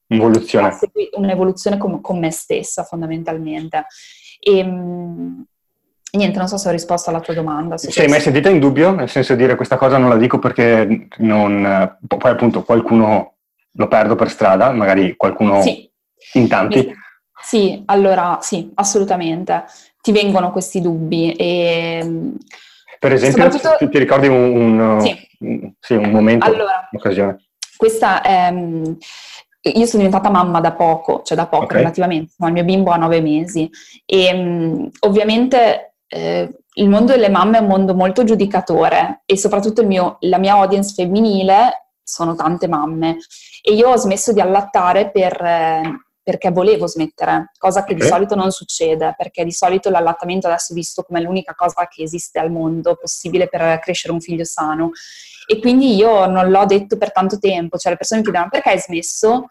Un'evoluzione. 0.07 0.77
Un'evoluzione 1.13 1.77
con, 1.77 2.01
con 2.01 2.19
me 2.19 2.31
stessa 2.31 2.83
fondamentalmente. 2.83 3.85
E, 4.39 4.63
niente, 4.63 6.37
non 6.37 6.47
so 6.47 6.57
se 6.57 6.67
ho 6.67 6.71
risposto 6.71 7.09
alla 7.09 7.19
tua 7.19 7.33
domanda. 7.33 7.77
Sei 7.77 7.91
questo. 7.91 8.11
mai 8.11 8.21
sentita 8.21 8.49
in 8.49 8.59
dubbio? 8.59 8.91
Nel 8.91 9.09
senso 9.09 9.33
di 9.33 9.41
dire 9.41 9.55
questa 9.55 9.77
cosa 9.77 9.97
non 9.97 10.09
la 10.09 10.17
dico 10.17 10.39
perché 10.39 11.07
non, 11.17 11.97
poi 12.07 12.31
appunto 12.31 12.63
qualcuno 12.63 13.33
lo 13.71 13.87
perdo 13.87 14.15
per 14.15 14.29
strada, 14.29 14.71
magari 14.71 15.15
qualcuno 15.15 15.61
sì. 15.61 15.89
in 16.33 16.47
tanti. 16.47 16.93
Sì, 17.41 17.83
allora 17.85 18.39
sì, 18.41 18.71
assolutamente. 18.75 19.65
Ti 20.01 20.11
vengono 20.11 20.51
questi 20.51 20.81
dubbi 20.81 21.31
e... 21.33 22.33
Per 22.99 23.11
esempio, 23.11 23.51
soprattutto... 23.51 23.89
ti, 23.89 23.99
ricordi 23.99 24.27
un, 24.27 24.79
un, 24.79 25.01
sì. 25.01 25.27
un, 25.39 25.73
sì, 25.79 25.93
un 25.93 26.09
momento, 26.09 26.45
allora, 26.45 26.87
un'occasione? 26.89 27.37
Questa 27.75 28.21
è, 28.21 28.51
io 29.73 29.85
sono 29.85 30.03
diventata 30.03 30.29
mamma 30.29 30.59
da 30.59 30.73
poco, 30.73 31.21
cioè 31.23 31.35
da 31.35 31.47
poco 31.47 31.65
okay. 31.65 31.77
relativamente, 31.77 32.33
il 32.37 32.51
mio 32.51 32.63
bimbo 32.63 32.91
ha 32.91 32.97
nove 32.97 33.21
mesi 33.21 33.69
e 34.05 34.31
um, 34.33 34.89
ovviamente 35.01 35.95
eh, 36.07 36.59
il 36.73 36.89
mondo 36.89 37.13
delle 37.13 37.29
mamme 37.29 37.57
è 37.57 37.61
un 37.61 37.67
mondo 37.67 37.95
molto 37.95 38.23
giudicatore 38.23 39.23
e 39.25 39.37
soprattutto 39.37 39.83
mio, 39.83 40.17
la 40.21 40.37
mia 40.37 40.53
audience 40.53 40.93
femminile 40.93 41.89
sono 42.03 42.35
tante 42.35 42.67
mamme 42.67 43.17
e 43.63 43.73
io 43.73 43.89
ho 43.89 43.97
smesso 43.97 44.33
di 44.33 44.39
allattare 44.39 45.09
per, 45.09 45.41
eh, 45.41 46.05
perché 46.21 46.51
volevo 46.51 46.85
smettere, 46.85 47.51
cosa 47.57 47.83
che 47.83 47.93
okay. 47.93 48.03
di 48.03 48.11
solito 48.11 48.35
non 48.35 48.51
succede, 48.51 49.15
perché 49.17 49.43
di 49.43 49.51
solito 49.51 49.89
l'allattamento 49.89 50.47
adesso 50.47 50.73
è 50.73 50.75
visto 50.75 51.01
come 51.03 51.21
l'unica 51.21 51.55
cosa 51.55 51.87
che 51.87 52.03
esiste 52.03 52.39
al 52.39 52.51
mondo 52.51 52.95
possibile 52.95 53.47
per 53.47 53.79
crescere 53.79 54.13
un 54.13 54.19
figlio 54.19 54.43
sano 54.43 54.91
e 55.47 55.59
quindi 55.59 55.95
io 55.95 56.25
non 56.25 56.49
l'ho 56.49 56.65
detto 56.65 56.97
per 56.97 57.11
tanto 57.11 57.37
tempo, 57.37 57.77
cioè 57.77 57.91
le 57.91 57.97
persone 57.97 58.19
mi 58.19 58.25
chiedevano 58.25 58.51
perché 58.51 58.69
hai 58.69 58.79
smesso? 58.79 59.47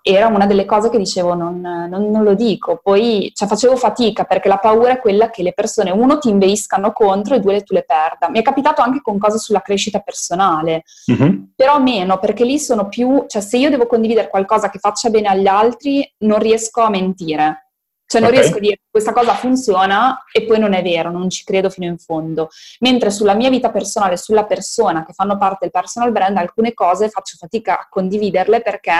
Era 0.00 0.28
una 0.28 0.46
delle 0.46 0.64
cose 0.64 0.88
che 0.88 0.96
dicevo 0.96 1.34
non, 1.34 1.60
non, 1.60 2.10
non 2.10 2.22
lo 2.22 2.34
dico, 2.34 2.80
poi 2.82 3.30
cioè, 3.34 3.46
facevo 3.48 3.76
fatica 3.76 4.24
perché 4.24 4.48
la 4.48 4.56
paura 4.56 4.92
è 4.92 5.00
quella 5.00 5.28
che 5.28 5.42
le 5.42 5.52
persone, 5.52 5.90
uno, 5.90 6.18
ti 6.18 6.30
inveiscano 6.30 6.92
contro 6.92 7.34
e 7.34 7.40
due, 7.40 7.62
tu 7.62 7.74
le 7.74 7.84
perda. 7.84 8.30
Mi 8.30 8.38
è 8.38 8.42
capitato 8.42 8.80
anche 8.80 9.00
con 9.02 9.18
cose 9.18 9.38
sulla 9.38 9.60
crescita 9.60 9.98
personale, 9.98 10.84
mm-hmm. 11.12 11.42
però 11.54 11.78
meno 11.80 12.18
perché 12.18 12.44
lì 12.44 12.58
sono 12.58 12.88
più, 12.88 13.24
cioè 13.26 13.42
se 13.42 13.58
io 13.58 13.70
devo 13.70 13.86
condividere 13.86 14.28
qualcosa 14.28 14.70
che 14.70 14.78
faccia 14.78 15.10
bene 15.10 15.28
agli 15.28 15.46
altri, 15.46 16.10
non 16.18 16.38
riesco 16.38 16.80
a 16.80 16.88
mentire 16.88 17.67
cioè 18.08 18.22
non 18.22 18.30
okay. 18.30 18.40
riesco 18.40 18.56
a 18.56 18.60
dire 18.60 18.80
questa 18.90 19.12
cosa 19.12 19.34
funziona 19.34 20.24
e 20.32 20.44
poi 20.46 20.58
non 20.58 20.72
è 20.72 20.82
vero, 20.82 21.10
non 21.10 21.28
ci 21.28 21.44
credo 21.44 21.68
fino 21.68 21.86
in 21.86 21.98
fondo. 21.98 22.48
Mentre 22.80 23.10
sulla 23.10 23.34
mia 23.34 23.50
vita 23.50 23.70
personale, 23.70 24.16
sulla 24.16 24.46
persona 24.46 25.04
che 25.04 25.12
fanno 25.12 25.36
parte 25.36 25.58
del 25.60 25.70
personal 25.70 26.10
brand, 26.10 26.38
alcune 26.38 26.72
cose 26.72 27.10
faccio 27.10 27.36
fatica 27.38 27.80
a 27.80 27.86
condividerle 27.88 28.62
perché 28.62 28.92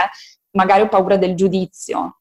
magari 0.51 0.83
ho 0.83 0.89
paura 0.89 1.17
del 1.17 1.33
giudizio. 1.33 2.19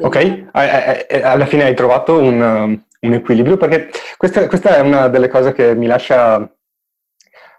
Ok, 0.00 0.48
alla 0.52 1.46
fine 1.46 1.64
hai 1.64 1.74
trovato 1.74 2.18
un, 2.18 2.40
um, 2.40 2.84
un 3.00 3.12
equilibrio 3.12 3.56
perché 3.56 3.90
questa, 4.16 4.48
questa, 4.48 4.76
è 4.76 4.80
una 4.80 5.06
delle 5.06 5.28
cose 5.28 5.52
che 5.52 5.76
mi 5.76 5.86
lascia 5.86 6.52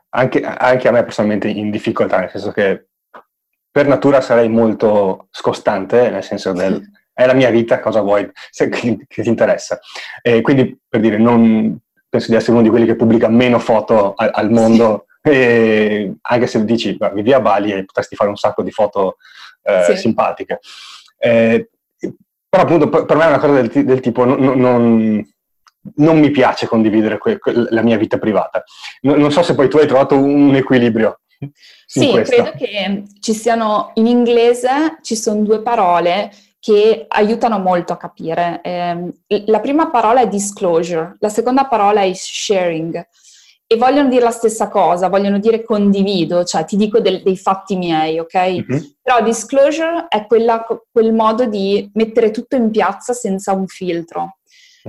anche, 0.09 0.43
anche 0.43 0.88
a 0.88 0.91
me 0.91 1.03
personalmente 1.03 1.47
in 1.47 1.71
difficoltà, 1.71 2.19
nel 2.19 2.30
senso 2.30 2.51
che 2.51 2.88
per 3.71 3.88
natura 3.88 4.19
sarei 4.19 4.49
molto 4.49 5.28
scostante, 5.32 6.09
nel 6.09 6.23
senso 6.23 6.51
del 6.51 6.84
è 7.16 7.26
la 7.26 7.34
mia 7.34 7.49
vita, 7.49 7.80
cosa 7.80 8.01
vuoi, 8.01 8.30
se, 8.51 8.68
che, 8.68 9.05
che, 9.07 9.22
ti 9.24 9.30
interessa. 9.30 9.80
E 10.22 10.41
quindi, 10.41 10.78
per 10.88 10.99
dire, 10.99 11.18
non, 11.18 11.80
penso 12.09 12.30
di 12.30 12.36
essere 12.36 12.51
uno 12.51 12.61
di 12.61 12.70
quelli 12.70 12.86
che 12.86 12.97
pubblica 12.97 13.30
meno 13.30 13.57
foto 13.57 14.13
al, 14.16 14.32
al 14.34 14.51
mondo, 14.51 15.05
sì. 15.24 16.13
anche 16.22 16.47
se 16.47 16.66
dici, 16.66 16.97
vivi 17.13 17.32
a 17.32 17.39
Bali 17.39 17.72
e 17.72 17.86
potresti 17.86 18.18
fare 18.18 18.30
un 18.30 18.36
sacco 18.36 18.63
di 18.63 18.72
foto 18.72 19.16
eh, 19.63 19.84
sì. 19.86 19.97
simpatiche. 19.97 20.59
Eh, 21.18 21.70
però 22.49 22.63
appunto 22.63 22.89
per 22.89 23.16
me 23.16 23.24
è 23.24 23.28
una 23.28 23.39
cosa 23.39 23.61
del, 23.61 23.86
del 23.86 23.99
tipo, 24.01 24.26
non, 24.26 24.59
non, 24.59 25.34
non, 25.95 26.20
mi 26.20 26.32
piace 26.32 26.68
condividere 26.68 27.18
que, 27.18 27.39
que, 27.39 27.53
la 27.70 27.82
mia 27.82 27.97
vita 27.97 28.18
privata. 28.18 28.61
Non, 29.01 29.20
non 29.20 29.32
so 29.32 29.41
se 29.41 29.55
poi 29.55 29.70
tu 29.70 29.78
hai 29.78 29.88
trovato 29.88 30.18
un 30.18 30.53
equilibrio. 30.53 31.22
Sì, 31.86 32.11
credo 32.24 32.53
che 32.57 33.03
ci 33.20 33.34
siano 33.34 33.91
in 33.95 34.07
inglese 34.07 34.97
ci 35.01 35.16
sono 35.16 35.43
due 35.43 35.61
parole 35.61 36.32
che 36.66 37.05
aiutano 37.07 37.59
molto 37.59 37.93
a 37.93 37.97
capire. 37.97 38.59
Eh, 38.63 39.43
la 39.45 39.59
prima 39.59 39.91
parola 39.91 40.22
è 40.22 40.28
disclosure, 40.28 41.16
la 41.20 41.30
seconda 41.30 41.68
parola 41.68 42.01
è 42.01 42.11
sharing 42.11 43.07
e 43.68 43.78
vogliono 43.78 44.09
dire 44.09 44.24
la 44.24 44.32
stessa 44.32 44.68
cosa, 44.68 45.07
vogliono 45.07 45.38
dire 45.38 45.63
condivido, 45.63 46.43
cioè 46.43 46.66
ti 46.66 46.76
dico 46.76 46.99
del, 46.99 47.22
dei 47.22 47.38
fatti 47.38 47.76
miei, 47.76 48.18
ok? 48.18 48.36
Mm-hmm. 48.36 48.84
Però 48.99 49.22
disclosure 49.22 50.07
è 50.09 50.26
quella, 50.26 50.66
quel 50.91 51.13
modo 51.13 51.45
di 51.45 51.88
mettere 51.93 52.32
tutto 52.32 52.55
in 52.55 52.72
piazza 52.72 53.13
senza 53.13 53.53
un 53.53 53.68
filtro. 53.68 54.34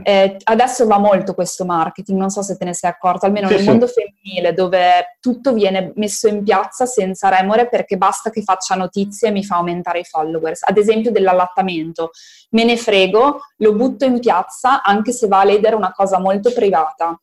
Eh, 0.02 0.36
adesso 0.44 0.86
va 0.86 0.98
molto 0.98 1.34
questo 1.34 1.64
marketing, 1.64 2.18
non 2.18 2.30
so 2.30 2.42
se 2.42 2.56
te 2.56 2.64
ne 2.64 2.74
sei 2.74 2.90
accorto, 2.90 3.26
almeno 3.26 3.48
sì, 3.48 3.54
nel 3.54 3.62
sì. 3.62 3.68
mondo 3.68 3.86
femminile 3.86 4.52
dove 4.52 5.16
tutto 5.20 5.52
viene 5.52 5.92
messo 5.96 6.28
in 6.28 6.42
piazza 6.42 6.86
senza 6.86 7.28
remore 7.28 7.68
perché 7.68 7.96
basta 7.96 8.30
che 8.30 8.42
faccia 8.42 8.74
notizie 8.74 9.28
e 9.28 9.32
mi 9.32 9.44
fa 9.44 9.56
aumentare 9.56 10.00
i 10.00 10.04
followers. 10.04 10.60
Ad 10.64 10.76
esempio 10.76 11.10
dell'allattamento, 11.10 12.10
me 12.50 12.64
ne 12.64 12.76
frego, 12.76 13.40
lo 13.56 13.74
butto 13.74 14.04
in 14.04 14.20
piazza 14.20 14.82
anche 14.82 15.12
se 15.12 15.28
va 15.28 15.40
a 15.40 15.44
ledere 15.44 15.74
una 15.74 15.92
cosa 15.92 16.18
molto 16.18 16.52
privata. 16.52 17.18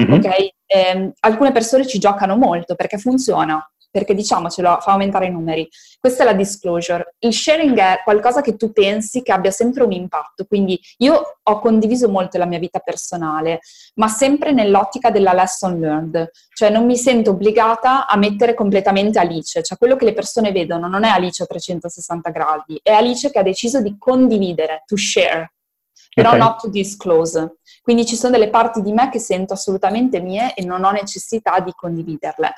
Mm-hmm. 0.00 0.12
Okay? 0.12 0.54
Eh, 0.66 1.12
alcune 1.20 1.50
persone 1.50 1.86
ci 1.86 1.98
giocano 1.98 2.36
molto 2.36 2.74
perché 2.74 2.98
funziona, 2.98 3.66
perché 3.90 4.14
diciamocelo, 4.14 4.78
fa 4.80 4.92
aumentare 4.92 5.26
i 5.26 5.30
numeri. 5.30 5.68
Questa 5.98 6.22
è 6.22 6.26
la 6.26 6.34
disclosure. 6.34 7.14
Il 7.20 7.32
sharing 7.32 7.78
è 7.78 8.00
qualcosa 8.04 8.40
che 8.40 8.56
tu 8.56 8.72
pensi 8.72 9.22
che 9.22 9.32
abbia 9.32 9.50
sempre 9.50 9.84
un 9.84 9.92
impatto, 9.92 10.44
quindi 10.44 10.78
io 10.98 11.38
ho 11.42 11.58
condiviso 11.58 12.08
molto 12.08 12.38
la 12.38 12.46
mia 12.46 12.58
vita 12.58 12.78
personale, 12.78 13.60
ma 13.94 14.08
sempre 14.08 14.52
nell'ottica 14.52 15.10
della 15.10 15.32
lesson 15.32 15.78
learned, 15.80 16.30
cioè 16.54 16.70
non 16.70 16.84
mi 16.84 16.96
sento 16.96 17.30
obbligata 17.30 18.06
a 18.06 18.16
mettere 18.16 18.54
completamente 18.54 19.18
Alice, 19.18 19.62
cioè 19.62 19.78
quello 19.78 19.96
che 19.96 20.04
le 20.04 20.12
persone 20.12 20.52
vedono 20.52 20.88
non 20.88 21.04
è 21.04 21.08
Alice 21.08 21.42
a 21.42 21.46
360 21.46 22.30
gradi, 22.30 22.78
è 22.82 22.92
Alice 22.92 23.30
che 23.30 23.38
ha 23.38 23.42
deciso 23.42 23.80
di 23.80 23.96
condividere, 23.98 24.82
to 24.86 24.96
share, 24.96 25.52
però 26.14 26.30
okay. 26.30 26.40
not 26.40 26.60
to 26.60 26.68
disclose. 26.68 27.56
Quindi 27.82 28.04
ci 28.04 28.16
sono 28.16 28.32
delle 28.32 28.50
parti 28.50 28.82
di 28.82 28.92
me 28.92 29.08
che 29.08 29.18
sento 29.18 29.54
assolutamente 29.54 30.20
mie 30.20 30.54
e 30.54 30.64
non 30.64 30.84
ho 30.84 30.90
necessità 30.90 31.60
di 31.60 31.72
condividerle 31.74 32.52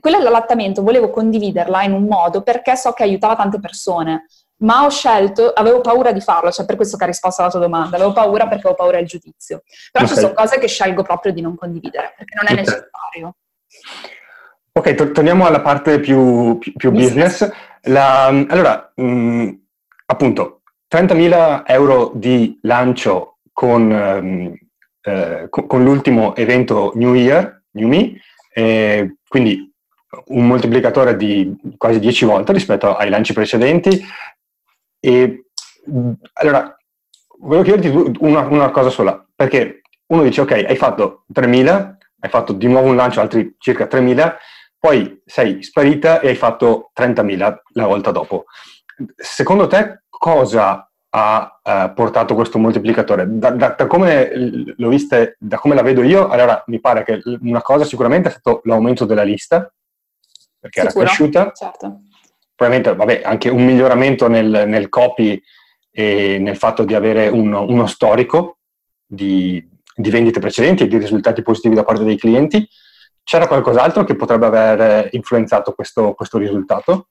quella 0.00 0.18
dell'allattamento 0.18 0.82
volevo 0.82 1.10
condividerla 1.10 1.82
in 1.84 1.92
un 1.92 2.04
modo 2.04 2.42
perché 2.42 2.76
so 2.76 2.92
che 2.92 3.04
aiutava 3.04 3.36
tante 3.36 3.60
persone, 3.60 4.26
ma 4.58 4.84
ho 4.84 4.90
scelto, 4.90 5.52
avevo 5.52 5.80
paura 5.80 6.12
di 6.12 6.20
farlo, 6.20 6.50
cioè 6.50 6.66
per 6.66 6.76
questo 6.76 6.96
che 6.96 7.04
ha 7.04 7.08
risposto 7.08 7.42
alla 7.42 7.50
tua 7.50 7.60
domanda, 7.60 7.96
avevo 7.96 8.12
paura 8.12 8.44
perché 8.44 8.66
avevo 8.66 8.74
paura 8.74 8.96
del 8.96 9.06
giudizio. 9.06 9.62
Però 9.92 10.04
okay. 10.04 10.16
ci 10.16 10.22
sono 10.22 10.34
cose 10.34 10.58
che 10.58 10.66
scelgo 10.66 11.02
proprio 11.02 11.32
di 11.32 11.40
non 11.40 11.54
condividere, 11.54 12.14
perché 12.16 12.34
non 12.34 12.46
è 12.48 12.52
okay. 12.52 12.64
necessario. 12.64 13.36
Ok, 14.72 14.94
to- 14.94 15.10
torniamo 15.12 15.46
alla 15.46 15.60
parte 15.60 16.00
più, 16.00 16.58
più, 16.58 16.72
più 16.72 16.90
business. 16.90 17.48
La, 17.82 18.26
allora, 18.26 18.92
mh, 18.94 19.04
mm, 19.04 19.48
appunto, 20.06 20.62
30.000 20.88 21.62
euro 21.66 22.12
di 22.14 22.58
lancio 22.62 23.38
con, 23.52 23.90
um, 23.90 24.54
eh, 25.02 25.46
con, 25.48 25.66
con 25.66 25.82
l'ultimo 25.82 26.34
evento 26.34 26.92
New 26.94 27.14
Year, 27.14 27.62
New 27.72 27.88
Me, 27.88 28.20
eh, 28.52 29.16
quindi 29.28 29.74
un 30.26 30.46
moltiplicatore 30.46 31.16
di 31.16 31.54
quasi 31.76 31.98
10 31.98 32.24
volte 32.24 32.52
rispetto 32.52 32.94
ai 32.94 33.10
lanci 33.10 33.32
precedenti. 33.32 34.04
E 35.00 35.46
allora, 36.34 36.76
volevo 37.38 37.62
chiederti 37.62 38.18
una, 38.20 38.40
una 38.42 38.70
cosa 38.70 38.90
sola, 38.90 39.24
perché 39.34 39.82
uno 40.06 40.22
dice, 40.22 40.42
ok, 40.42 40.52
hai 40.52 40.76
fatto 40.76 41.24
3.000, 41.32 41.94
hai 42.20 42.30
fatto 42.30 42.52
di 42.52 42.66
nuovo 42.66 42.88
un 42.88 42.96
lancio, 42.96 43.20
altri 43.20 43.54
circa 43.58 43.86
3.000, 43.86 44.36
poi 44.78 45.20
sei 45.24 45.62
sparita 45.62 46.20
e 46.20 46.28
hai 46.28 46.36
fatto 46.36 46.92
30.000 46.98 47.56
la 47.72 47.86
volta 47.86 48.10
dopo. 48.10 48.44
Secondo 49.16 49.66
te 49.66 50.02
cosa 50.08 50.90
ha 51.08 51.60
uh, 51.62 51.94
portato 51.94 52.34
questo 52.34 52.58
moltiplicatore? 52.58 53.26
Da, 53.28 53.50
da, 53.50 53.74
da, 53.76 53.86
come 53.86 54.30
l'ho 54.76 54.88
vista, 54.88 55.24
da 55.38 55.58
come 55.58 55.74
la 55.74 55.82
vedo 55.82 56.02
io, 56.02 56.28
allora 56.28 56.62
mi 56.66 56.80
pare 56.80 57.04
che 57.04 57.20
una 57.40 57.62
cosa 57.62 57.84
sicuramente 57.84 58.28
è 58.28 58.32
stato 58.32 58.60
l'aumento 58.64 59.04
della 59.04 59.22
lista, 59.22 59.70
perché 60.58 60.80
Sicuro, 60.80 61.00
era 61.00 61.08
cresciuta. 61.08 61.52
Certo. 61.52 62.00
Probabilmente, 62.54 62.96
vabbè, 62.96 63.22
anche 63.24 63.48
un 63.48 63.64
miglioramento 63.64 64.28
nel, 64.28 64.64
nel 64.66 64.88
copy 64.88 65.40
e 65.90 66.38
nel 66.38 66.56
fatto 66.56 66.84
di 66.84 66.94
avere 66.94 67.28
un, 67.28 67.52
uno 67.52 67.86
storico 67.86 68.58
di, 69.06 69.66
di, 69.94 70.10
vendite 70.10 70.40
precedenti 70.40 70.82
e 70.82 70.88
di 70.88 70.98
risultati 70.98 71.42
positivi 71.42 71.74
da 71.74 71.84
parte 71.84 72.04
dei 72.04 72.16
clienti. 72.16 72.66
C'era 73.22 73.46
qualcos'altro 73.46 74.04
che 74.04 74.16
potrebbe 74.16 74.46
aver 74.46 75.08
influenzato 75.12 75.72
questo, 75.72 76.14
questo 76.14 76.38
risultato? 76.38 77.08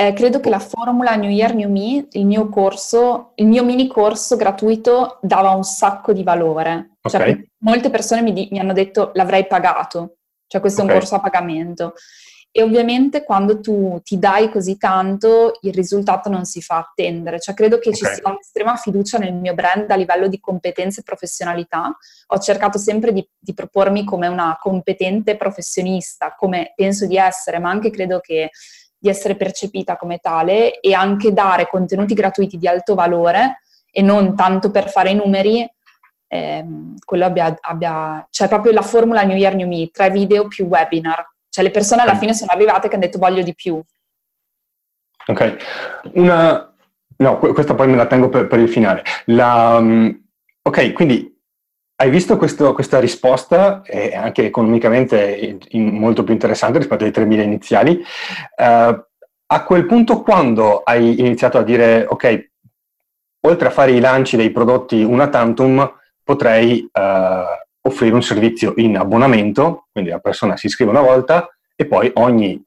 Eh, 0.00 0.12
credo 0.12 0.38
che 0.38 0.48
la 0.48 0.60
formula 0.60 1.16
New 1.16 1.28
Year, 1.28 1.54
New 1.54 1.68
Me, 1.68 2.06
il 2.12 2.24
mio 2.24 2.48
corso, 2.48 3.32
il 3.34 3.46
mio 3.46 3.64
mini 3.64 3.88
corso 3.88 4.36
gratuito 4.36 5.18
dava 5.22 5.50
un 5.50 5.64
sacco 5.64 6.12
di 6.12 6.22
valore. 6.22 6.98
Cioè, 7.02 7.20
okay. 7.20 7.34
Cioè, 7.34 7.44
molte 7.62 7.90
persone 7.90 8.22
mi, 8.22 8.32
di, 8.32 8.46
mi, 8.52 8.60
hanno 8.60 8.72
detto 8.72 9.10
l'avrei 9.14 9.48
pagato, 9.48 10.17
cioè 10.48 10.60
questo 10.60 10.82
okay. 10.82 10.90
è 10.90 10.94
un 10.94 11.00
corso 11.00 11.14
a 11.14 11.20
pagamento. 11.20 11.94
E 12.50 12.62
ovviamente 12.62 13.24
quando 13.24 13.60
tu 13.60 14.00
ti 14.02 14.18
dai 14.18 14.50
così 14.50 14.78
tanto, 14.78 15.58
il 15.60 15.72
risultato 15.72 16.28
non 16.28 16.44
si 16.44 16.62
fa 16.62 16.78
attendere. 16.78 17.38
Cioè, 17.38 17.54
credo 17.54 17.78
che 17.78 17.90
okay. 17.90 18.00
ci 18.00 18.04
sia 18.06 18.28
un'estrema 18.28 18.74
fiducia 18.76 19.18
nel 19.18 19.34
mio 19.34 19.54
brand 19.54 19.88
a 19.90 19.94
livello 19.94 20.26
di 20.28 20.40
competenze 20.40 21.00
e 21.00 21.04
professionalità. 21.04 21.96
Ho 22.28 22.38
cercato 22.38 22.78
sempre 22.78 23.12
di, 23.12 23.24
di, 23.38 23.52
propormi 23.54 24.02
come 24.02 24.26
una 24.26 24.56
competente 24.58 25.36
professionista, 25.36 26.34
come 26.34 26.72
penso 26.74 27.06
di 27.06 27.16
essere, 27.16 27.58
ma 27.58 27.70
anche 27.70 27.90
credo 27.90 28.18
che 28.18 28.50
di 28.98 29.08
essere 29.08 29.36
percepita 29.36 29.96
come 29.96 30.18
tale 30.18 30.80
e 30.80 30.94
anche 30.94 31.32
dare 31.32 31.68
contenuti 31.68 32.14
gratuiti 32.14 32.56
di 32.56 32.66
alto 32.66 32.94
valore 32.94 33.60
e 33.90 34.02
non 34.02 34.34
tanto 34.34 34.70
per 34.70 34.90
fare 34.90 35.10
i 35.10 35.14
numeri, 35.14 35.68
ehm, 36.28 36.96
quello 37.04 37.24
abbia, 37.24 37.56
abbia, 37.60 38.26
cioè 38.30 38.48
proprio 38.48 38.72
la 38.72 38.82
formula 38.82 39.22
New 39.22 39.36
Year 39.36 39.54
New 39.54 39.66
Me, 39.66 39.90
tre 39.90 40.10
video 40.10 40.46
più 40.46 40.66
webinar. 40.66 41.26
Cioè 41.48 41.64
le 41.64 41.70
persone 41.70 42.02
alla 42.02 42.16
fine 42.16 42.34
sono 42.34 42.52
arrivate 42.52 42.88
che 42.88 42.94
hanno 42.94 43.04
detto 43.04 43.18
voglio 43.18 43.42
di 43.42 43.54
più. 43.54 43.80
Ok, 45.26 45.56
una... 46.14 46.72
No, 47.20 47.38
questa 47.38 47.74
poi 47.74 47.88
me 47.88 47.96
la 47.96 48.06
tengo 48.06 48.28
per, 48.28 48.46
per 48.46 48.60
il 48.60 48.68
finale. 48.68 49.02
La, 49.24 49.78
um, 49.78 50.24
ok, 50.62 50.92
quindi 50.92 51.36
hai 51.96 52.10
visto 52.10 52.36
questo, 52.36 52.72
questa 52.74 53.00
risposta, 53.00 53.82
eh, 53.82 54.14
anche 54.14 54.44
economicamente 54.44 55.58
in, 55.70 55.98
molto 55.98 56.22
più 56.22 56.32
interessante 56.32 56.78
rispetto 56.78 57.02
ai 57.02 57.10
3.000 57.10 57.40
iniziali. 57.42 58.00
Uh, 58.56 59.04
a 59.50 59.64
quel 59.64 59.84
punto, 59.86 60.22
quando 60.22 60.82
hai 60.84 61.18
iniziato 61.18 61.58
a 61.58 61.64
dire, 61.64 62.06
ok, 62.08 62.50
oltre 63.46 63.66
a 63.66 63.72
fare 63.72 63.92
i 63.92 64.00
lanci 64.00 64.36
dei 64.36 64.52
prodotti 64.52 65.02
una 65.02 65.28
tantum, 65.28 65.90
potrei 66.28 66.86
uh, 66.92 67.88
offrire 67.88 68.14
un 68.14 68.22
servizio 68.22 68.74
in 68.76 68.98
abbonamento, 68.98 69.86
quindi 69.90 70.10
la 70.10 70.18
persona 70.18 70.58
si 70.58 70.66
iscrive 70.66 70.90
una 70.90 71.00
volta 71.00 71.48
e 71.74 71.86
poi 71.86 72.10
ogni 72.16 72.62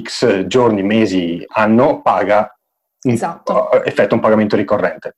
X 0.00 0.46
giorni, 0.46 0.82
mesi, 0.82 1.44
anno 1.46 2.00
paga, 2.00 2.58
esatto. 3.02 3.68
uh, 3.70 3.82
effettua 3.84 4.16
un 4.16 4.22
pagamento 4.22 4.56
ricorrente. 4.56 5.16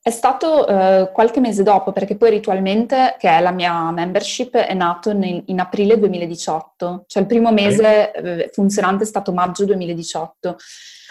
È 0.00 0.10
stato 0.10 0.66
eh, 0.66 1.10
qualche 1.12 1.38
mese 1.38 1.62
dopo, 1.62 1.92
perché 1.92 2.16
poi 2.16 2.30
ritualmente, 2.30 3.14
che 3.20 3.28
è 3.28 3.40
la 3.40 3.52
mia 3.52 3.92
membership, 3.92 4.56
è 4.56 4.74
nato 4.74 5.10
in, 5.10 5.42
in 5.46 5.60
aprile 5.60 5.96
2018, 5.96 7.04
cioè 7.06 7.22
il 7.22 7.28
primo 7.28 7.52
mese 7.52 8.10
eh, 8.10 8.50
funzionante 8.52 9.04
è 9.04 9.06
stato 9.06 9.32
maggio 9.32 9.64
2018. 9.64 10.56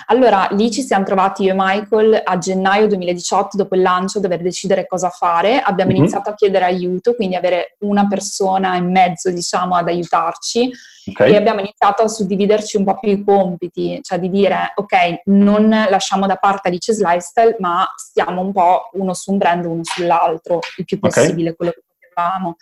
Allora 0.08 0.48
lì 0.52 0.72
ci 0.72 0.82
siamo 0.82 1.04
trovati 1.04 1.44
io 1.44 1.52
e 1.52 1.56
Michael 1.58 2.22
a 2.24 2.38
gennaio 2.38 2.88
2018, 2.88 3.58
dopo 3.58 3.76
il 3.76 3.82
lancio, 3.82 4.18
a 4.18 4.22
dover 4.22 4.42
decidere 4.42 4.88
cosa 4.88 5.10
fare. 5.10 5.60
Abbiamo 5.60 5.92
mm-hmm. 5.92 6.00
iniziato 6.02 6.30
a 6.30 6.34
chiedere 6.34 6.66
aiuto, 6.66 7.16
quindi 7.16 7.36
avere 7.36 7.76
una 7.80 8.08
persona 8.08 8.76
in 8.76 8.92
mezzo, 8.92 9.30
diciamo, 9.30 9.76
ad 9.76 9.88
aiutarci. 9.88 10.72
Okay. 11.10 11.32
E 11.32 11.36
abbiamo 11.36 11.62
iniziato 11.62 12.04
a 12.04 12.08
suddividerci 12.08 12.78
un 12.78 12.84
po' 12.84 13.00
più 13.00 13.10
i 13.10 13.24
compiti, 13.24 14.00
cioè 14.04 14.20
di 14.20 14.30
dire, 14.30 14.74
ok, 14.76 15.22
non 15.26 15.70
lasciamo 15.90 16.28
da 16.28 16.36
parte 16.36 16.68
Alice's 16.68 17.00
Lifestyle, 17.02 17.56
ma 17.60 17.92
stiamo 17.96 18.42
un 18.42 18.52
po' 18.52 18.90
uno 18.94 19.14
su 19.14 19.32
un 19.32 19.38
brand, 19.38 19.66
uno 19.66 19.84
sull'altro, 19.84 20.60
il 20.78 20.86
più 20.86 21.00
possibile 21.00 21.50
okay. 21.50 21.56
quello 21.56 21.72
che 21.72 21.82
potevamo. 22.00 22.56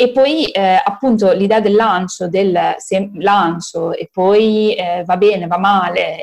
E 0.00 0.12
poi 0.12 0.44
eh, 0.44 0.80
appunto 0.84 1.32
l'idea 1.32 1.58
del 1.58 1.74
lancio, 1.74 2.28
del 2.28 2.76
se, 2.76 3.10
lancio 3.14 3.92
e 3.92 4.08
poi 4.12 4.72
eh, 4.76 5.02
va 5.04 5.16
bene, 5.16 5.48
va 5.48 5.58
male, 5.58 6.18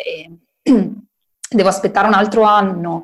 devo 0.64 1.68
aspettare 1.68 2.08
un 2.08 2.14
altro 2.14 2.44
anno, 2.44 3.04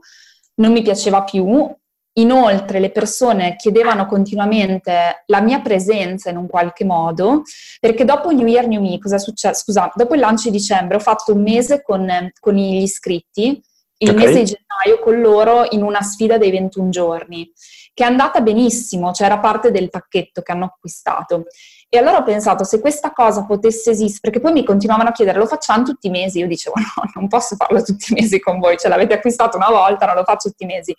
non 0.55 0.71
mi 0.71 0.81
piaceva 0.81 1.23
più. 1.23 1.69
Inoltre 2.13 2.79
le 2.79 2.89
persone 2.89 3.57
chiedevano 3.57 4.05
continuamente 4.05 5.23
la 5.25 5.41
mia 5.41 5.59
presenza 5.59 6.29
in 6.29 6.37
un 6.37 6.47
qualche 6.47 6.85
modo, 6.85 7.41
perché 7.81 8.05
dopo 8.05 8.31
New 8.31 8.47
Year 8.47 8.65
New 8.65 8.81
Me, 8.81 8.97
cosa 8.97 9.17
è 9.17 9.19
successo? 9.19 9.63
Scusa, 9.63 9.91
dopo 9.93 10.13
il 10.13 10.21
lancio 10.21 10.49
di 10.49 10.55
dicembre 10.55 10.95
ho 10.95 11.01
fatto 11.01 11.33
un 11.33 11.41
mese 11.41 11.81
con, 11.81 12.31
con 12.39 12.53
gli 12.53 12.81
iscritti, 12.81 13.61
il 13.97 14.09
okay. 14.09 14.25
mese 14.25 14.39
di 14.39 14.45
gennaio 14.45 15.03
con 15.03 15.19
loro 15.19 15.67
in 15.71 15.83
una 15.83 16.01
sfida 16.01 16.37
dei 16.37 16.51
21 16.51 16.89
giorni 16.89 17.51
che 17.93 18.03
è 18.03 18.07
andata 18.07 18.41
benissimo, 18.41 19.11
cioè 19.11 19.27
era 19.27 19.39
parte 19.39 19.71
del 19.71 19.89
pacchetto 19.89 20.41
che 20.41 20.51
hanno 20.51 20.65
acquistato. 20.65 21.45
E 21.89 21.97
allora 21.97 22.17
ho 22.17 22.23
pensato, 22.23 22.63
se 22.63 22.79
questa 22.79 23.11
cosa 23.11 23.43
potesse 23.45 23.91
esistere, 23.91 24.31
perché 24.31 24.39
poi 24.39 24.53
mi 24.53 24.63
continuavano 24.63 25.09
a 25.09 25.11
chiedere, 25.11 25.37
lo 25.37 25.45
facciamo 25.45 25.83
tutti 25.83 26.07
i 26.07 26.09
mesi? 26.09 26.39
Io 26.39 26.47
dicevo, 26.47 26.75
no, 26.79 27.11
non 27.15 27.27
posso 27.27 27.55
farlo 27.55 27.83
tutti 27.83 28.13
i 28.13 28.15
mesi 28.15 28.39
con 28.39 28.59
voi, 28.59 28.77
ce 28.77 28.87
l'avete 28.87 29.15
acquistato 29.15 29.57
una 29.57 29.69
volta, 29.69 30.05
non 30.05 30.15
lo 30.15 30.23
faccio 30.23 30.49
tutti 30.49 30.63
i 30.63 30.67
mesi. 30.67 30.95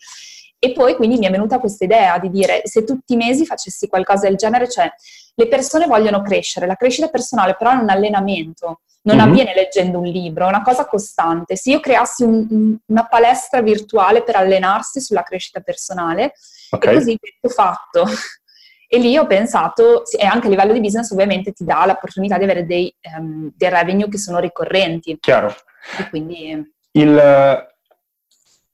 E 0.59 0.73
poi 0.73 0.95
quindi 0.95 1.19
mi 1.19 1.27
è 1.27 1.31
venuta 1.31 1.59
questa 1.59 1.85
idea 1.85 2.19
di 2.19 2.31
dire 2.31 2.61
se 2.65 2.85
tutti 2.85 3.15
i 3.15 3.17
mesi 3.17 3.45
facessi 3.45 3.89
qualcosa 3.89 4.29
del 4.29 4.37
genere, 4.37 4.69
cioè 4.69 4.89
le 5.35 5.49
persone 5.49 5.87
vogliono 5.87 6.23
crescere, 6.23 6.67
la 6.67 6.77
crescita 6.77 7.09
personale 7.09 7.57
però 7.57 7.73
è 7.73 7.75
un 7.75 7.89
allenamento, 7.89 8.83
non 9.03 9.17
mm-hmm. 9.17 9.29
avviene 9.29 9.55
leggendo 9.55 9.99
un 9.99 10.05
libro, 10.05 10.45
è 10.45 10.49
una 10.49 10.63
cosa 10.63 10.87
costante. 10.87 11.57
Se 11.57 11.71
io 11.71 11.81
creassi 11.81 12.23
un, 12.23 12.47
un, 12.51 12.77
una 12.87 13.07
palestra 13.07 13.61
virtuale 13.61 14.23
per 14.23 14.37
allenarsi 14.37 15.01
sulla 15.01 15.23
crescita 15.23 15.61
personale, 15.61 16.35
okay. 16.73 16.95
e 16.95 16.99
così 16.99 17.19
ho 17.41 17.49
fatto. 17.49 18.05
E 18.89 18.99
lì 18.99 19.17
ho 19.17 19.27
pensato, 19.27 20.05
e 20.07 20.27
anche 20.27 20.49
a 20.49 20.51
livello 20.51 20.75
di 20.75 20.81
business 20.81 21.11
ovviamente 21.13 21.53
ti 21.53 21.65
dà 21.65 21.87
l'opportunità 21.87 22.37
di 22.37 22.45
avere 22.45 22.67
dei, 22.67 22.95
um, 23.19 23.51
dei 23.57 23.71
revenue 23.71 24.07
che 24.09 24.19
sono 24.19 24.39
ricorrenti. 24.39 25.17
Chiaro. 25.19 25.55
E 25.99 26.11
quindi... 26.11 26.73
Il, 26.91 27.71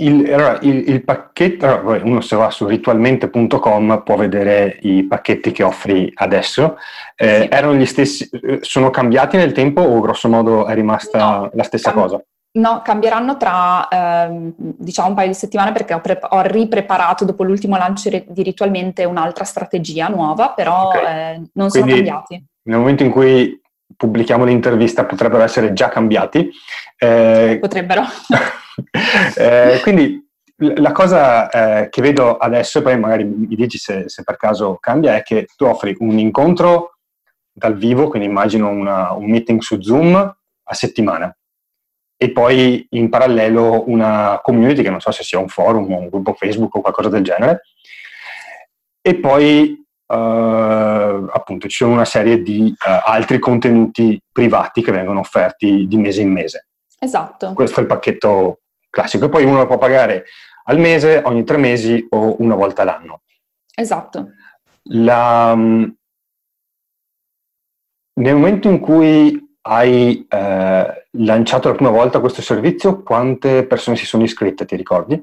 il, 0.00 0.32
allora, 0.32 0.58
il, 0.62 0.88
il 0.88 1.04
pacchetto, 1.04 1.66
allora, 1.66 2.02
uno 2.04 2.20
se 2.20 2.36
va 2.36 2.50
su 2.50 2.66
ritualmente.com 2.66 4.02
può 4.04 4.16
vedere 4.16 4.78
i 4.82 5.04
pacchetti 5.04 5.50
che 5.50 5.62
offri 5.62 6.10
adesso. 6.14 6.76
Eh, 7.16 7.42
sì. 7.42 7.48
Erano 7.50 7.74
gli 7.74 7.86
stessi, 7.86 8.28
eh, 8.30 8.58
sono 8.62 8.90
cambiati 8.90 9.36
nel 9.36 9.52
tempo 9.52 9.80
o 9.80 10.00
grosso 10.00 10.28
modo 10.28 10.66
è 10.66 10.74
rimasta 10.74 11.18
no, 11.18 11.50
la 11.52 11.62
stessa 11.62 11.92
cam- 11.92 12.02
cosa? 12.02 12.22
No, 12.50 12.80
cambieranno 12.82 13.36
tra 13.36 13.88
ehm, 13.88 14.54
diciamo 14.56 15.08
un 15.08 15.14
paio 15.14 15.28
di 15.28 15.34
settimane 15.34 15.72
perché 15.72 15.94
ho, 15.94 16.00
pre- 16.00 16.18
ho, 16.20 16.40
ripreparato 16.40 17.24
dopo 17.24 17.44
l'ultimo 17.44 17.76
lancio 17.76 18.08
di 18.08 18.42
Ritualmente 18.42 19.04
un'altra 19.04 19.44
strategia 19.44 20.08
nuova, 20.08 20.52
però 20.52 20.88
okay. 20.88 21.34
eh, 21.34 21.42
non 21.52 21.68
Quindi, 21.68 21.90
sono 21.90 21.94
cambiati. 21.94 22.44
Nel 22.62 22.78
momento 22.78 23.02
in 23.02 23.10
cui 23.10 23.60
pubblichiamo 23.94 24.44
l'intervista 24.44 25.04
potrebbero 25.04 25.42
essere 25.42 25.72
già 25.74 25.88
cambiati. 25.88 26.50
Eh, 26.96 27.58
potrebbero. 27.60 28.02
eh, 29.36 29.78
quindi 29.82 30.26
la 30.56 30.92
cosa 30.92 31.48
eh, 31.50 31.88
che 31.90 32.00
vedo 32.00 32.38
adesso, 32.38 32.82
poi 32.82 32.98
magari 32.98 33.24
mi 33.24 33.54
dici 33.54 33.78
se, 33.78 34.08
se, 34.08 34.24
per 34.24 34.36
caso 34.36 34.78
cambia, 34.80 35.16
è 35.16 35.22
che 35.22 35.46
tu 35.54 35.64
offri 35.66 35.94
un 36.00 36.18
incontro 36.18 36.94
dal 37.52 37.76
vivo, 37.76 38.08
quindi 38.08 38.26
immagino 38.26 38.68
una, 38.68 39.12
un 39.12 39.26
meeting 39.26 39.60
su 39.60 39.80
Zoom 39.80 40.14
a 40.14 40.74
settimana 40.74 41.32
e 42.20 42.32
poi 42.32 42.84
in 42.90 43.08
parallelo 43.08 43.88
una 43.88 44.40
community 44.42 44.82
che 44.82 44.90
non 44.90 45.00
so 45.00 45.12
se 45.12 45.22
sia 45.22 45.38
un 45.38 45.48
forum 45.48 45.92
o 45.92 45.98
un 45.98 46.08
gruppo 46.08 46.34
Facebook 46.34 46.74
o 46.74 46.80
qualcosa 46.80 47.08
del 47.08 47.22
genere 47.22 47.62
e 49.00 49.14
poi 49.16 49.86
Uh, 50.10 51.28
appunto 51.30 51.68
ci 51.68 51.76
sono 51.76 51.92
una 51.92 52.06
serie 52.06 52.40
di 52.40 52.74
uh, 52.74 52.90
altri 53.04 53.38
contenuti 53.38 54.18
privati 54.32 54.82
che 54.82 54.90
vengono 54.90 55.20
offerti 55.20 55.86
di 55.86 55.98
mese 55.98 56.22
in 56.22 56.32
mese. 56.32 56.68
Esatto. 56.98 57.52
Questo 57.52 57.80
è 57.80 57.82
il 57.82 57.88
pacchetto 57.88 58.60
classico 58.88 59.26
e 59.26 59.28
poi 59.28 59.44
uno 59.44 59.58
lo 59.58 59.66
può 59.66 59.76
pagare 59.76 60.24
al 60.64 60.78
mese, 60.78 61.20
ogni 61.26 61.44
tre 61.44 61.58
mesi 61.58 62.06
o 62.08 62.36
una 62.38 62.54
volta 62.54 62.84
l'anno. 62.84 63.20
Esatto. 63.74 64.30
La, 64.84 65.52
um, 65.54 65.94
nel 68.14 68.34
momento 68.34 68.70
in 68.70 68.80
cui 68.80 69.47
hai 69.70 70.26
eh, 70.26 71.06
lanciato 71.10 71.68
la 71.68 71.74
prima 71.74 71.90
volta 71.90 72.20
questo 72.20 72.40
servizio, 72.40 73.02
quante 73.02 73.66
persone 73.66 73.96
si 73.96 74.06
sono 74.06 74.24
iscritte, 74.24 74.64
ti 74.64 74.76
ricordi? 74.76 75.22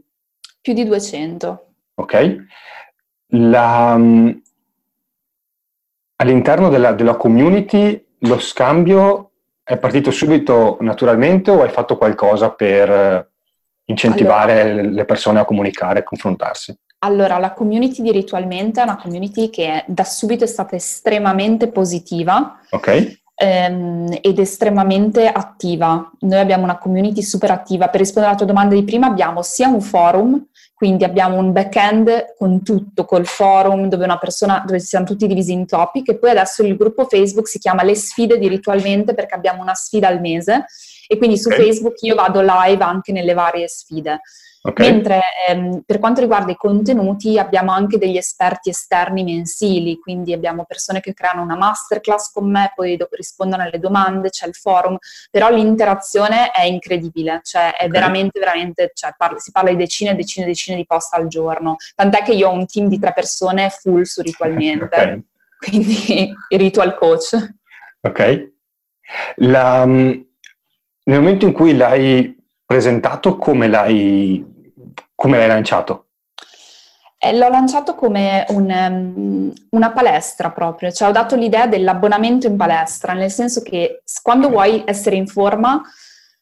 Più 0.62 0.74
di 0.74 0.86
200. 0.86 1.66
Ok. 1.96 2.46
La, 3.30 3.94
um, 3.96 4.40
all'interno 6.18 6.70
della, 6.70 6.92
della 6.92 7.16
community 7.16 8.06
lo 8.20 8.40
scambio 8.40 9.32
è 9.64 9.78
partito 9.78 10.12
subito 10.12 10.78
naturalmente 10.82 11.50
o 11.50 11.64
hai 11.64 11.70
fatto 11.70 11.98
qualcosa 11.98 12.52
per 12.52 12.90
eh, 12.90 13.30
incentivare 13.86 14.62
allora, 14.62 14.90
le 14.90 15.06
persone 15.06 15.40
a 15.40 15.46
comunicare 15.46 16.00
e 16.00 16.04
confrontarsi? 16.04 16.78
Allora, 17.00 17.40
la 17.40 17.54
community 17.54 18.04
di 18.04 18.12
Ritualmente 18.12 18.80
è 18.80 18.84
una 18.84 18.98
community 18.98 19.50
che 19.50 19.84
da 19.88 20.04
subito 20.04 20.44
è 20.44 20.48
stata 20.48 20.76
estremamente 20.76 21.68
positiva. 21.68 22.60
Ok. 22.70 23.24
Ehm, 23.38 24.18
ed 24.22 24.40
estremamente 24.40 25.28
attiva. 25.28 26.10
Noi 26.22 26.40
abbiamo 26.40 26.64
una 26.64 26.78
community 26.78 27.22
super 27.22 27.52
attiva. 27.52 27.90
Per 27.90 28.00
rispondere 28.00 28.28
alla 28.28 28.38
tua 28.38 28.48
domanda 28.48 28.76
di 28.76 28.84
prima 28.84 29.08
abbiamo 29.08 29.42
sia 29.42 29.68
un 29.68 29.82
forum 29.82 30.46
quindi 30.76 31.06
abbiamo 31.06 31.38
un 31.38 31.54
back-end 31.54 32.36
con 32.38 32.62
tutto, 32.62 33.06
col 33.06 33.26
forum 33.26 33.88
dove 33.88 34.04
una 34.04 34.18
persona, 34.18 34.62
dove 34.66 34.80
siamo 34.80 35.06
tutti 35.06 35.26
divisi 35.26 35.54
in 35.54 35.66
topic 35.66 36.10
e 36.10 36.18
poi 36.18 36.32
adesso 36.32 36.64
il 36.64 36.76
gruppo 36.76 37.06
Facebook 37.06 37.48
si 37.48 37.60
chiama 37.60 37.82
Le 37.82 37.96
sfide 37.96 38.38
di 38.38 38.50
Ritualmente 38.50 39.14
perché 39.14 39.36
abbiamo 39.36 39.62
una 39.62 39.74
sfida 39.74 40.10
al 40.10 40.20
mese 40.20 40.66
e 41.08 41.18
quindi 41.18 41.38
su 41.38 41.48
okay. 41.48 41.64
Facebook 41.64 42.02
io 42.02 42.16
vado 42.16 42.42
live 42.42 42.84
anche 42.84 43.14
nelle 43.14 43.34
varie 43.34 43.70
sfide. 43.70 44.20
Okay. 44.68 44.92
Mentre 44.92 45.22
ehm, 45.48 45.84
per 45.86 46.00
quanto 46.00 46.22
riguarda 46.22 46.52
i 46.52 46.56
contenuti 46.56 47.38
abbiamo 47.38 47.72
anche 47.72 48.00
degli 48.00 48.18
esperti 48.18 48.72
esterni 48.72 49.24
mensili, 49.24 50.00
quindi 50.00 50.34
abbiamo 50.34 50.66
persone 50.66 51.02
che 51.02 51.14
creano 51.14 51.44
una 51.44 51.56
masterclass 51.56 52.32
con 52.32 52.50
me, 52.50 52.72
poi 52.74 52.98
dopo 52.98 53.16
rispondono 53.16 53.62
alle 53.62 53.78
domande, 53.78 54.30
c'è 54.30 54.48
il 54.48 54.56
forum, 54.56 54.98
però 55.30 55.52
l'interazione 55.52 56.50
è 56.50 56.64
incredibile, 56.64 57.42
cioè 57.44 57.74
è 57.74 57.86
okay. 57.86 57.90
veramente, 57.90 58.40
veramente, 58.40 58.92
cioè 58.96 59.14
parla, 59.16 59.38
si 59.38 59.52
parla 59.52 59.70
di 59.70 59.76
decine 59.76 60.12
e 60.12 60.16
decine 60.16 60.46
e 60.46 60.50
decine 60.50 60.78
di 60.78 60.86
post 60.88 61.14
al 61.14 61.28
giorno, 61.28 61.76
tant'è 61.94 62.24
che 62.24 62.34
io 62.34 62.50
ho 62.50 62.54
un 62.54 62.66
team 62.66 62.88
di 62.88 62.98
tre 62.98 63.14
persone 63.14 63.70
full 63.70 64.02
su 64.02 64.24
Ritualmente, 64.24 64.86
okay. 64.98 65.24
quindi 65.60 66.34
ritual 66.50 66.96
coach. 66.96 67.54
Ok. 68.02 68.52
La, 69.36 69.86
mm, 69.86 70.10
nel 71.04 71.20
momento 71.20 71.46
in 71.46 71.52
cui 71.52 71.78
l'hai 71.78 72.36
presentato, 72.66 73.38
come 73.38 73.68
l'hai 73.68 74.54
come 75.16 75.38
l'hai 75.38 75.48
lanciato? 75.48 76.08
Eh, 77.18 77.36
l'ho 77.36 77.50
lanciato 77.50 77.96
come 77.96 78.46
un, 78.50 78.70
um, 78.70 79.54
una 79.72 79.92
palestra 79.92 80.52
proprio, 80.52 80.92
cioè 80.92 81.08
ho 81.08 81.12
dato 81.12 81.36
l'idea 81.36 81.66
dell'abbonamento 81.66 82.46
in 82.46 82.58
palestra, 82.58 83.14
nel 83.14 83.32
senso 83.32 83.62
che 83.62 84.04
quando 84.22 84.50
vuoi 84.50 84.84
essere 84.86 85.16
in 85.16 85.26
forma 85.26 85.82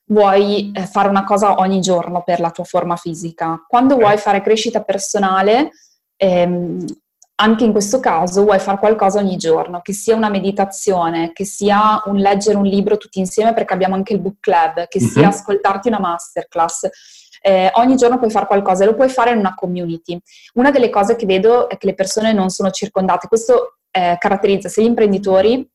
vuoi 0.06 0.72
eh, 0.74 0.86
fare 0.86 1.08
una 1.08 1.24
cosa 1.24 1.56
ogni 1.60 1.80
giorno 1.80 2.24
per 2.24 2.40
la 2.40 2.52
tua 2.52 2.64
forma 2.66 2.96
fisica. 2.96 3.64
Quando 3.68 3.96
vuoi 3.96 4.18
fare 4.18 4.42
crescita 4.42 4.84
personale, 4.84 5.72
ehm, 6.18 6.86
anche 7.36 7.64
in 7.64 7.72
questo 7.72 8.00
caso 8.00 8.44
vuoi 8.44 8.60
fare 8.60 8.78
qualcosa 8.78 9.20
ogni 9.20 9.38
giorno, 9.38 9.82
che 9.82 9.94
sia 9.94 10.16
una 10.16 10.30
meditazione, 10.30 11.32
che 11.34 11.46
sia 11.46 12.02
un 12.06 12.18
leggere 12.18 12.58
un 12.58 12.66
libro 12.66 12.98
tutti 12.98 13.20
insieme 13.20 13.54
perché 13.54 13.74
abbiamo 13.74 13.96
anche 13.96 14.14
il 14.14 14.20
book 14.20 14.38
club, 14.40 14.88
che 14.88 15.00
sia 15.00 15.22
mm-hmm. 15.22 15.30
ascoltarti 15.30 15.88
una 15.88 16.00
masterclass 16.00 16.90
eh, 17.46 17.70
ogni 17.74 17.98
giorno 17.98 18.18
puoi 18.18 18.32
fare 18.32 18.46
qualcosa 18.46 18.84
e 18.84 18.88
lo 18.88 18.96
puoi 18.96 19.10
fare 19.10 19.32
in 19.32 19.38
una 19.38 19.54
community. 19.54 20.18
Una 20.54 20.72
delle 20.72 20.90
cose 20.90 21.18
che 21.18 21.26
vedo 21.26 21.68
è 21.68 21.78
che 21.78 21.88
le 21.88 21.94
persone 21.94 22.32
non 22.32 22.50
sono 22.50 22.72
circondate, 22.72 23.28
questo 23.28 23.80
eh, 23.92 24.16
caratterizza 24.18 24.70
sia 24.70 24.82
gli 24.82 24.88
imprenditori 24.88 25.70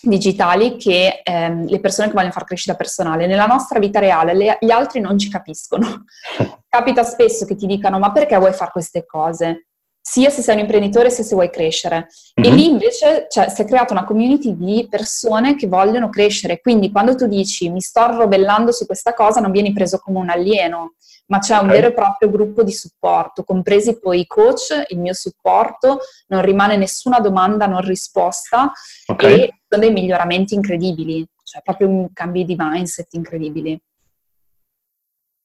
digitali 0.00 0.76
che 0.76 1.22
ehm, 1.24 1.66
le 1.66 1.80
persone 1.80 2.06
che 2.06 2.14
vogliono 2.14 2.32
fare 2.32 2.44
crescita 2.44 2.76
personale. 2.76 3.26
Nella 3.26 3.46
nostra 3.46 3.80
vita 3.80 3.98
reale 3.98 4.32
le, 4.32 4.58
gli 4.60 4.70
altri 4.70 5.00
non 5.00 5.18
ci 5.18 5.28
capiscono. 5.28 6.04
Capita 6.68 7.02
spesso 7.02 7.44
che 7.44 7.56
ti 7.56 7.66
dicano 7.66 7.98
ma 7.98 8.12
perché 8.12 8.36
vuoi 8.36 8.52
fare 8.52 8.70
queste 8.70 9.04
cose? 9.04 9.64
sia 10.08 10.30
se 10.30 10.40
sei 10.40 10.54
un 10.54 10.62
imprenditore 10.62 11.10
sia 11.10 11.22
se 11.22 11.34
vuoi 11.34 11.50
crescere. 11.50 12.08
Mm-hmm. 12.40 12.50
E 12.50 12.54
lì 12.54 12.64
invece 12.66 13.26
cioè, 13.28 13.50
si 13.50 13.60
è 13.60 13.64
creata 13.66 13.92
una 13.92 14.04
community 14.04 14.56
di 14.56 14.86
persone 14.88 15.54
che 15.54 15.66
vogliono 15.66 16.08
crescere. 16.08 16.60
Quindi 16.60 16.90
quando 16.90 17.14
tu 17.14 17.26
dici 17.26 17.68
mi 17.68 17.82
sto 17.82 18.00
arrovellando 18.00 18.72
su 18.72 18.86
questa 18.86 19.12
cosa, 19.12 19.40
non 19.40 19.50
vieni 19.50 19.74
preso 19.74 19.98
come 19.98 20.18
un 20.18 20.30
alieno, 20.30 20.94
ma 21.28 21.38
c'è 21.38 21.54
un 21.54 21.66
okay. 21.66 21.76
vero 21.76 21.86
e 21.88 21.92
proprio 21.92 22.30
gruppo 22.30 22.62
di 22.62 22.72
supporto, 22.72 23.44
compresi 23.44 23.98
poi 23.98 24.20
i 24.20 24.26
coach, 24.26 24.84
il 24.88 24.98
mio 24.98 25.12
supporto, 25.12 26.00
non 26.28 26.42
rimane 26.42 26.76
nessuna 26.76 27.20
domanda 27.20 27.66
non 27.66 27.80
risposta 27.80 28.72
okay. 29.06 29.40
e 29.40 29.60
sono 29.68 29.82
dei 29.82 29.92
miglioramenti 29.92 30.54
incredibili, 30.54 31.26
cioè 31.42 31.62
proprio 31.62 31.88
un 31.88 32.12
cambio 32.12 32.44
di 32.44 32.56
mindset 32.58 33.12
incredibili. 33.14 33.80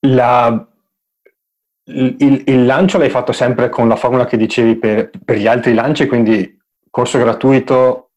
La 0.08 0.68
il, 1.86 2.44
il, 2.46 2.66
lancio 2.66 2.98
l'hai 2.98 3.10
fatto 3.10 3.34
sempre 3.34 3.68
con 3.68 3.90
la 3.90 3.98
formula 3.98 4.26
che 4.26 4.38
dicevi 4.38 4.78
per, 4.78 5.10
per 5.24 5.38
gli 5.38 5.48
altri 5.48 5.74
lanci, 5.74 6.08
quindi 6.08 6.58
corso 6.90 7.18
gratuito, 7.18 8.12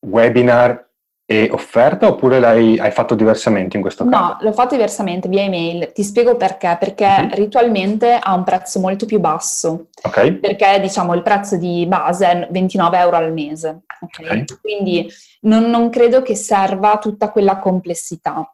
webinar 0.00 0.90
e 1.32 1.48
offerta 1.50 2.08
oppure 2.08 2.38
l'hai 2.38 2.78
hai 2.78 2.90
fatto 2.90 3.14
diversamente 3.14 3.76
in 3.76 3.82
questo 3.82 4.04
caso? 4.04 4.22
No, 4.22 4.36
l'ho 4.40 4.52
fatto 4.52 4.74
diversamente 4.74 5.28
via 5.28 5.42
email. 5.42 5.90
Ti 5.92 6.02
spiego 6.02 6.36
perché. 6.36 6.76
Perché 6.78 7.06
uh-huh. 7.06 7.34
ritualmente 7.34 8.18
ha 8.20 8.34
un 8.34 8.44
prezzo 8.44 8.80
molto 8.80 9.06
più 9.06 9.18
basso. 9.18 9.86
Ok. 10.02 10.32
Perché 10.32 10.78
diciamo 10.80 11.14
il 11.14 11.22
prezzo 11.22 11.56
di 11.56 11.86
base 11.86 12.26
è 12.26 12.48
29 12.50 12.98
euro 12.98 13.16
al 13.16 13.32
mese. 13.32 13.80
Okay? 14.02 14.42
okay. 14.42 14.44
Quindi 14.60 15.10
non, 15.42 15.70
non 15.70 15.88
credo 15.88 16.20
che 16.20 16.34
serva 16.34 16.98
tutta 16.98 17.30
quella 17.30 17.56
complessità 17.58 18.46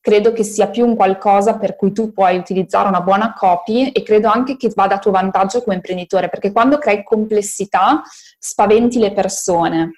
credo 0.00 0.32
che 0.32 0.42
sia 0.42 0.66
più 0.66 0.84
un 0.84 0.96
qualcosa 0.96 1.56
per 1.58 1.76
cui 1.76 1.92
tu 1.92 2.12
puoi 2.12 2.36
utilizzare 2.36 2.88
una 2.88 3.02
buona 3.02 3.34
copy 3.34 3.90
e 3.90 4.02
credo 4.02 4.28
anche 4.28 4.56
che 4.56 4.72
vada 4.74 4.96
a 4.96 4.98
tuo 4.98 5.12
vantaggio 5.12 5.62
come 5.62 5.76
imprenditore, 5.76 6.28
perché 6.28 6.50
quando 6.50 6.76
crei 6.78 7.04
complessità 7.04 8.02
spaventi 8.36 8.98
le 8.98 9.12
persone 9.12 9.92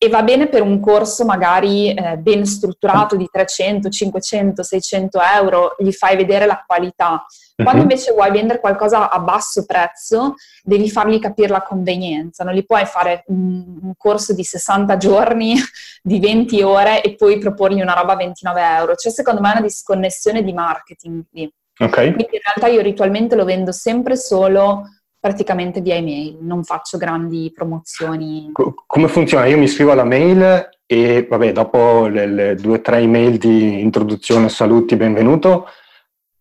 e 0.00 0.08
va 0.08 0.22
bene 0.22 0.46
per 0.46 0.62
un 0.62 0.78
corso 0.78 1.24
magari 1.24 1.92
eh, 1.92 2.16
ben 2.18 2.46
strutturato 2.46 3.16
di 3.16 3.28
300, 3.30 3.88
500, 3.88 4.62
600 4.62 5.18
euro, 5.34 5.74
gli 5.76 5.90
fai 5.90 6.14
vedere 6.16 6.46
la 6.46 6.62
qualità. 6.64 7.26
Quando 7.56 7.82
mhm. 7.82 7.90
invece 7.90 8.12
vuoi 8.12 8.30
vendere 8.30 8.60
qualcosa 8.60 9.10
a 9.10 9.18
basso 9.18 9.66
prezzo, 9.66 10.34
devi 10.62 10.88
fargli 10.88 11.18
capire 11.18 11.48
la 11.48 11.62
convenienza. 11.62 12.44
Non 12.44 12.54
gli 12.54 12.64
puoi 12.64 12.86
fare 12.86 13.24
un, 13.26 13.92
corso 13.96 14.32
di 14.32 14.44
60 14.44 14.96
giorni, 14.96 15.56
di 16.00 16.20
20 16.20 16.62
ore 16.62 17.02
e 17.02 17.16
poi 17.16 17.38
proporgli 17.38 17.80
una 17.80 17.94
roba 17.94 18.12
a 18.12 18.16
29 18.16 18.62
euro. 18.76 18.94
C'è 18.94 19.10
secondo 19.10 19.40
me 19.40 19.50
una 19.50 19.60
disconnessione 19.60 20.44
di 20.44 20.52
marketing 20.52 21.24
lì. 21.32 21.52
Okay. 21.80 22.12
Quindi 22.12 22.36
in 22.36 22.40
realtà 22.44 22.68
io 22.68 22.82
ritualmente 22.82 23.34
lo 23.34 23.44
vendo 23.44 23.72
sempre 23.72 24.16
solo 24.16 24.84
praticamente 25.20 25.80
via 25.80 25.96
email, 25.96 26.38
non 26.40 26.64
faccio 26.64 26.96
grandi 26.96 27.52
promozioni. 27.54 28.50
come 28.52 29.08
funziona? 29.08 29.46
Io 29.46 29.58
mi 29.58 29.64
iscrivo 29.64 29.92
alla 29.92 30.04
mail 30.04 30.68
e 30.86 31.26
vabbè, 31.28 31.52
dopo 31.52 32.06
le, 32.06 32.26
le 32.26 32.54
due 32.54 32.78
o 32.78 32.80
tre 32.80 32.98
email 32.98 33.36
di 33.36 33.80
introduzione, 33.80 34.48
saluti, 34.48 34.96
benvenuto, 34.96 35.66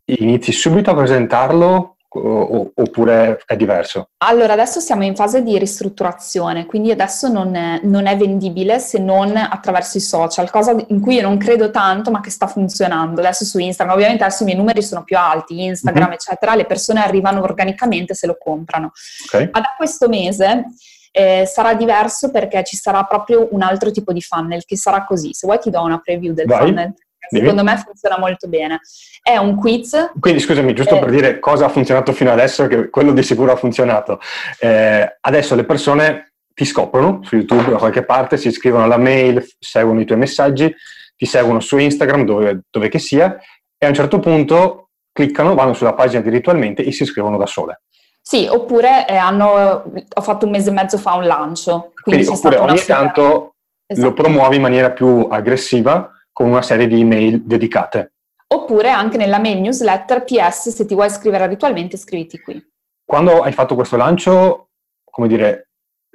inizi 0.06 0.52
subito 0.52 0.92
a 0.92 0.96
presentarlo 0.96 1.97
oppure 2.10 3.42
è 3.46 3.56
diverso? 3.56 4.10
Allora, 4.18 4.54
adesso 4.54 4.80
siamo 4.80 5.04
in 5.04 5.16
fase 5.16 5.44
di 5.44 5.58
ristrutturazione, 5.58 6.66
quindi 6.66 6.92
adesso 6.92 7.28
non 7.28 7.56
è, 7.56 7.80
non 7.84 8.08
è, 8.08 8.16
vendibile 8.16 8.80
se 8.80 9.00
non 9.00 9.36
attraverso 9.36 9.98
i 9.98 10.02
social, 10.02 10.50
cosa 10.50 10.76
in 10.88 11.00
cui 11.02 11.16
io 11.16 11.22
non 11.22 11.38
credo 11.38 11.70
tanto 11.70 12.10
ma 12.10 12.22
che 12.22 12.30
sta 12.30 12.48
funzionando. 12.48 13.20
Adesso 13.20 13.46
su 13.46 13.60
Instagram, 13.60 13.96
ovviamente 13.96 14.24
adesso 14.24 14.44
i 14.44 14.46
miei 14.46 14.58
numeri 14.58 14.82
sono 14.82 15.04
più 15.04 15.18
alti, 15.18 15.66
Instagram 15.66 16.06
mm-hmm. 16.06 16.14
eccetera, 16.14 16.56
le 16.56 16.66
persone 16.66 17.02
arrivano 17.02 17.42
organicamente 17.42 18.14
se 18.14 18.26
lo 18.28 18.38
comprano. 18.40 18.92
Okay. 19.26 19.50
Ma 19.52 19.60
da 19.60 19.74
questo 19.76 20.08
mese 20.08 20.66
eh, 21.12 21.46
sarà 21.46 21.74
diverso 21.74 22.32
perché 22.32 22.64
ci 22.64 22.78
sarà 22.78 23.04
proprio 23.04 23.48
un 23.52 23.62
altro 23.62 23.92
tipo 23.92 24.14
di 24.14 24.22
funnel 24.22 24.64
che 24.66 24.78
sarà 24.78 25.04
così. 25.04 25.34
Se 25.34 25.48
vuoi 25.48 25.60
ti 25.60 25.70
do 25.70 25.82
una 25.82 26.00
preview 26.00 26.34
del 26.34 26.46
Vai. 26.46 26.68
funnel 26.68 26.94
secondo 27.30 27.64
me 27.64 27.78
funziona 27.78 28.18
molto 28.18 28.48
bene. 28.48 28.80
È 29.22 29.38
un 29.38 29.56
quiz. 29.56 30.12
Quindi 30.20 30.40
scusami, 30.40 30.74
giusto 30.74 30.96
eh, 30.96 31.00
per 31.00 31.10
dire 31.10 31.40
cosa 31.40 31.66
ha 31.66 31.70
funzionato 31.70 32.12
fino 32.14 32.32
adesso, 32.32 32.68
che 32.68 32.90
quello 32.90 33.12
di 33.12 33.24
sicuro 33.24 33.52
ha 33.52 33.56
funzionato. 33.56 34.20
Eh, 34.60 35.18
adesso 35.22 35.56
le 35.56 35.66
persone 35.66 36.34
ti 36.54 36.66
scoprono 36.66 37.20
su 37.24 37.36
YouTube 37.36 37.70
da 37.70 37.78
qualche 37.78 38.04
parte, 38.04 38.38
si 38.38 38.48
iscrivono 38.48 38.84
alla 38.84 38.98
mail, 38.98 39.46
seguono 39.60 40.00
i 40.00 40.06
tuoi 40.06 40.18
messaggi, 40.18 40.74
ti 41.16 41.26
seguono 41.26 41.60
su 41.60 41.78
Instagram, 41.78 42.26
dove, 42.26 42.62
dove 42.70 42.90
che 42.90 43.00
sia, 43.00 43.38
e 43.78 43.86
a 43.86 43.90
un 43.90 43.96
certo 43.96 44.20
punto 44.20 44.90
cliccano, 45.12 45.54
vanno 45.54 45.74
sulla 45.74 45.94
pagina 45.94 46.22
di 46.22 46.30
Ritualmente 46.30 46.84
e 46.84 46.92
si 46.92 47.04
iscrivono 47.04 47.38
da 47.38 47.46
sole. 47.46 47.82
Sì, 48.22 48.48
oppure 48.50 49.08
eh, 49.08 49.16
hanno, 49.16 49.84
ho 50.14 50.22
fatto 50.22 50.46
un 50.46 50.52
mese 50.52 50.70
e 50.70 50.74
mezzo 50.74 50.98
fa 50.98 51.14
un 51.14 51.26
lancio. 51.26 51.94
Quindi, 52.02 52.26
quindi 52.26 52.46
oppure 52.46 52.58
ogni 52.58 52.84
tanto 52.84 53.56
esatto. 53.86 54.08
lo 54.08 54.14
promuovi 54.14 54.58
in 54.58 54.62
maniera 54.62 54.92
più 54.92 55.28
aggressiva 55.30 56.12
con 56.38 56.50
una 56.50 56.62
serie 56.62 56.86
di 56.86 57.00
email 57.00 57.42
dedicate. 57.42 58.12
Oppure 58.50 58.92
anche 58.92 59.18
nella 59.18 59.40
mail 59.40 59.60
newsletter 59.60 60.24
PS, 60.24 60.70
se 60.70 60.86
ti 60.86 60.94
vuoi 60.94 61.08
iscrivere 61.08 61.48
ritualmente, 61.48 61.96
iscriviti 61.96 62.40
qui. 62.40 62.64
Quando 63.04 63.42
hai 63.42 63.52
fatto 63.52 63.74
questo 63.74 63.98
lancio, 63.98 64.70
come 65.04 65.28
dire, 65.28 65.70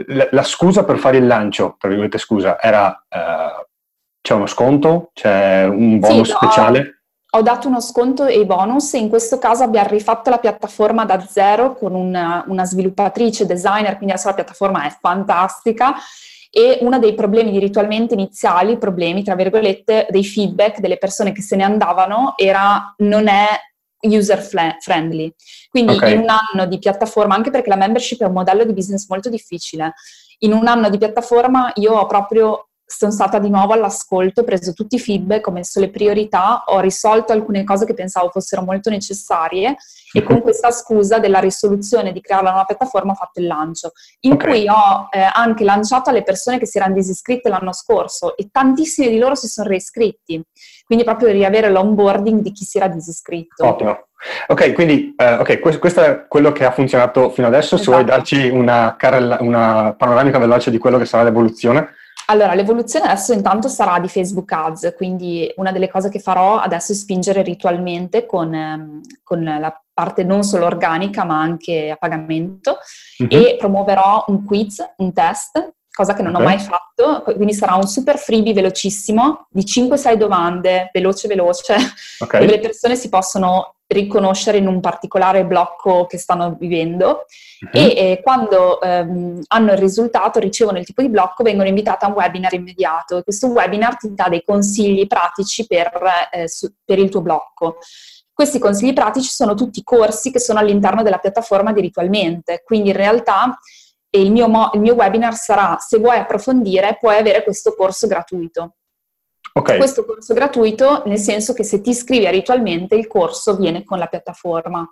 la, 0.06 0.28
la 0.30 0.44
scusa 0.44 0.84
per 0.84 0.98
fare 0.98 1.16
il 1.16 1.26
lancio, 1.26 1.74
tra 1.76 1.88
virgolette 1.88 2.18
scusa, 2.18 2.62
era 2.62 3.04
eh, 3.08 3.66
c'è 4.20 4.34
uno 4.34 4.46
sconto, 4.46 5.10
c'è 5.12 5.64
un 5.64 5.98
bonus 5.98 6.28
sì, 6.28 6.34
speciale? 6.36 7.02
Ho, 7.30 7.38
ho 7.38 7.42
dato 7.42 7.66
uno 7.66 7.80
sconto 7.80 8.24
e 8.24 8.38
i 8.38 8.46
bonus 8.46 8.94
e 8.94 8.98
in 8.98 9.08
questo 9.08 9.38
caso 9.38 9.64
abbiamo 9.64 9.88
rifatto 9.88 10.30
la 10.30 10.38
piattaforma 10.38 11.04
da 11.04 11.18
zero 11.18 11.74
con 11.74 11.96
una, 11.96 12.44
una 12.46 12.64
sviluppatrice, 12.64 13.44
designer, 13.44 13.96
quindi 13.96 14.12
adesso 14.12 14.28
la 14.28 14.34
piattaforma 14.34 14.86
è 14.86 14.96
fantastica 15.00 15.96
e 16.54 16.78
uno 16.82 16.98
dei 16.98 17.14
problemi 17.14 17.50
di 17.50 17.58
ritualmente 17.58 18.12
iniziali, 18.12 18.76
problemi 18.76 19.24
tra 19.24 19.34
virgolette, 19.34 20.06
dei 20.10 20.22
feedback 20.22 20.80
delle 20.80 20.98
persone 20.98 21.32
che 21.32 21.40
se 21.40 21.56
ne 21.56 21.64
andavano 21.64 22.34
era 22.36 22.94
non 22.98 23.26
è 23.26 23.46
user 24.02 24.38
friendly. 24.78 25.32
Quindi 25.70 25.94
okay. 25.94 26.12
in 26.12 26.18
un 26.18 26.28
anno 26.28 26.66
di 26.66 26.78
piattaforma, 26.78 27.34
anche 27.34 27.50
perché 27.50 27.70
la 27.70 27.76
membership 27.76 28.20
è 28.20 28.26
un 28.26 28.34
modello 28.34 28.64
di 28.64 28.74
business 28.74 29.08
molto 29.08 29.30
difficile, 29.30 29.94
in 30.40 30.52
un 30.52 30.66
anno 30.66 30.90
di 30.90 30.98
piattaforma 30.98 31.72
io 31.76 31.94
ho 31.94 32.06
proprio 32.06 32.68
sono 32.96 33.12
stata 33.12 33.38
di 33.38 33.48
nuovo 33.48 33.72
all'ascolto, 33.72 34.42
ho 34.42 34.44
preso 34.44 34.72
tutti 34.72 34.96
i 34.96 35.00
feedback, 35.00 35.46
ho 35.46 35.50
messo 35.50 35.80
le 35.80 35.90
priorità, 35.90 36.64
ho 36.66 36.80
risolto 36.80 37.32
alcune 37.32 37.64
cose 37.64 37.86
che 37.86 37.94
pensavo 37.94 38.28
fossero 38.30 38.62
molto 38.62 38.90
necessarie 38.90 39.76
e 40.12 40.22
con 40.22 40.40
questa 40.40 40.70
scusa 40.70 41.18
della 41.18 41.38
risoluzione 41.38 42.12
di 42.12 42.20
creare 42.20 42.44
la 42.44 42.50
nuova 42.50 42.66
piattaforma 42.66 43.12
ho 43.12 43.16
fatto 43.16 43.40
il 43.40 43.46
lancio, 43.46 43.92
in 44.20 44.32
okay. 44.32 44.50
cui 44.50 44.68
ho 44.68 45.08
eh, 45.10 45.26
anche 45.32 45.64
lanciato 45.64 46.10
alle 46.10 46.22
persone 46.22 46.58
che 46.58 46.66
si 46.66 46.76
erano 46.76 46.94
disiscritte 46.94 47.48
l'anno 47.48 47.72
scorso 47.72 48.36
e 48.36 48.48
tantissimi 48.52 49.08
di 49.08 49.18
loro 49.18 49.34
si 49.34 49.48
sono 49.48 49.68
reiscritti, 49.68 50.42
quindi 50.84 51.04
proprio 51.04 51.30
riavere 51.30 51.70
l'onboarding 51.70 52.40
di 52.40 52.52
chi 52.52 52.64
si 52.64 52.76
era 52.76 52.88
disiscritto. 52.88 53.66
Ottimo. 53.66 54.06
Ok, 54.46 54.72
quindi 54.72 55.14
uh, 55.16 55.40
okay, 55.40 55.58
questo 55.58 56.00
è 56.00 56.26
quello 56.28 56.52
che 56.52 56.64
ha 56.64 56.70
funzionato 56.70 57.30
fino 57.30 57.48
adesso, 57.48 57.74
esatto. 57.74 57.82
se 57.82 57.90
vuoi 57.90 58.02
esatto. 58.02 58.16
darci 58.16 58.48
una, 58.50 58.96
una 59.40 59.94
panoramica 59.96 60.38
veloce 60.38 60.70
di 60.70 60.78
quello 60.78 60.98
che 60.98 61.06
sarà 61.06 61.24
l'evoluzione. 61.24 61.94
Allora, 62.26 62.54
l'evoluzione 62.54 63.06
adesso 63.06 63.32
intanto 63.32 63.68
sarà 63.68 63.98
di 63.98 64.08
Facebook 64.08 64.50
Ads, 64.50 64.94
quindi 64.96 65.52
una 65.56 65.72
delle 65.72 65.88
cose 65.88 66.08
che 66.08 66.20
farò 66.20 66.58
adesso 66.58 66.92
è 66.92 66.94
spingere 66.94 67.42
ritualmente 67.42 68.26
con, 68.26 68.54
ehm, 68.54 69.00
con 69.22 69.42
la 69.42 69.82
parte 69.92 70.24
non 70.24 70.42
solo 70.42 70.64
organica 70.64 71.24
ma 71.24 71.40
anche 71.40 71.90
a 71.90 71.96
pagamento 71.96 72.78
mm-hmm. 73.22 73.42
e 73.42 73.56
promuoverò 73.58 74.24
un 74.28 74.44
quiz, 74.44 74.82
un 74.98 75.12
test, 75.12 75.74
cosa 75.92 76.14
che 76.14 76.22
non 76.22 76.34
okay. 76.34 76.44
ho 76.44 76.48
mai 76.48 76.58
fatto, 76.58 77.22
quindi 77.34 77.52
sarà 77.52 77.74
un 77.74 77.86
super 77.86 78.18
freebie 78.18 78.54
velocissimo 78.54 79.46
di 79.50 79.62
5-6 79.62 80.14
domande, 80.14 80.90
veloce 80.92 81.28
veloce, 81.28 81.76
okay. 82.18 82.40
dove 82.40 82.52
le 82.52 82.60
persone 82.60 82.96
si 82.96 83.08
possono 83.08 83.74
riconoscere 83.92 84.56
in 84.56 84.66
un 84.66 84.80
particolare 84.80 85.44
blocco 85.44 86.06
che 86.06 86.16
stanno 86.16 86.56
vivendo 86.58 87.26
uh-huh. 87.60 87.68
e 87.70 87.94
eh, 87.94 88.20
quando 88.22 88.80
ehm, 88.80 89.42
hanno 89.48 89.72
il 89.72 89.78
risultato, 89.78 90.38
ricevono 90.38 90.78
il 90.78 90.86
tipo 90.86 91.02
di 91.02 91.10
blocco, 91.10 91.42
vengono 91.42 91.68
invitate 91.68 92.06
a 92.06 92.08
un 92.08 92.14
webinar 92.14 92.54
immediato 92.54 93.18
e 93.18 93.22
questo 93.22 93.48
webinar 93.48 93.98
ti 93.98 94.14
dà 94.14 94.28
dei 94.30 94.42
consigli 94.44 95.06
pratici 95.06 95.66
per, 95.66 95.92
eh, 96.32 96.48
su, 96.48 96.72
per 96.84 96.98
il 96.98 97.10
tuo 97.10 97.20
blocco. 97.20 97.76
Questi 98.32 98.58
consigli 98.58 98.94
pratici 98.94 99.28
sono 99.28 99.52
tutti 99.54 99.82
corsi 99.82 100.32
che 100.32 100.40
sono 100.40 100.58
all'interno 100.58 101.02
della 101.02 101.18
piattaforma 101.18 101.70
di 101.72 101.82
Ritualmente, 101.82 102.62
quindi 102.64 102.88
in 102.88 102.96
realtà 102.96 103.58
il 104.20 104.30
mio, 104.30 104.48
mo- 104.48 104.70
il 104.74 104.80
mio 104.80 104.94
webinar 104.94 105.34
sarà, 105.34 105.78
se 105.78 105.98
vuoi 105.98 106.18
approfondire, 106.18 106.96
puoi 107.00 107.16
avere 107.16 107.42
questo 107.42 107.74
corso 107.74 108.06
gratuito. 108.06 108.74
Okay. 109.54 109.76
Questo 109.76 110.04
corso 110.04 110.32
gratuito, 110.34 111.02
nel 111.06 111.18
senso 111.18 111.52
che 111.52 111.64
se 111.64 111.80
ti 111.80 111.90
iscrivi 111.90 112.28
ritualmente, 112.30 112.94
il 112.94 113.06
corso 113.06 113.56
viene 113.56 113.84
con 113.84 113.98
la 113.98 114.06
piattaforma. 114.06 114.86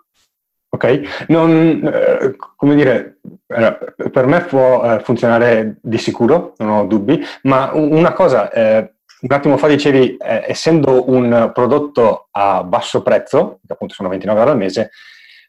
Ok, 0.72 1.26
non, 1.28 1.82
eh, 1.84 2.36
come 2.56 2.74
dire, 2.74 3.18
eh, 3.48 4.10
per 4.10 4.26
me 4.26 4.42
può 4.42 4.84
eh, 4.84 5.00
funzionare 5.00 5.78
di 5.82 5.98
sicuro, 5.98 6.54
non 6.58 6.70
ho 6.70 6.84
dubbi, 6.86 7.20
ma 7.42 7.70
una 7.74 8.12
cosa, 8.12 8.50
eh, 8.52 8.94
un 9.22 9.32
attimo 9.32 9.56
fa 9.56 9.66
dicevi, 9.66 10.16
eh, 10.16 10.44
essendo 10.46 11.10
un 11.10 11.50
prodotto 11.52 12.28
a 12.30 12.62
basso 12.62 13.02
prezzo, 13.02 13.60
che 13.66 13.72
appunto 13.72 13.94
sono 13.94 14.08
29 14.08 14.38
euro 14.40 14.52
al 14.52 14.58
mese, 14.58 14.90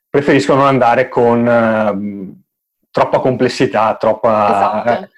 preferisco 0.10 0.56
non 0.56 0.66
andare 0.66 1.08
con 1.08 1.48
ehm, 1.48 2.42
troppa 2.92 3.20
complessità, 3.20 3.96
troppa... 3.96 4.84
Esatto 4.84 5.10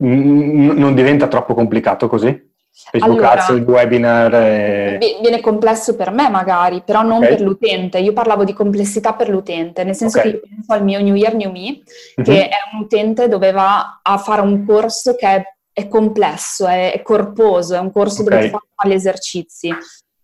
non 0.00 0.94
diventa 0.94 1.26
troppo 1.26 1.54
complicato 1.54 2.08
così? 2.08 2.46
Facebook 2.90 3.20
allora, 3.20 3.42
Ads, 3.42 3.48
il 3.48 3.62
webinar? 3.62 4.34
E... 4.34 4.98
Viene 5.20 5.40
complesso 5.40 5.96
per 5.96 6.12
me 6.12 6.28
magari, 6.28 6.82
però 6.84 7.02
non 7.02 7.18
okay. 7.18 7.30
per 7.30 7.40
l'utente. 7.40 7.98
Io 7.98 8.12
parlavo 8.12 8.44
di 8.44 8.52
complessità 8.52 9.14
per 9.14 9.28
l'utente, 9.28 9.82
nel 9.82 9.96
senso 9.96 10.18
okay. 10.18 10.30
che 10.30 10.36
io 10.36 10.42
penso 10.48 10.72
al 10.72 10.84
mio 10.84 11.00
New 11.00 11.16
Year, 11.16 11.34
New 11.34 11.50
Me, 11.50 11.60
mm-hmm. 11.60 12.22
che 12.22 12.48
è 12.48 12.56
un 12.72 12.82
utente 12.82 13.26
dove 13.26 13.50
va 13.50 14.00
a 14.00 14.18
fare 14.18 14.42
un 14.42 14.64
corso 14.64 15.16
che 15.16 15.26
è, 15.26 15.42
è 15.72 15.88
complesso, 15.88 16.68
è, 16.68 16.92
è, 16.92 17.02
corposo, 17.02 17.74
è 17.74 17.80
un 17.80 17.90
corso 17.90 18.22
okay. 18.22 18.50
dove 18.50 18.60
fa 18.74 18.88
gli 18.88 18.92
esercizi. 18.92 19.74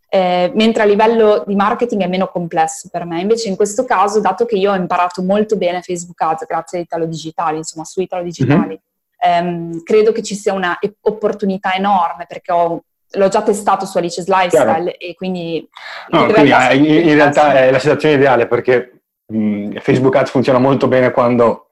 Eh, 0.08 0.52
mentre 0.54 0.82
a 0.82 0.86
livello 0.86 1.42
di 1.46 1.56
marketing 1.56 2.02
è 2.02 2.06
meno 2.06 2.28
complesso 2.28 2.88
per 2.90 3.04
me. 3.04 3.20
Invece 3.20 3.48
in 3.48 3.56
questo 3.56 3.84
caso, 3.84 4.20
dato 4.20 4.44
che 4.44 4.56
io 4.56 4.70
ho 4.70 4.76
imparato 4.76 5.22
molto 5.22 5.56
bene 5.56 5.82
Facebook 5.82 6.20
Ads 6.20 6.46
grazie 6.46 6.78
a 6.78 6.82
Italo 6.82 7.06
Digitali, 7.06 7.56
insomma 7.56 7.84
su 7.84 8.00
Italo 8.00 8.22
Digitali, 8.22 8.58
mm-hmm 8.60 8.92
ehm, 9.24 9.82
credo 9.82 10.12
che 10.12 10.22
ci 10.22 10.34
sia 10.34 10.52
un'opportunità 10.52 11.74
enorme 11.74 12.26
perché 12.28 12.52
ho, 12.52 12.82
l'ho 13.10 13.28
già 13.28 13.42
testato 13.42 13.86
su 13.86 13.96
Alice's 13.96 14.26
Lifestyle 14.26 14.90
Chiaro. 14.90 14.98
e 14.98 15.14
quindi... 15.14 15.68
No, 16.08 16.26
in, 16.26 16.32
quindi 16.32 16.50
realtà, 16.50 16.72
in, 16.74 16.84
in 16.84 17.14
realtà 17.14 17.54
è 17.54 17.70
la 17.70 17.78
situazione 17.78 18.16
ideale 18.16 18.46
perché 18.46 19.00
mh, 19.26 19.78
Facebook 19.78 20.14
Ads 20.16 20.30
funziona 20.30 20.58
molto 20.58 20.86
bene 20.88 21.10
quando 21.10 21.70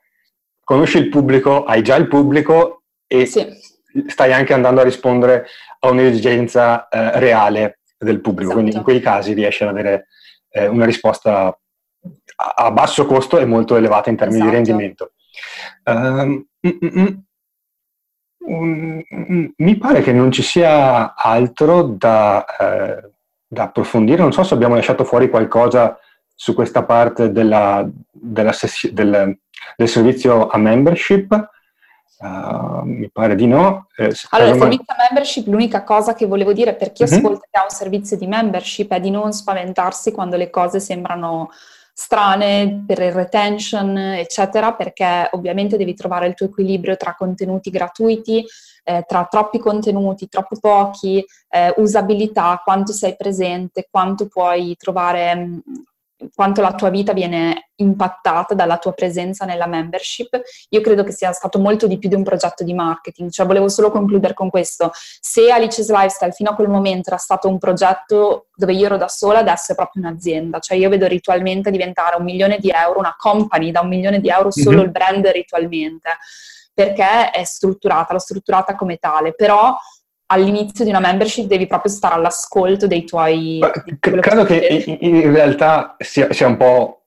conosci 0.65 0.99
il 0.99 1.09
pubblico, 1.09 1.65
hai 1.65 1.83
già 1.83 1.97
il 1.97 2.09
pubblico 2.09 2.85
e 3.07 3.27
sì. 3.27 3.47
stai 4.07 4.33
anche 4.33 4.55
andando 4.55 4.81
a 4.81 4.85
rispondere 4.85 5.47
a 5.81 5.89
un'esigenza 5.89 6.89
eh, 6.89 7.19
reale 7.19 7.81
del 8.05 8.21
pubblico. 8.21 8.51
Esatto. 8.51 8.61
Quindi 8.61 8.77
in 8.77 8.83
quei 8.83 9.01
casi 9.01 9.33
riesci 9.33 9.63
ad 9.63 9.71
avere 9.71 10.09
eh, 10.51 10.67
una 10.67 10.85
risposta 10.85 11.47
a, 12.37 12.55
a, 12.57 12.71
basso 12.71 13.07
costo 13.07 13.39
e 13.39 13.45
molto 13.45 13.77
elevata 13.77 14.11
in 14.11 14.17
termini 14.17 14.41
esatto. 14.41 14.51
di 14.51 14.65
rendimento. 14.65 15.13
Um, 15.85 16.47
mm, 16.67 16.71
mm, 18.51 19.33
mm. 19.33 19.47
mi 19.57 19.77
pare 19.77 20.03
che 20.03 20.13
non 20.13 20.31
ci 20.33 20.43
sia 20.43 21.15
altro 21.15 21.83
da, 21.83 22.45
eh, 22.45 23.11
da, 23.47 23.63
approfondire. 23.65 24.23
Non 24.23 24.33
so 24.33 24.43
se 24.43 24.55
abbiamo 24.55 24.75
lasciato 24.75 25.05
fuori 25.05 25.29
qualcosa 25.31 25.99
su 26.35 26.55
questa 26.55 26.85
parte 26.85 27.31
della, 27.31 27.89
della 28.11 28.53
sessi- 28.53 28.93
del, 28.93 29.39
del, 29.77 29.89
servizio 29.89 30.49
a 30.49 30.59
membership. 30.59 31.51
Uh, 32.23 32.83
mi 32.85 33.11
pare 33.11 33.35
di 33.35 33.49
no. 33.49 33.89
Eh, 33.97 34.15
allora, 34.31 34.51
il 34.51 34.59
servizio 34.61 34.95
a 34.95 34.97
membership, 35.09 35.47
l'unica 35.49 35.83
cosa 35.83 36.15
che 36.15 36.27
volevo 36.27 36.53
dire 36.53 36.75
per 36.75 36.93
chi 36.93 37.03
uh-huh. 37.03 37.15
ascolta 37.15 37.47
che 37.51 37.59
ha 37.59 37.65
un 37.65 37.71
servizio 37.71 38.17
di 38.17 38.29
membership 38.29 38.93
è 38.93 39.01
di 39.01 39.11
non 39.11 39.33
spaventarsi 39.33 40.13
quando 40.13 40.37
le 40.37 40.49
cose 40.49 40.79
sembrano 40.79 41.51
strane 41.93 42.85
per 42.87 43.01
il 43.01 43.11
retention, 43.11 43.97
eccetera, 43.97 44.73
perché 44.75 45.29
ovviamente 45.33 45.77
devi 45.77 45.95
trovare 45.95 46.29
il 46.29 46.35
tuo 46.35 46.47
equilibrio 46.47 46.97
tra 46.97 47.17
contenuti 47.17 47.71
gratuiti, 47.71 48.45
eh, 48.85 49.05
tra 49.07 49.27
troppi 49.29 49.59
contenuti, 49.59 50.29
troppo 50.29 50.57
pochi, 50.61 51.25
eh, 51.49 51.75
usabilità, 51.79 52.61
quanto 52.63 52.93
sei 52.93 53.17
presente, 53.17 53.89
quanto 53.91 54.29
puoi 54.29 54.77
trovare 54.77 55.35
mh, 55.35 55.63
quanto 56.35 56.61
la 56.61 56.75
tua 56.75 56.91
vita 56.91 57.13
viene 57.13 57.71
impattata 57.77 58.55
dalla 58.55 58.79
tua 58.79 58.93
presenza 58.93 59.45
nella 59.45 59.67
membership, 59.67 60.41
io 60.69 60.81
credo 60.81 61.03
che 61.05 61.13
sia 61.13 61.33
stato 61.33 61.59
molto 61.59 61.87
di 61.87 61.99
più 61.99 62.09
di 62.09 62.15
un 62.15 62.23
progetto 62.23 62.65
di 62.65 62.75
marketing. 62.75 63.31
Cioè, 63.31 63.47
volevo 63.47 63.69
solo 63.69 63.91
concludere 63.91 64.35
con 64.35 64.51
questo. 64.51 64.91
Se 64.95 65.51
Alice's 65.51 65.91
Lifestyle 65.91 66.33
fino 66.33 66.51
a 66.51 66.55
quel 66.55 66.69
momento 66.69 67.11
era 67.11 67.19
stato 67.19 67.49
un 67.49 67.59
progetto 67.59 68.47
dove 68.55 68.73
io 68.73 68.87
ero 68.87 68.97
da 68.97 69.09
sola, 69.09 69.41
adesso 69.41 69.73
è 69.73 69.75
proprio 69.75 70.03
un'azienda. 70.03 70.59
Cioè, 70.59 70.77
io 70.77 70.89
vedo 70.89 71.07
ritualmente 71.07 71.71
diventare 71.71 72.17
un 72.17 72.25
milione 72.25 72.59
di 72.59 72.71
euro, 72.71 72.99
una 72.99 73.17
company 73.19 73.71
da 73.71 73.81
un 73.81 73.89
milione 73.89 74.21
di 74.21 74.29
euro 74.29 74.51
solo 74.51 74.77
mm-hmm. 74.77 74.85
il 74.85 74.91
brand 74.91 75.27
ritualmente, 75.27 76.11
perché 76.73 77.31
è 77.31 77.45
strutturata, 77.45 78.13
l'ho 78.13 78.19
strutturata 78.19 78.75
come 78.75 78.97
tale. 78.97 79.35
Però 79.35 79.77
all'inizio 80.33 80.85
di 80.85 80.91
una 80.91 81.01
membership 81.01 81.47
devi 81.47 81.67
proprio 81.67 81.93
stare 81.93 82.15
all'ascolto 82.15 82.87
dei 82.87 83.05
tuoi... 83.05 83.61
Di 83.85 83.99
credo 83.99 84.45
che 84.45 84.99
in, 84.99 84.99
in 85.01 85.33
realtà 85.33 85.95
sia, 85.99 86.33
sia, 86.33 86.47
un 86.47 86.57
po' 86.57 87.05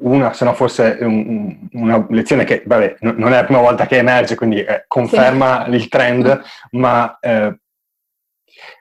una, 0.00 0.32
se 0.32 0.44
no 0.44 0.54
forse 0.54 0.98
un, 1.00 1.68
una 1.72 2.04
lezione 2.10 2.44
che, 2.44 2.62
vabbè, 2.66 2.96
non 3.00 3.32
è 3.32 3.36
la 3.36 3.44
prima 3.44 3.60
volta 3.60 3.86
che 3.86 3.98
emerge, 3.98 4.34
quindi 4.34 4.62
eh, 4.62 4.84
conferma 4.88 5.64
sì. 5.64 5.74
il 5.74 5.88
trend, 5.88 6.42
ma 6.72 7.18
eh, 7.20 7.58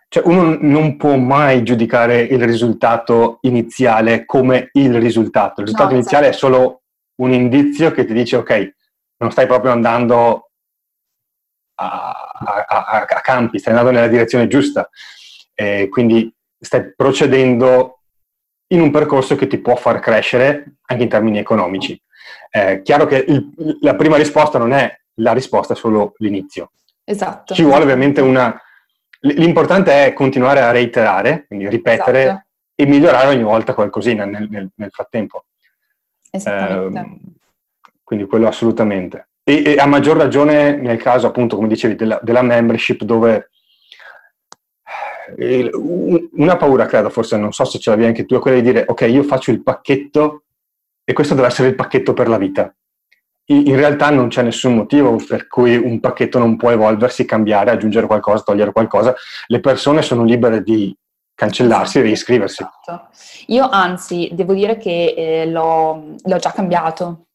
cioè 0.08 0.24
uno 0.26 0.58
non 0.60 0.98
può 0.98 1.16
mai 1.16 1.64
giudicare 1.64 2.22
il 2.22 2.44
risultato 2.44 3.40
iniziale 3.42 4.26
come 4.26 4.70
il 4.74 5.00
risultato. 5.00 5.62
Il 5.62 5.68
risultato 5.68 5.92
no, 5.92 5.98
iniziale 5.98 6.30
esatto. 6.30 6.46
è 6.48 6.50
solo 6.50 6.82
un 7.22 7.34
indizio 7.34 7.92
che 7.92 8.06
ti 8.06 8.14
dice, 8.14 8.38
ok, 8.38 8.74
non 9.18 9.32
stai 9.32 9.46
proprio 9.46 9.72
andando 9.72 10.52
a, 11.76 12.30
a, 12.68 13.06
a, 13.08 13.22
campi, 13.22 13.60
stai 13.60 13.74
andando 13.74 13.92
nella 13.94 14.10
direzione 14.10 14.48
giusta, 14.48 14.90
eh, 15.54 15.88
quindi 15.90 16.34
stai 16.60 16.94
procedendo 16.96 18.00
in 18.68 18.82
un 18.82 18.92
percorso 18.92 19.36
che 19.36 19.48
ti 19.48 19.60
può 19.60 19.76
far 19.76 20.00
crescere 20.00 20.78
anche 20.86 21.04
in 21.04 21.10
termini 21.10 21.38
economici. 21.38 22.00
Eh, 22.50 22.82
chiaro 22.84 23.06
che 23.06 23.24
il, 23.28 23.78
la 23.82 23.96
prima 23.96 24.18
risposta 24.18 24.58
non 24.58 24.74
è 24.74 25.00
la 25.16 25.34
risposta, 25.34 25.74
è 25.74 25.76
solo 25.76 26.14
l'inizio. 26.18 26.72
Esatto. 27.04 27.54
Ci 27.54 27.64
vuole 27.64 27.84
ovviamente 27.84 28.22
una... 28.22 28.60
L'importante 29.22 30.06
è 30.06 30.14
continuare 30.14 30.62
a 30.62 30.72
reiterare, 30.72 31.46
quindi 31.48 31.68
ripetere 31.68 32.22
esatto. 32.24 32.46
e 32.76 32.86
migliorare 32.86 33.28
ogni 33.28 33.44
volta 33.44 33.74
qualcosina 33.74 34.26
nel, 34.26 34.48
nel, 34.50 34.70
nel 34.76 34.92
frattempo. 34.92 35.46
Esattamente. 36.30 37.00
Eh, 37.00 37.34
quindi 38.04 38.26
quello 38.26 38.48
assolutamente. 38.48 39.30
E, 39.48 39.62
e, 39.64 39.76
a 39.78 39.86
maggior 39.86 40.18
ragione 40.18 40.76
nel 40.76 40.98
caso, 40.98 41.28
appunto, 41.28 41.56
come 41.56 41.68
dicevi, 41.68 41.96
della, 41.96 42.20
della 42.24 42.42
membership, 42.42 43.04
dove 43.04 43.52
eh, 45.38 45.70
una 45.74 46.58
paura, 46.58 46.88
credo, 46.88 47.12
forse 47.12 47.38
non 47.38 47.52
so 47.54 47.64
se 47.64 47.78
ce 47.78 47.92
l'avevi 47.92 48.08
anche 48.08 48.26
tu, 48.26 48.36
è 48.36 48.40
quella 48.40 48.60
di 48.60 48.64
dire, 48.64 48.86
ok, 48.88 49.02
io 49.02 49.22
faccio 49.22 49.52
il 49.52 49.62
pacchetto 49.62 50.46
e 51.04 51.14
questo 51.14 51.36
deve 51.36 51.48
essere 51.48 51.68
il 51.68 51.76
pacchetto 51.76 52.14
per 52.14 52.28
la 52.28 52.38
vita. 52.38 52.74
In 53.48 53.76
realtà 53.76 54.10
non 54.10 54.30
c'è 54.30 54.42
nessun 54.42 54.74
motivo 54.74 55.18
per 55.18 55.48
cui 55.48 55.76
un 55.76 56.00
pacchetto 56.00 56.40
non 56.40 56.58
può 56.58 56.72
evolversi, 56.72 57.26
cambiare, 57.26 57.70
aggiungere 57.70 58.08
qualcosa, 58.08 58.42
togliere 58.42 58.72
qualcosa. 58.72 59.14
Le 59.46 59.60
persone 59.60 60.02
sono 60.02 60.24
libere 60.24 60.64
di 60.64 60.96
cancellarsi 61.36 62.00
e 62.00 62.02
riscriversi. 62.02 62.64
Esatto. 62.64 63.10
Io 63.48 63.70
anzi, 63.70 64.32
devo 64.34 64.56
dire 64.56 64.78
che 64.78 65.14
eh, 65.16 65.46
l'ho, 65.46 66.16
l'ho 66.24 66.38
già 66.38 66.52
cambiato 66.54 67.28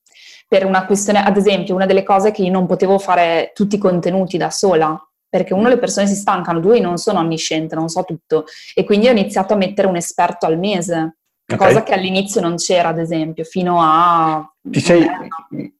per 0.50 0.64
una 0.64 0.84
questione, 0.84 1.22
ad 1.22 1.36
esempio, 1.36 1.76
una 1.76 1.86
delle 1.86 2.02
cose 2.02 2.32
che 2.32 2.42
io 2.42 2.50
non 2.50 2.66
potevo 2.66 2.98
fare 2.98 3.52
tutti 3.54 3.76
i 3.76 3.78
contenuti 3.78 4.36
da 4.36 4.50
sola, 4.50 5.00
perché 5.28 5.54
uno 5.54 5.68
le 5.68 5.78
persone 5.78 6.08
si 6.08 6.16
stancano, 6.16 6.58
due 6.58 6.80
non 6.80 6.96
sono 6.96 7.20
onnisciente, 7.20 7.76
non 7.76 7.88
so 7.88 8.02
tutto, 8.02 8.46
e 8.74 8.82
quindi 8.82 9.06
ho 9.06 9.12
iniziato 9.12 9.54
a 9.54 9.56
mettere 9.56 9.86
un 9.86 9.94
esperto 9.94 10.46
al 10.46 10.58
mese, 10.58 11.18
okay. 11.46 11.68
cosa 11.68 11.84
che 11.84 11.94
all'inizio 11.94 12.40
non 12.40 12.56
c'era, 12.56 12.88
ad 12.88 12.98
esempio, 12.98 13.44
fino 13.44 13.78
a... 13.80 14.44
Ti 14.60 14.80
sei, 14.80 15.08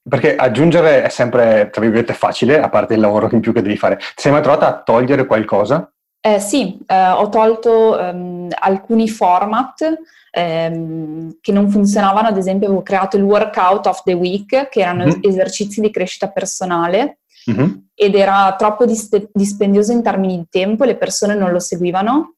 perché 0.09 0.37
aggiungere 0.37 1.03
è 1.03 1.09
sempre, 1.09 1.69
tra 1.73 1.81
virgolette, 1.81 2.15
facile, 2.15 2.61
a 2.61 2.69
parte 2.69 2.95
il 2.95 3.01
lavoro 3.01 3.29
in 3.33 3.41
più 3.41 3.53
che 3.53 3.63
devi 3.63 3.77
fare. 3.77 3.97
Ti 3.97 4.05
sei 4.15 4.31
mai 4.31 4.43
trovata 4.43 4.69
a 4.69 4.83
togliere 4.83 5.27
qualcosa? 5.27 5.93
Eh, 6.21 6.39
sì, 6.39 6.79
eh, 6.87 7.09
ho 7.09 7.29
tolto 7.29 7.99
um, 7.99 8.47
alcuni 8.57 9.09
format 9.09 9.99
ehm, 10.31 11.39
che 11.41 11.53
non 11.53 11.71
funzionavano, 11.71 12.29
ad 12.29 12.37
esempio 12.37 12.67
avevo 12.67 12.83
creato 12.83 13.17
il 13.17 13.23
workout 13.23 13.87
of 13.87 14.03
the 14.03 14.13
week, 14.13 14.69
che 14.69 14.81
erano 14.81 15.07
mm-hmm. 15.07 15.21
esercizi 15.23 15.81
di 15.81 15.91
crescita 15.91 16.29
personale, 16.29 17.21
mm-hmm. 17.51 17.71
ed 17.95 18.15
era 18.15 18.55
troppo 18.57 18.85
dis- 18.85 19.09
dispendioso 19.33 19.93
in 19.93 20.03
termini 20.03 20.37
di 20.37 20.47
tempo, 20.49 20.85
le 20.85 20.97
persone 20.97 21.35
non 21.35 21.51
lo 21.51 21.59
seguivano 21.59 22.35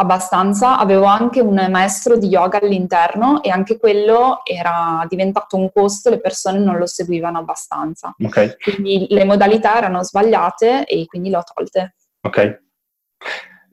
abbastanza. 0.00 0.78
Avevo 0.78 1.04
anche 1.04 1.40
un 1.40 1.66
maestro 1.70 2.16
di 2.16 2.28
yoga 2.28 2.58
all'interno 2.60 3.42
e 3.42 3.50
anche 3.50 3.78
quello 3.78 4.40
era 4.44 5.04
diventato 5.08 5.56
un 5.56 5.70
costo, 5.72 6.10
le 6.10 6.20
persone 6.20 6.58
non 6.58 6.76
lo 6.76 6.86
seguivano 6.86 7.38
abbastanza. 7.38 8.14
Okay. 8.18 8.56
Quindi 8.62 9.06
le 9.10 9.24
modalità 9.24 9.76
erano 9.76 10.02
sbagliate 10.02 10.86
e 10.86 11.06
quindi 11.06 11.30
le 11.30 11.36
ho 11.36 11.42
tolte. 11.52 11.94
Ok. 12.22 12.62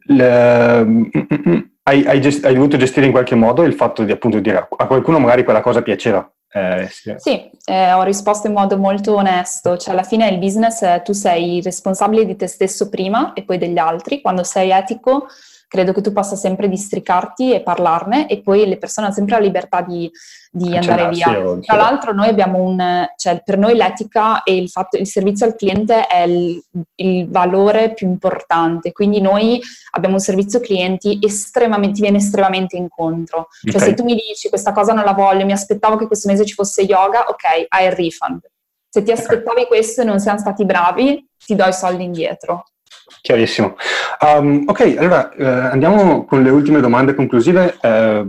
Le, 0.08 0.84
mm, 0.84 1.02
mm, 1.16 1.50
mm, 1.50 1.60
hai, 1.88 2.06
hai, 2.06 2.20
gest- 2.22 2.44
hai, 2.46 2.54
dovuto 2.54 2.78
gestire 2.78 3.06
in 3.06 3.12
qualche 3.12 3.36
modo 3.36 3.64
il 3.64 3.74
fatto 3.74 4.04
di 4.04 4.12
appunto 4.12 4.40
dire 4.40 4.68
a 4.70 4.88
qualcuno 4.88 5.20
magari 5.20 5.44
quella 5.44 5.62
cosa 5.62 5.82
piaceva? 5.82 6.28
Eh, 6.50 6.88
sì, 6.90 7.14
sì 7.18 7.50
eh, 7.66 7.92
ho 7.92 8.04
risposto 8.04 8.48
in 8.48 8.54
modo 8.54 8.78
molto 8.78 9.14
onesto, 9.14 9.78
cioè 9.78 9.94
alla 9.94 10.04
fine 10.04 10.30
il 10.30 10.38
business 10.38 10.82
eh, 10.82 11.02
tu 11.04 11.14
sei 11.14 11.62
responsabile 11.62 12.26
di 12.26 12.36
te 12.36 12.48
stesso 12.48 12.90
prima 12.90 13.34
e 13.34 13.44
poi 13.44 13.58
degli 13.58 13.78
altri, 13.78 14.22
quando 14.22 14.44
sei 14.44 14.72
etico 14.72 15.28
credo 15.76 15.92
che 15.92 16.00
tu 16.00 16.14
possa 16.14 16.38
sempre 16.38 16.70
districarti 16.70 17.54
e 17.54 17.60
parlarne 17.60 18.30
e 18.30 18.42
poi 18.42 18.66
le 18.66 18.78
persone 18.78 19.08
hanno 19.08 19.16
sempre 19.16 19.36
la 19.36 19.42
libertà 19.42 19.82
di, 19.82 20.10
di 20.50 20.76
andare 20.78 21.10
via. 21.10 21.60
Tra 21.60 21.76
l'altro 21.76 22.14
noi 22.14 22.30
abbiamo 22.30 22.64
un, 22.64 23.06
cioè 23.18 23.42
per 23.44 23.58
noi 23.58 23.76
l'etica 23.76 24.44
e 24.44 24.56
il, 24.56 24.70
fatto, 24.70 24.96
il 24.96 25.06
servizio 25.06 25.46
al 25.46 25.56
cliente 25.56 26.08
è 26.08 26.22
il, 26.22 26.64
il, 26.96 27.30
valore 27.30 27.94
più 27.94 28.08
importante, 28.08 28.94
quindi 28.94 29.20
noi 29.20 29.60
abbiamo 29.92 30.16
un 30.16 30.22
servizio 30.22 30.62
clienti 30.62 31.20
estremamente, 31.22 32.00
viene 32.00 32.20
estremamente 32.20 32.78
incontro. 32.78 33.48
Cioè 33.62 33.76
okay. 33.76 33.90
se 33.90 33.94
tu 33.96 34.06
mi 34.06 34.14
dici 34.14 34.48
questa 34.48 34.72
cosa 34.72 34.94
non 34.94 35.04
la 35.04 35.14
voglio, 35.14 35.44
mi 35.44 35.52
aspettavo 35.52 35.98
che 35.98 36.08
questo 36.08 36.30
mese 36.30 36.46
ci 36.46 36.54
fosse 36.54 36.84
yoga, 36.84 37.26
ok, 37.28 37.66
hai 37.68 37.86
il 37.88 37.92
refund. 37.92 38.40
Se 38.88 39.04
ti 39.04 39.12
aspettavi 39.12 39.64
okay. 39.64 39.68
questo 39.68 40.04
e 40.04 40.06
non 40.06 40.22
siamo 40.22 40.40
stati 40.40 40.64
bravi, 40.64 41.28
ti 41.46 41.54
do 41.54 41.66
i 41.66 41.74
soldi 41.74 42.06
indietro. 42.06 42.64
Chiarissimo. 43.22 43.76
Um, 44.20 44.64
ok, 44.68 44.96
allora 44.98 45.32
eh, 45.34 45.46
andiamo 45.46 46.26
con 46.26 46.44
le 46.44 46.50
ultime 46.50 46.80
domande 46.80 47.14
conclusive. 47.14 47.78
Eh, 47.82 48.26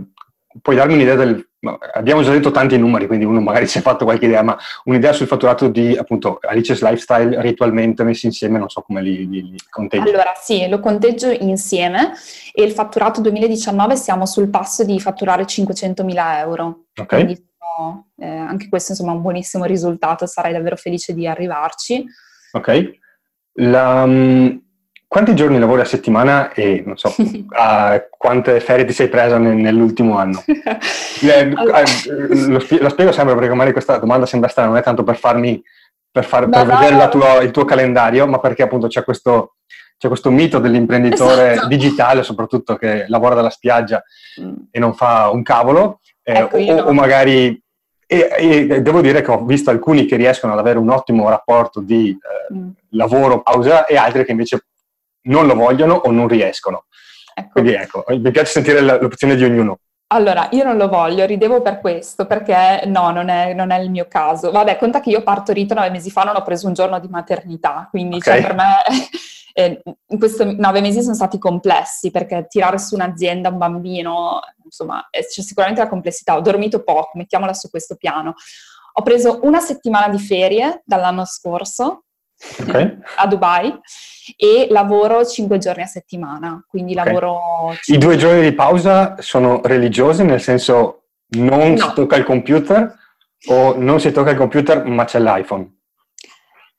puoi 0.61 0.75
darmi 0.75 0.93
un'idea 0.93 1.15
del... 1.15 1.45
Abbiamo 1.93 2.21
già 2.21 2.31
detto 2.31 2.51
tanti 2.51 2.77
numeri, 2.77 3.07
quindi 3.07 3.25
uno 3.25 3.41
magari 3.41 3.67
si 3.67 3.79
è 3.79 3.81
fatto 3.81 4.05
qualche 4.05 4.25
idea, 4.25 4.43
ma 4.43 4.57
un'idea 4.83 5.11
sul 5.11 5.27
fatturato 5.27 5.67
di 5.67 5.97
appunto 5.97 6.37
Alice's 6.41 6.81
Lifestyle 6.81 7.41
ritualmente 7.41 8.03
messi 8.03 8.27
insieme, 8.27 8.59
non 8.59 8.69
so 8.69 8.81
come 8.81 9.01
li, 9.01 9.27
li, 9.27 9.41
li 9.41 9.57
conteggi. 9.69 10.07
Allora 10.07 10.33
sì, 10.39 10.67
lo 10.69 10.79
conteggio 10.79 11.29
insieme 11.29 12.13
e 12.53 12.63
il 12.63 12.71
fatturato 12.71 13.21
2019 13.21 13.95
siamo 13.95 14.25
sul 14.25 14.49
passo 14.49 14.83
di 14.83 14.99
fatturare 14.99 15.43
500.000 15.43 16.37
euro. 16.37 16.85
Ok. 16.95 17.07
Quindi, 17.07 17.45
eh, 18.17 18.27
anche 18.27 18.69
questo 18.69 18.91
insomma 18.91 19.11
è 19.11 19.15
un 19.15 19.21
buonissimo 19.21 19.65
risultato, 19.65 20.25
sarei 20.25 20.53
davvero 20.53 20.75
felice 20.75 21.13
di 21.13 21.27
arrivarci. 21.27 22.05
Ok. 22.51 22.99
La, 23.59 24.03
um, 24.03 24.61
quanti 25.07 25.35
giorni 25.35 25.57
lavori 25.57 25.81
a 25.81 25.85
settimana 25.85 26.51
e 26.51 26.83
non 26.85 26.97
so, 26.97 27.13
quante 28.17 28.59
ferie 28.59 28.85
ti 28.85 28.93
sei 28.93 29.07
presa 29.07 29.37
nell'ultimo 29.37 30.17
anno? 30.17 30.43
Eh, 31.21 31.49
lo, 31.49 32.59
spiego 32.59 33.11
sempre 33.11 33.33
perché 33.35 33.49
magari 33.49 33.71
questa 33.71 33.97
domanda 33.97 34.25
sembra 34.25 34.49
strana, 34.49 34.69
non 34.69 34.77
è 34.77 34.83
tanto 34.83 35.03
per 35.03 35.17
farmi 35.17 35.61
per, 36.11 36.25
far, 36.25 36.49
per 36.49 36.65
vedere 36.65 36.95
no. 36.95 37.09
Tua, 37.09 37.41
il 37.41 37.51
tuo 37.51 37.65
calendario, 37.65 38.27
ma 38.27 38.39
perché 38.39 38.63
appunto 38.63 38.87
c'è 38.87 39.03
questo, 39.03 39.55
c'è 39.97 40.07
questo 40.07 40.29
mito 40.31 40.59
dell'imprenditore 40.59 41.53
esatto. 41.53 41.67
digitale, 41.67 42.23
soprattutto 42.23 42.75
che 42.75 43.05
lavora 43.07 43.35
dalla 43.35 43.49
spiaggia 43.49 44.03
mm. 44.41 44.53
e 44.71 44.79
non 44.79 44.93
fa 44.93 45.29
un 45.31 45.43
cavolo, 45.43 45.99
eh, 46.23 46.33
ecco, 46.33 46.57
o, 46.57 46.81
o, 46.87 46.93
magari 46.93 47.59
E, 48.09 48.29
e, 48.37 48.81
devo 48.81 49.01
dire 49.01 49.21
che 49.21 49.31
ho 49.31 49.43
visto 49.43 49.69
alcuni 49.69 50.05
che 50.05 50.15
riescono 50.15 50.53
ad 50.53 50.59
avere 50.59 50.79
un 50.79 50.89
ottimo 50.89 51.29
rapporto 51.29 51.81
di 51.81 52.09
eh, 52.09 52.53
mm. 52.53 52.69
lavoro, 52.91 53.41
pausa 53.41 53.85
e 53.85 53.95
altri 53.95 54.25
che 54.25 54.31
invece 54.31 54.65
non 55.27 55.47
lo 55.47 55.55
vogliono 55.55 55.95
o 55.95 56.11
non 56.11 56.27
riescono. 56.27 56.85
Ecco. 57.33 57.49
Quindi 57.51 57.73
ecco, 57.73 58.03
mi 58.07 58.31
piace 58.31 58.51
sentire 58.51 58.81
l'opzione 58.81 59.35
di 59.35 59.43
ognuno. 59.43 59.79
Allora, 60.09 60.47
io 60.51 60.63
non 60.63 60.77
lo 60.77 60.87
voglio, 60.87 61.25
ridevo 61.25 61.61
per 61.61 61.79
questo, 61.81 62.25
perché 62.25 62.83
no, 62.85 63.11
non 63.11 63.27
è, 63.27 63.53
non 63.53 63.71
è 63.71 63.79
il 63.79 63.91
mio 63.91 64.07
caso. 64.07 64.51
Vabbè, 64.51 64.77
conta 64.77 65.01
che 65.01 65.09
io 65.09 65.21
partorito 65.21 65.73
nove 65.73 65.89
mesi 65.89 66.09
fa, 66.09 66.23
non 66.23 66.37
ho 66.37 66.43
preso 66.43 66.65
un 66.67 66.73
giorno 66.73 66.97
di 66.99 67.09
maternità, 67.09 67.87
quindi 67.89 68.21
cioè, 68.21 68.39
okay. 68.39 68.45
cioè, 68.45 68.55
per 68.55 68.65
me 68.65 68.73
eh, 69.53 69.81
in 70.07 70.17
questi 70.17 70.55
nove 70.55 70.79
mesi 70.79 71.01
sono 71.01 71.13
stati 71.13 71.37
complessi, 71.37 72.09
perché 72.09 72.47
tirare 72.47 72.79
su 72.79 72.95
un'azienda, 72.95 73.49
un 73.49 73.57
bambino, 73.57 74.39
insomma, 74.63 75.05
c'è 75.11 75.41
sicuramente 75.41 75.81
la 75.81 75.89
complessità. 75.89 76.37
Ho 76.37 76.41
dormito 76.41 76.83
poco, 76.83 77.11
mettiamola 77.15 77.53
su 77.53 77.69
questo 77.69 77.95
piano. 77.95 78.35
Ho 78.93 79.01
preso 79.01 79.41
una 79.43 79.59
settimana 79.59 80.07
di 80.07 80.19
ferie 80.19 80.83
dall'anno 80.85 81.25
scorso, 81.25 82.05
okay. 82.61 82.97
a 83.17 83.27
Dubai 83.27 83.73
e 84.35 84.67
lavoro 84.69 85.25
cinque 85.25 85.57
giorni 85.57 85.83
a 85.83 85.87
settimana, 85.87 86.63
quindi 86.67 86.93
okay. 86.93 87.05
lavoro... 87.05 87.39
I 87.85 87.97
due 87.97 88.17
giorni 88.17 88.41
di 88.41 88.53
pausa 88.53 89.15
sono 89.19 89.61
religiosi, 89.63 90.23
nel 90.23 90.41
senso 90.41 91.03
non 91.29 91.73
no. 91.73 91.77
si 91.77 91.93
tocca 91.93 92.15
il 92.15 92.23
computer 92.23 92.95
o 93.47 93.75
non 93.77 93.99
si 93.99 94.11
tocca 94.11 94.31
il 94.31 94.37
computer 94.37 94.83
ma 94.85 95.05
c'è 95.05 95.19
l'iPhone? 95.19 95.75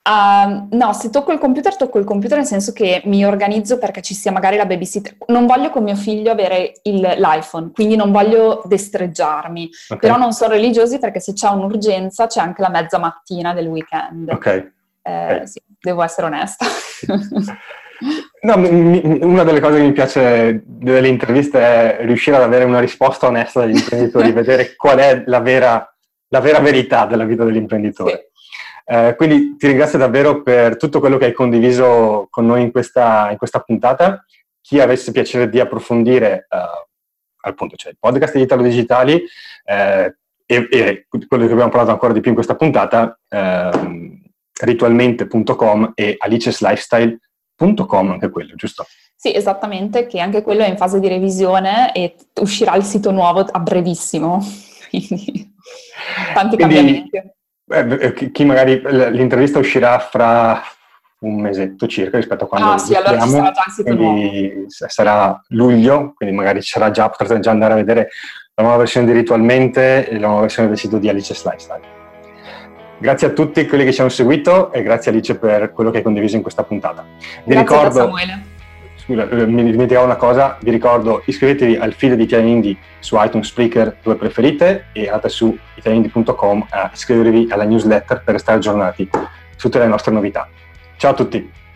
Uh, 0.09 0.69
no, 0.71 0.95
se 0.95 1.11
tocco 1.11 1.33
il 1.33 1.39
computer, 1.39 1.77
tocco 1.77 1.99
il 1.99 2.07
computer 2.07 2.39
nel 2.39 2.47
senso 2.47 2.73
che 2.73 3.03
mi 3.05 3.27
organizzo 3.27 3.77
perché 3.79 4.01
ci 4.01 4.15
sia 4.15 4.33
magari 4.33 4.57
la 4.57 4.65
babysitter. 4.65 5.19
Non 5.27 5.45
voglio 5.45 5.69
con 5.69 5.83
mio 5.83 5.97
figlio 5.97 6.31
avere 6.31 6.81
il, 6.85 6.99
l'iPhone, 7.01 7.73
quindi 7.75 7.95
non 7.95 8.11
voglio 8.11 8.63
destreggiarmi. 8.65 9.69
Okay. 9.89 9.99
Però 9.99 10.17
non 10.17 10.33
sono 10.33 10.55
religiosi 10.55 10.99
perché 10.99 11.21
se 11.21 11.35
c'è 11.35 11.51
un'urgenza 11.51 12.27
c'è 12.27 12.41
anche 12.41 12.63
la 12.63 12.71
mezza 12.71 12.99
mattina 12.99 13.53
del 13.53 13.67
weekend. 13.67 14.31
Ok. 14.31 14.77
Eh, 15.09 15.47
sì, 15.47 15.63
devo 15.81 16.03
essere 16.03 16.27
onesta. 16.27 16.67
no, 18.43 18.57
mi, 18.57 19.19
una 19.23 19.45
delle 19.45 19.61
cose 19.61 19.77
che 19.77 19.83
mi 19.83 19.93
piace 19.93 20.63
delle 20.65 21.09
interviste 21.09 21.61
è 21.61 22.05
riuscire 22.05 22.37
ad 22.37 22.43
avere 22.43 22.65
una 22.65 22.81
risposta 22.81 23.27
onesta 23.27 23.61
dagli 23.61 23.77
imprenditori, 23.77 24.33
vedere 24.33 24.75
qual 24.77 24.99
è 24.99 25.23
la 25.27 25.41
vera, 25.41 25.97
la 26.29 26.41
vera, 26.41 26.61
verità 26.61 27.07
della 27.07 27.25
vita 27.25 27.45
dell'imprenditore. 27.45 28.31
Sì. 28.33 28.37
Eh, 28.91 29.15
quindi 29.17 29.57
ti 29.57 29.67
ringrazio 29.67 29.99
davvero 29.99 30.43
per 30.43 30.77
tutto 30.77 31.01
quello 31.01 31.19
che 31.19 31.27
hai 31.27 31.33
condiviso 31.33 32.27
con 32.31 32.47
noi 32.47 32.63
in 32.63 32.71
questa, 32.71 33.31
in 33.31 33.37
questa 33.37 33.61
puntata. 33.61 34.25
Chi 34.61 34.81
avesse 34.81 35.13
piacere 35.13 35.49
di 35.49 35.61
approfondire 35.61 36.47
uh, 36.51 36.87
appunto 37.49 37.77
cioè, 37.77 37.93
il 37.93 37.99
podcast 37.99 38.35
di 38.35 38.43
Italo 38.43 38.63
Digitali 38.63 39.23
eh, 39.65 40.17
e, 40.45 40.69
e, 40.71 41.07
quello 41.09 41.47
che 41.47 41.53
abbiamo 41.53 41.71
parlato 41.71 41.91
ancora 41.91 42.13
di 42.13 42.21
più 42.21 42.31
in 42.31 42.37
questa 42.37 42.57
puntata, 42.57 43.19
eh, 43.29 43.71
ritualmente.com 44.61 45.93
e 45.95 46.17
aliceslifestyle.com, 46.19 48.11
anche 48.11 48.31
quello, 48.31 48.55
giusto? 48.55 48.87
Sì, 49.15 49.35
esattamente, 49.35 50.07
che 50.07 50.21
anche 50.21 50.43
quello 50.43 50.63
è 50.63 50.69
in 50.69 50.77
fase 50.77 51.01
di 51.01 51.09
revisione 51.09 51.93
e 51.93 52.15
uscirà 52.41 52.77
il 52.77 52.85
sito 52.85 53.11
nuovo 53.11 53.41
a 53.41 53.59
brevissimo. 53.59 54.41
Quindi 54.89 55.55
tanti 56.33 56.57
Quindi, 56.57 56.75
cambiamenti. 56.75 57.11
Eh, 57.71 58.31
chi 58.33 58.45
magari 58.45 58.81
l'intervista 58.81 59.59
uscirà 59.59 59.99
fra 59.99 60.63
un 61.21 61.41
mesetto 61.41 61.87
circa 61.87 62.17
rispetto 62.17 62.45
a 62.45 62.47
quando 62.47 62.71
ah, 62.71 62.79
sì, 62.79 62.95
allora 62.95 63.21
ci 63.21 63.29
sarà 63.29 63.51
già 63.51 63.65
il 63.67 63.73
sito 63.73 63.95
nuovo. 63.95 64.21
sarà 64.69 65.45
luglio, 65.49 66.13
quindi 66.15 66.35
magari 66.35 66.63
ci 66.63 66.71
sarà 66.71 66.91
già, 66.91 67.09
potrete 67.09 67.41
già 67.41 67.51
andare 67.51 67.73
a 67.73 67.77
vedere 67.77 68.09
la 68.55 68.63
nuova 68.63 68.79
versione 68.79 69.07
di 69.07 69.13
Ritualmente 69.13 70.09
e 70.09 70.19
la 70.19 70.27
nuova 70.27 70.43
versione 70.43 70.69
del 70.69 70.79
sito 70.79 70.99
di 70.99 71.09
Alice's 71.09 71.45
Lifestyle. 71.45 71.98
Grazie 72.99 73.29
a 73.29 73.31
tutti 73.31 73.65
quelli 73.67 73.85
che 73.85 73.93
ci 73.93 74.01
hanno 74.01 74.11
seguito 74.11 74.73
e 74.73 74.83
grazie 74.83 75.13
Alice 75.13 75.37
per 75.37 75.73
quello 75.73 75.91
che 75.91 75.99
hai 75.99 76.03
condiviso 76.03 76.37
in 76.37 76.43
questa 76.43 76.65
puntata. 76.65 77.07
Vi 77.45 77.55
grazie 77.55 77.61
ricordo, 77.61 77.99
Samuele. 78.01 78.43
Scusa, 78.97 79.29
eh, 79.29 79.47
mi 79.47 79.71
dimenticavo 79.71 80.05
una 80.05 80.17
cosa, 80.17 80.59
vi 80.61 80.71
ricordo 80.71 81.23
iscrivetevi 81.25 81.77
al 81.77 81.95
feed 81.95 82.15
di 82.15 82.25
Italian 82.25 82.49
Indie 82.49 82.77
su 82.99 83.17
iTunes 83.19 83.47
Spreaker 83.47 83.99
dove 84.03 84.17
preferite 84.17 84.87
e 84.93 85.07
andate 85.07 85.29
su 85.29 85.57
italianindie.com 85.77 86.67
a 86.71 86.91
iscrivervi 86.93 87.47
alla 87.51 87.65
newsletter 87.65 88.23
per 88.23 88.35
restare 88.35 88.59
aggiornati 88.59 89.09
su 89.57 89.69
tutte 89.69 89.79
le 89.79 89.87
nostre 89.87 90.13
novità. 90.13 90.49
Ciao 90.97 91.13
a 91.13 91.15
tutti! 91.15 91.68